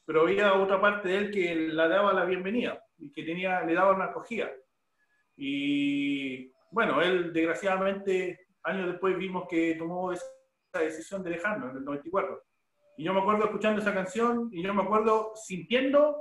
pero 0.04 0.22
había 0.22 0.54
otra 0.54 0.80
parte 0.80 1.10
de 1.10 1.18
él 1.18 1.30
que 1.30 1.54
la 1.54 1.86
daba 1.86 2.12
la 2.12 2.24
bienvenida 2.24 2.82
y 2.98 3.12
que 3.12 3.22
tenía, 3.22 3.60
le 3.60 3.74
daba 3.74 3.94
una 3.94 4.06
acogida. 4.06 4.50
Y 5.36 6.50
bueno, 6.72 7.00
él 7.00 7.32
desgraciadamente, 7.32 8.48
años 8.64 8.88
después 8.88 9.16
vimos 9.16 9.46
que 9.48 9.76
tomó 9.76 10.10
esa 10.10 10.24
decisión 10.80 11.22
de 11.22 11.30
dejarnos 11.30 11.70
en 11.70 11.76
el 11.76 11.84
94. 11.84 12.42
Y 13.00 13.04
yo 13.04 13.14
me 13.14 13.20
acuerdo 13.20 13.46
escuchando 13.46 13.80
esa 13.80 13.94
canción 13.94 14.50
y 14.52 14.62
yo 14.62 14.74
me 14.74 14.82
acuerdo 14.82 15.32
sintiendo 15.34 16.20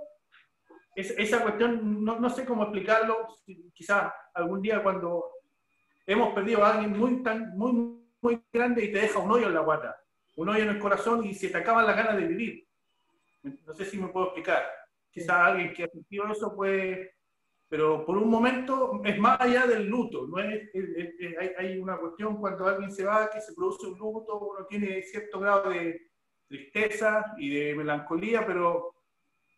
esa 0.96 1.42
cuestión, 1.42 2.06
no, 2.06 2.22
no 2.22 2.30
sé 2.30 2.46
cómo 2.46 2.64
explicarlo, 2.64 3.28
quizás 3.74 4.14
algún 4.34 4.62
día 4.62 4.82
cuando 4.82 5.26
hemos 6.08 6.34
perdido 6.34 6.64
a 6.64 6.76
alguien 6.76 6.98
muy, 6.98 7.22
tan, 7.22 7.58
muy, 7.58 8.02
muy 8.22 8.42
grande 8.54 8.86
y 8.86 8.94
te 8.94 9.00
deja 9.00 9.20
un 9.20 9.30
hoyo 9.30 9.48
en 9.48 9.56
la 9.56 9.60
guata, 9.60 10.02
un 10.38 10.48
hoyo 10.48 10.64
en 10.64 10.70
el 10.70 10.80
corazón 10.80 11.26
y 11.26 11.34
se 11.34 11.50
te 11.50 11.58
acaban 11.58 11.86
las 11.86 11.98
ganas 11.98 12.16
de 12.16 12.28
vivir. 12.28 12.66
No 13.44 13.74
sé 13.74 13.84
si 13.84 13.98
me 13.98 14.08
puedo 14.08 14.28
explicar. 14.28 14.64
Quizás 15.12 15.32
alguien 15.36 15.74
que 15.74 15.84
ha 15.84 15.90
sentido 15.90 16.32
eso 16.32 16.56
puede, 16.56 17.14
pero 17.68 18.06
por 18.06 18.18
un 18.18 18.30
momento 18.30 19.02
es 19.04 19.20
más 19.20 19.42
allá 19.42 19.68
del 19.68 19.86
luto, 19.86 20.28
no 20.28 20.40
es, 20.40 20.70
hay, 21.40 21.52
hay, 21.58 21.78
una 21.78 21.98
cuestión 21.98 22.38
cuando 22.38 22.66
alguien 22.66 22.90
se 22.90 23.04
va 23.04 23.30
que 23.30 23.42
se 23.42 23.54
produce 23.54 23.86
un 23.86 24.00
luto, 24.00 24.40
uno 24.40 24.66
tiene 24.66 25.02
cierto 25.04 25.42
grado 25.42 25.72
de 25.72 26.09
tristeza 26.50 27.34
y 27.38 27.50
de 27.50 27.76
melancolía, 27.76 28.46
pero 28.46 28.96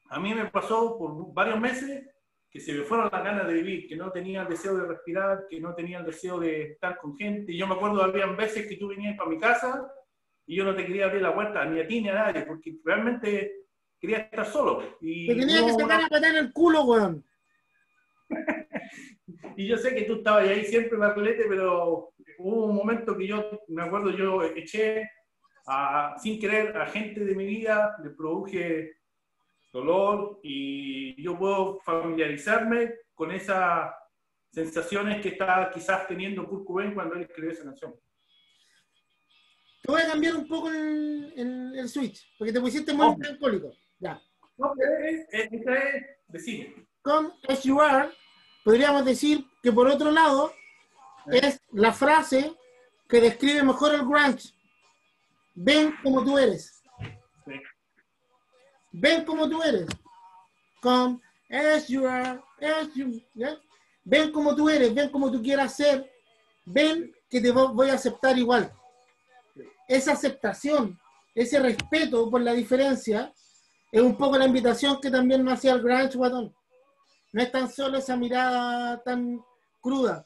a 0.10 0.20
mí 0.20 0.34
me 0.34 0.46
pasó 0.46 0.98
por 0.98 1.34
varios 1.34 1.60
meses 1.60 2.06
que 2.52 2.60
se 2.60 2.74
me 2.74 2.84
fueron 2.84 3.10
las 3.10 3.24
ganas 3.24 3.48
de 3.48 3.54
vivir, 3.54 3.88
que 3.88 3.96
no 3.96 4.12
tenía 4.12 4.42
el 4.42 4.50
deseo 4.50 4.76
de 4.76 4.86
respirar, 4.86 5.46
que 5.50 5.62
no 5.62 5.74
tenía 5.74 6.00
el 6.00 6.06
deseo 6.06 6.38
de 6.38 6.74
estar 6.74 6.98
con 6.98 7.16
gente. 7.16 7.54
Y 7.54 7.58
yo 7.58 7.66
me 7.66 7.76
acuerdo, 7.76 8.04
habían 8.04 8.36
veces 8.36 8.68
que 8.68 8.76
tú 8.76 8.90
venías 8.90 9.18
para 9.18 9.30
mi 9.30 9.40
casa 9.40 9.90
y 10.46 10.58
yo 10.58 10.66
no 10.66 10.76
te 10.76 10.86
quería 10.86 11.06
abrir 11.06 11.22
la 11.22 11.34
puerta 11.34 11.64
ni 11.64 11.80
a 11.80 11.88
ti 11.88 12.02
ni 12.02 12.10
a 12.10 12.14
nadie, 12.14 12.42
porque 12.42 12.76
realmente 12.84 13.54
quería 13.98 14.18
estar 14.18 14.46
solo. 14.46 14.98
Y 15.00 15.28
te 15.28 15.36
tenía 15.36 15.66
que 15.66 15.72
sacar 15.72 16.04
a 16.04 16.10
patar 16.10 16.32
en 16.32 16.46
el 16.46 16.52
culo, 16.52 16.84
weón. 16.84 17.24
y 19.56 19.66
yo 19.66 19.78
sé 19.78 19.96
que 19.96 20.02
tú 20.02 20.16
estabas 20.16 20.50
ahí 20.50 20.66
siempre, 20.66 20.98
Marlete, 20.98 21.46
pero 21.48 22.14
hubo 22.38 22.66
un 22.66 22.76
momento 22.76 23.18
que 23.18 23.28
yo, 23.28 23.62
me 23.70 23.84
acuerdo, 23.84 24.12
yo 24.12 24.44
eché 24.44 25.10
a, 25.68 26.16
sin 26.20 26.40
querer 26.40 26.76
a 26.78 26.86
gente 26.88 27.24
de 27.24 27.36
mi 27.36 27.46
vida, 27.46 27.96
le 28.04 28.10
produje 28.12 28.98
dolor 29.72 30.40
y 30.44 31.22
yo 31.22 31.38
puedo 31.38 31.80
familiarizarme 31.82 32.96
con 33.14 33.32
esas 33.32 33.94
sensaciones 34.52 35.22
que 35.22 35.30
está 35.30 35.72
quizás 35.74 36.08
teniendo 36.08 36.48
Kurt 36.48 36.66
Cobain 36.66 36.94
cuando 36.94 37.16
él 37.16 37.22
escribió 37.24 37.52
esa 37.52 37.64
canción. 37.64 37.96
Te 39.82 39.92
voy 39.92 40.02
a 40.02 40.08
cambiar 40.08 40.36
un 40.36 40.48
poco 40.48 40.70
el, 40.70 41.74
el 41.76 41.90
switch, 41.90 42.36
porque 42.38 42.54
te 42.54 42.62
pusiste 42.62 42.94
muy 42.94 43.16
melancólico. 43.18 43.72
Ya. 44.00 44.22
No, 44.58 44.74
es, 45.04 45.28
es, 45.32 45.52
es, 45.52 46.06
decime. 46.28 46.88
Come 47.02 47.32
as 47.48 47.64
you 47.64 47.82
are, 47.82 48.10
podríamos 48.64 49.06
decir 49.06 49.44
que 49.64 49.72
por 49.72 49.88
otro 49.88 50.12
lado, 50.12 50.54
¿Eh? 51.32 51.40
es 51.42 51.62
la 51.72 51.92
frase 51.94 52.54
que 53.08 53.22
describe 53.22 53.64
mejor 53.64 53.96
el 53.96 54.02
grunge. 54.02 54.54
Ven 55.54 55.94
como 56.04 56.24
tú 56.24 56.38
eres. 56.38 56.82
Ven 58.92 59.26
como 59.26 59.50
tú 59.50 59.62
eres. 59.62 59.88
Come 60.82 61.20
as 61.50 61.88
you 61.88 62.08
are, 62.08 62.42
as 62.62 62.94
you, 62.96 63.22
Ven 64.04 64.32
como 64.32 64.56
tú 64.56 64.70
eres, 64.70 64.94
ven 64.94 65.10
como 65.10 65.32
tú 65.32 65.42
quieras 65.42 65.76
ser. 65.76 66.12
Ven 66.66 67.14
que 67.30 67.42
te 67.42 67.52
voy 67.52 67.90
a 67.90 67.94
aceptar 67.94 68.38
igual. 68.38 68.72
Esa 69.88 70.14
aceptación, 70.14 71.00
ese 71.36 71.60
respeto 71.60 72.30
por 72.30 72.42
la 72.42 72.54
diferencia, 72.54 73.34
es 73.92 74.02
un 74.02 74.18
poco 74.18 74.38
la 74.38 74.46
invitación 74.46 75.00
que 75.02 75.12
también 75.12 75.44
nos 75.44 75.56
hacía 75.56 75.74
el 75.74 75.82
Grunge 75.82 76.18
Guatón. 76.18 76.56
No 77.34 77.42
es 77.42 77.52
tan 77.52 77.70
solo 77.70 77.98
esa 77.98 78.16
mirada 78.16 79.02
tan 79.04 79.44
cruda. 79.80 80.26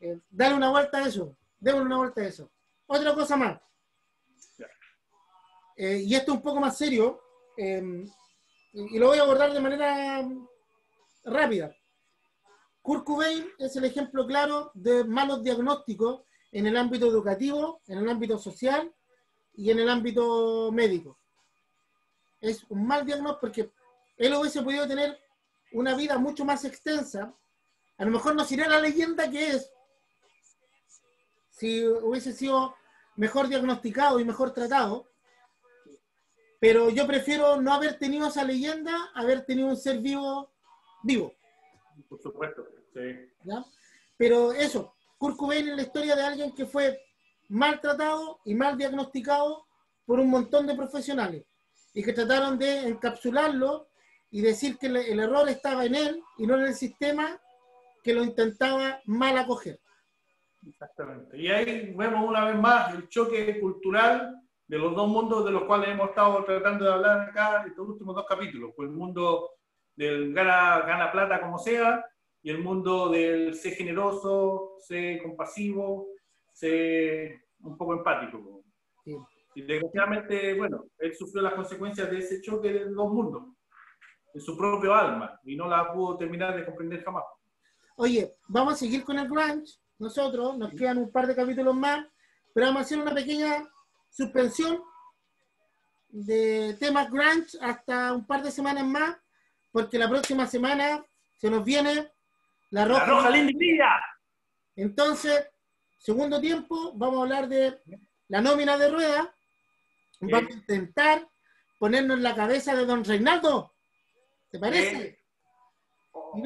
Eh, 0.00 0.20
dale 0.28 0.54
una 0.54 0.70
vuelta 0.70 0.98
a 0.98 1.08
eso. 1.08 1.36
Démosle 1.58 1.86
una 1.86 1.98
vuelta 1.98 2.20
a 2.20 2.26
eso. 2.26 2.50
Otra 2.86 3.14
cosa 3.14 3.36
más. 3.36 3.60
Eh, 5.76 6.02
y 6.04 6.14
esto 6.14 6.32
es 6.32 6.38
un 6.38 6.42
poco 6.42 6.60
más 6.60 6.76
serio. 6.76 7.20
Em, 7.56 8.08
y 8.72 8.98
lo 8.98 9.08
voy 9.08 9.18
a 9.18 9.22
abordar 9.22 9.52
de 9.52 9.60
manera 9.60 10.28
rápida. 11.24 11.74
Kurt 12.82 13.04
Cobain 13.04 13.46
es 13.58 13.74
el 13.76 13.84
ejemplo 13.84 14.26
claro 14.26 14.70
de 14.74 15.04
malos 15.04 15.42
diagnósticos 15.42 16.22
en 16.52 16.66
el 16.66 16.76
ámbito 16.76 17.06
educativo, 17.06 17.80
en 17.88 17.98
el 17.98 18.08
ámbito 18.08 18.38
social 18.38 18.94
y 19.54 19.70
en 19.70 19.80
el 19.80 19.88
ámbito 19.88 20.70
médico. 20.72 21.18
Es 22.40 22.64
un 22.68 22.86
mal 22.86 23.04
diagnóstico 23.04 23.40
porque 23.40 23.72
él 24.16 24.34
hubiese 24.34 24.62
podido 24.62 24.86
tener 24.86 25.18
una 25.72 25.94
vida 25.94 26.18
mucho 26.18 26.44
más 26.44 26.64
extensa. 26.64 27.34
A 27.98 28.04
lo 28.04 28.10
mejor 28.10 28.34
no 28.34 28.44
sería 28.44 28.68
la 28.68 28.80
leyenda 28.80 29.28
que 29.30 29.50
es 29.50 29.70
si 31.50 31.86
hubiese 31.86 32.32
sido 32.34 32.76
mejor 33.16 33.48
diagnosticado 33.48 34.20
y 34.20 34.24
mejor 34.24 34.52
tratado, 34.52 35.08
pero 36.66 36.90
yo 36.90 37.06
prefiero 37.06 37.62
no 37.62 37.72
haber 37.72 37.96
tenido 37.96 38.26
esa 38.26 38.42
leyenda, 38.42 39.12
haber 39.14 39.44
tenido 39.44 39.68
un 39.68 39.76
ser 39.76 40.00
vivo, 40.00 40.50
vivo. 41.04 41.32
Por 42.08 42.20
supuesto, 42.20 42.66
sí. 42.92 43.30
Pero 44.16 44.50
eso, 44.50 44.96
Kurt 45.16 45.36
Cobain 45.36 45.68
es 45.68 45.76
la 45.76 45.82
historia 45.82 46.16
de 46.16 46.24
alguien 46.24 46.52
que 46.56 46.66
fue 46.66 47.00
maltratado 47.50 48.40
y 48.44 48.56
mal 48.56 48.76
diagnosticado 48.76 49.64
por 50.04 50.18
un 50.18 50.28
montón 50.28 50.66
de 50.66 50.74
profesionales 50.74 51.44
y 51.94 52.02
que 52.02 52.12
trataron 52.12 52.58
de 52.58 52.88
encapsularlo 52.88 53.86
y 54.32 54.40
decir 54.40 54.76
que 54.76 54.88
el 54.88 55.20
error 55.20 55.48
estaba 55.48 55.84
en 55.84 55.94
él 55.94 56.20
y 56.36 56.48
no 56.48 56.56
en 56.56 56.66
el 56.66 56.74
sistema 56.74 57.40
que 58.02 58.12
lo 58.12 58.24
intentaba 58.24 59.00
mal 59.04 59.38
acoger. 59.38 59.78
Exactamente. 60.66 61.38
Y 61.38 61.46
ahí 61.46 61.94
vemos 61.96 62.28
una 62.28 62.46
vez 62.46 62.56
más 62.56 62.92
el 62.92 63.08
choque 63.08 63.60
cultural 63.60 64.42
de 64.68 64.78
los 64.78 64.94
dos 64.94 65.08
mundos 65.08 65.44
de 65.44 65.52
los 65.52 65.64
cuales 65.64 65.90
hemos 65.90 66.10
estado 66.10 66.44
tratando 66.44 66.84
de 66.84 66.92
hablar 66.92 67.20
acá 67.20 67.62
en 67.62 67.68
estos 67.68 67.88
últimos 67.88 68.14
dos 68.14 68.26
capítulos, 68.26 68.72
pues 68.76 68.88
el 68.88 68.94
mundo 68.94 69.50
del 69.94 70.34
gana, 70.34 70.80
gana 70.80 71.12
plata 71.12 71.40
como 71.40 71.58
sea 71.58 72.04
y 72.42 72.50
el 72.50 72.58
mundo 72.58 73.08
del 73.08 73.54
ser 73.54 73.74
generoso, 73.74 74.76
ser 74.80 75.22
compasivo, 75.22 76.08
ser 76.52 77.44
un 77.60 77.76
poco 77.76 77.94
empático. 77.94 78.62
Y 79.54 79.62
desgraciadamente, 79.62 80.54
bueno, 80.54 80.84
él 80.98 81.14
sufrió 81.14 81.42
las 81.42 81.54
consecuencias 81.54 82.10
de 82.10 82.18
ese 82.18 82.40
choque 82.40 82.72
de 82.72 82.84
dos 82.90 83.10
mundos, 83.10 83.44
en 84.34 84.40
su 84.40 84.56
propio 84.56 84.94
alma, 84.94 85.40
y 85.44 85.56
no 85.56 85.68
la 85.68 85.92
pudo 85.92 86.18
terminar 86.18 86.54
de 86.54 86.64
comprender 86.64 87.02
jamás. 87.02 87.24
Oye, 87.96 88.34
vamos 88.48 88.74
a 88.74 88.76
seguir 88.76 89.02
con 89.02 89.18
el 89.18 89.28
grunge, 89.28 89.78
nosotros, 89.98 90.58
nos 90.58 90.72
quedan 90.72 90.98
un 90.98 91.10
par 91.10 91.26
de 91.26 91.34
capítulos 91.34 91.74
más, 91.74 92.06
pero 92.52 92.66
vamos 92.66 92.82
a 92.82 92.84
hacer 92.84 92.98
una 92.98 93.14
pequeña 93.14 93.66
suspensión 94.16 94.82
de 96.08 96.74
temas 96.80 97.10
grunge 97.10 97.58
hasta 97.60 98.14
un 98.14 98.26
par 98.26 98.42
de 98.42 98.50
semanas 98.50 98.86
más, 98.86 99.16
porque 99.70 99.98
la 99.98 100.08
próxima 100.08 100.46
semana 100.46 101.04
se 101.34 101.50
nos 101.50 101.62
viene 101.64 102.10
la 102.70 102.86
roja, 102.86 103.06
la 103.06 103.30
roja 103.30 104.02
Entonces, 104.74 105.48
segundo 105.98 106.40
tiempo, 106.40 106.92
vamos 106.94 107.18
a 107.18 107.22
hablar 107.22 107.48
de 107.48 107.82
la 108.28 108.40
nómina 108.40 108.78
de 108.78 108.90
rueda. 108.90 109.34
Vamos 110.20 110.50
a 110.50 110.54
intentar 110.54 111.28
ponernos 111.78 112.16
en 112.16 112.22
la 112.22 112.34
cabeza 112.34 112.74
de 112.74 112.86
don 112.86 113.04
Reinaldo. 113.04 113.74
¿Te 114.50 114.58
parece? 114.58 115.20
Oh, 116.12 116.42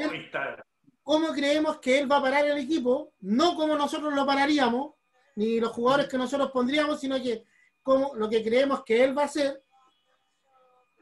cómo 1.05 1.29
creemos 1.33 1.79
que 1.79 2.01
él 2.01 2.11
va 2.11 2.17
a 2.17 2.23
parar 2.23 2.45
el 2.47 2.59
equipo, 2.59 3.13
no 3.21 3.55
como 3.55 3.77
nosotros 3.77 4.13
lo 4.13 4.27
pararíamos, 4.27 4.95
ni 5.37 5.61
los 5.61 5.71
jugadores 5.71 6.09
que 6.09 6.19
nosotros 6.19 6.51
pondríamos, 6.51 7.01
sino 7.01 7.23
que 7.23 7.45
como 7.83 8.15
lo 8.15 8.29
que 8.29 8.43
creemos 8.43 8.85
que 8.85 9.03
él 9.05 9.17
va 9.17 9.23
a 9.23 9.27
hacer. 9.27 9.63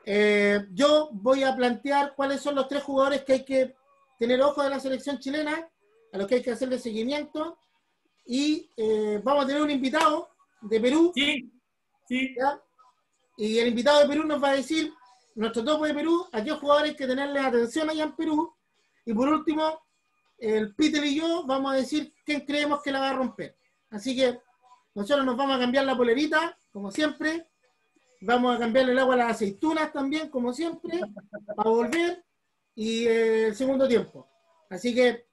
Eh, 0.04 0.66
yo 0.72 1.10
voy 1.12 1.44
a 1.44 1.54
plantear 1.54 2.14
cuáles 2.14 2.40
son 2.40 2.54
los 2.54 2.68
tres 2.68 2.82
jugadores 2.82 3.24
que 3.24 3.32
hay 3.34 3.44
que 3.44 3.74
tener 4.18 4.40
ojo 4.42 4.62
de 4.62 4.70
la 4.70 4.80
selección 4.80 5.18
chilena, 5.18 5.68
a 6.12 6.18
los 6.18 6.26
que 6.26 6.36
hay 6.36 6.42
que 6.42 6.52
hacerle 6.52 6.78
seguimiento. 6.78 7.58
Y 8.24 8.70
eh, 8.76 9.20
vamos 9.22 9.44
a 9.44 9.46
tener 9.46 9.62
un 9.62 9.70
invitado 9.70 10.30
de 10.62 10.80
Perú. 10.80 11.12
Sí, 11.14 11.52
sí. 12.08 12.34
Y 13.36 13.58
el 13.58 13.68
invitado 13.68 14.00
de 14.00 14.08
Perú 14.08 14.24
nos 14.24 14.42
va 14.42 14.50
a 14.50 14.56
decir, 14.56 14.92
nuestro 15.34 15.64
topo 15.64 15.86
de 15.86 15.94
Perú, 15.94 16.26
a 16.32 16.42
qué 16.42 16.50
jugadores 16.52 16.90
hay 16.90 16.96
que 16.96 17.06
tenerle 17.06 17.38
atención 17.38 17.88
allá 17.88 18.04
en 18.04 18.16
Perú. 18.16 18.54
Y 19.04 19.14
por 19.14 19.28
último, 19.28 19.80
el 20.38 20.74
Peter 20.74 21.04
y 21.04 21.16
yo 21.16 21.44
vamos 21.46 21.72
a 21.72 21.76
decir 21.76 22.12
quién 22.24 22.40
creemos 22.40 22.82
que 22.82 22.92
la 22.92 23.00
va 23.00 23.10
a 23.10 23.14
romper. 23.14 23.56
Así 23.90 24.16
que 24.16 24.40
nosotros 24.94 25.24
nos 25.24 25.36
vamos 25.36 25.56
a 25.56 25.60
cambiar 25.60 25.84
la 25.84 25.96
polerita 25.96 26.58
como 26.78 26.92
siempre. 26.92 27.48
Vamos 28.20 28.56
a 28.56 28.58
cambiarle 28.58 28.92
el 28.92 28.98
agua 28.98 29.14
a 29.14 29.18
las 29.18 29.30
aceitunas 29.32 29.92
también, 29.92 30.28
como 30.28 30.52
siempre, 30.52 31.00
para 31.56 31.70
volver. 31.70 32.24
Y 32.74 33.06
eh, 33.06 33.46
el 33.48 33.56
segundo 33.56 33.88
tiempo. 33.88 34.30
Así 34.70 34.94
que. 34.94 35.26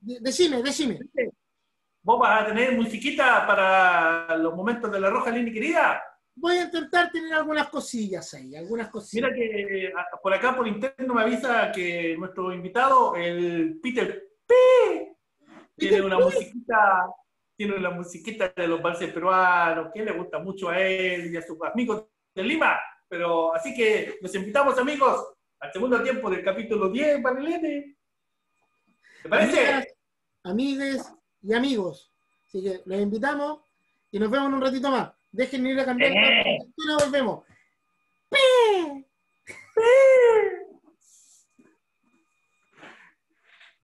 Decime, 0.00 0.62
decime. 0.62 0.98
¿Vos 2.02 2.18
vas 2.18 2.42
a 2.42 2.46
tener 2.48 2.76
musiquita 2.76 3.46
para 3.46 4.36
los 4.36 4.54
momentos 4.54 4.90
de 4.90 5.00
la 5.00 5.08
roja 5.08 5.30
línea 5.30 5.52
querida? 5.52 6.02
voy 6.36 6.56
a 6.56 6.64
intentar 6.64 7.10
tener 7.10 7.32
algunas 7.32 7.68
cosillas 7.68 8.34
ahí, 8.34 8.56
algunas 8.56 8.88
cosillas. 8.88 9.30
Mira 9.30 9.34
que 9.34 9.92
por 10.22 10.34
acá 10.34 10.56
por 10.56 10.66
interno 10.66 11.14
me 11.14 11.22
avisa 11.22 11.70
que 11.72 12.16
nuestro 12.18 12.52
invitado, 12.52 13.14
el 13.16 13.78
Peter 13.80 14.30
P, 14.46 15.16
tiene 15.76 16.02
una 16.02 16.18
musiquita, 16.18 17.06
tiene 17.56 17.74
una 17.76 17.90
musiquita 17.90 18.52
de 18.54 18.68
los 18.68 18.82
valses 18.82 19.12
peruanos, 19.12 19.90
que 19.92 20.04
le 20.04 20.12
gusta 20.12 20.38
mucho 20.38 20.68
a 20.68 20.80
él 20.80 21.32
y 21.32 21.36
a 21.36 21.42
sus 21.42 21.56
amigos 21.62 22.06
de 22.34 22.42
Lima. 22.42 22.78
Pero 23.08 23.54
así 23.54 23.74
que 23.74 24.18
los 24.20 24.34
invitamos, 24.34 24.78
amigos, 24.78 25.34
al 25.60 25.72
segundo 25.72 26.02
tiempo 26.02 26.28
del 26.30 26.44
capítulo 26.44 26.88
10, 26.88 27.20
Marilene. 27.20 27.96
¿Te 29.22 29.28
parece? 29.28 29.94
Amigas, 30.42 31.14
y 31.42 31.52
amigos. 31.52 32.12
Así 32.46 32.62
que 32.62 32.80
los 32.84 33.00
invitamos 33.00 33.60
y 34.10 34.18
nos 34.18 34.30
vemos 34.30 34.48
en 34.48 34.54
un 34.54 34.60
ratito 34.60 34.90
más. 34.90 35.12
Dejen 35.30 35.66
ir 35.66 35.80
a 35.80 35.84
cambiar. 35.84 36.12
Eh. 36.12 36.58
Y 36.76 36.86
nos 36.86 37.04
volvemos. 37.04 37.44
¡Pi! 38.30 39.06
¡Pi! 39.46 40.53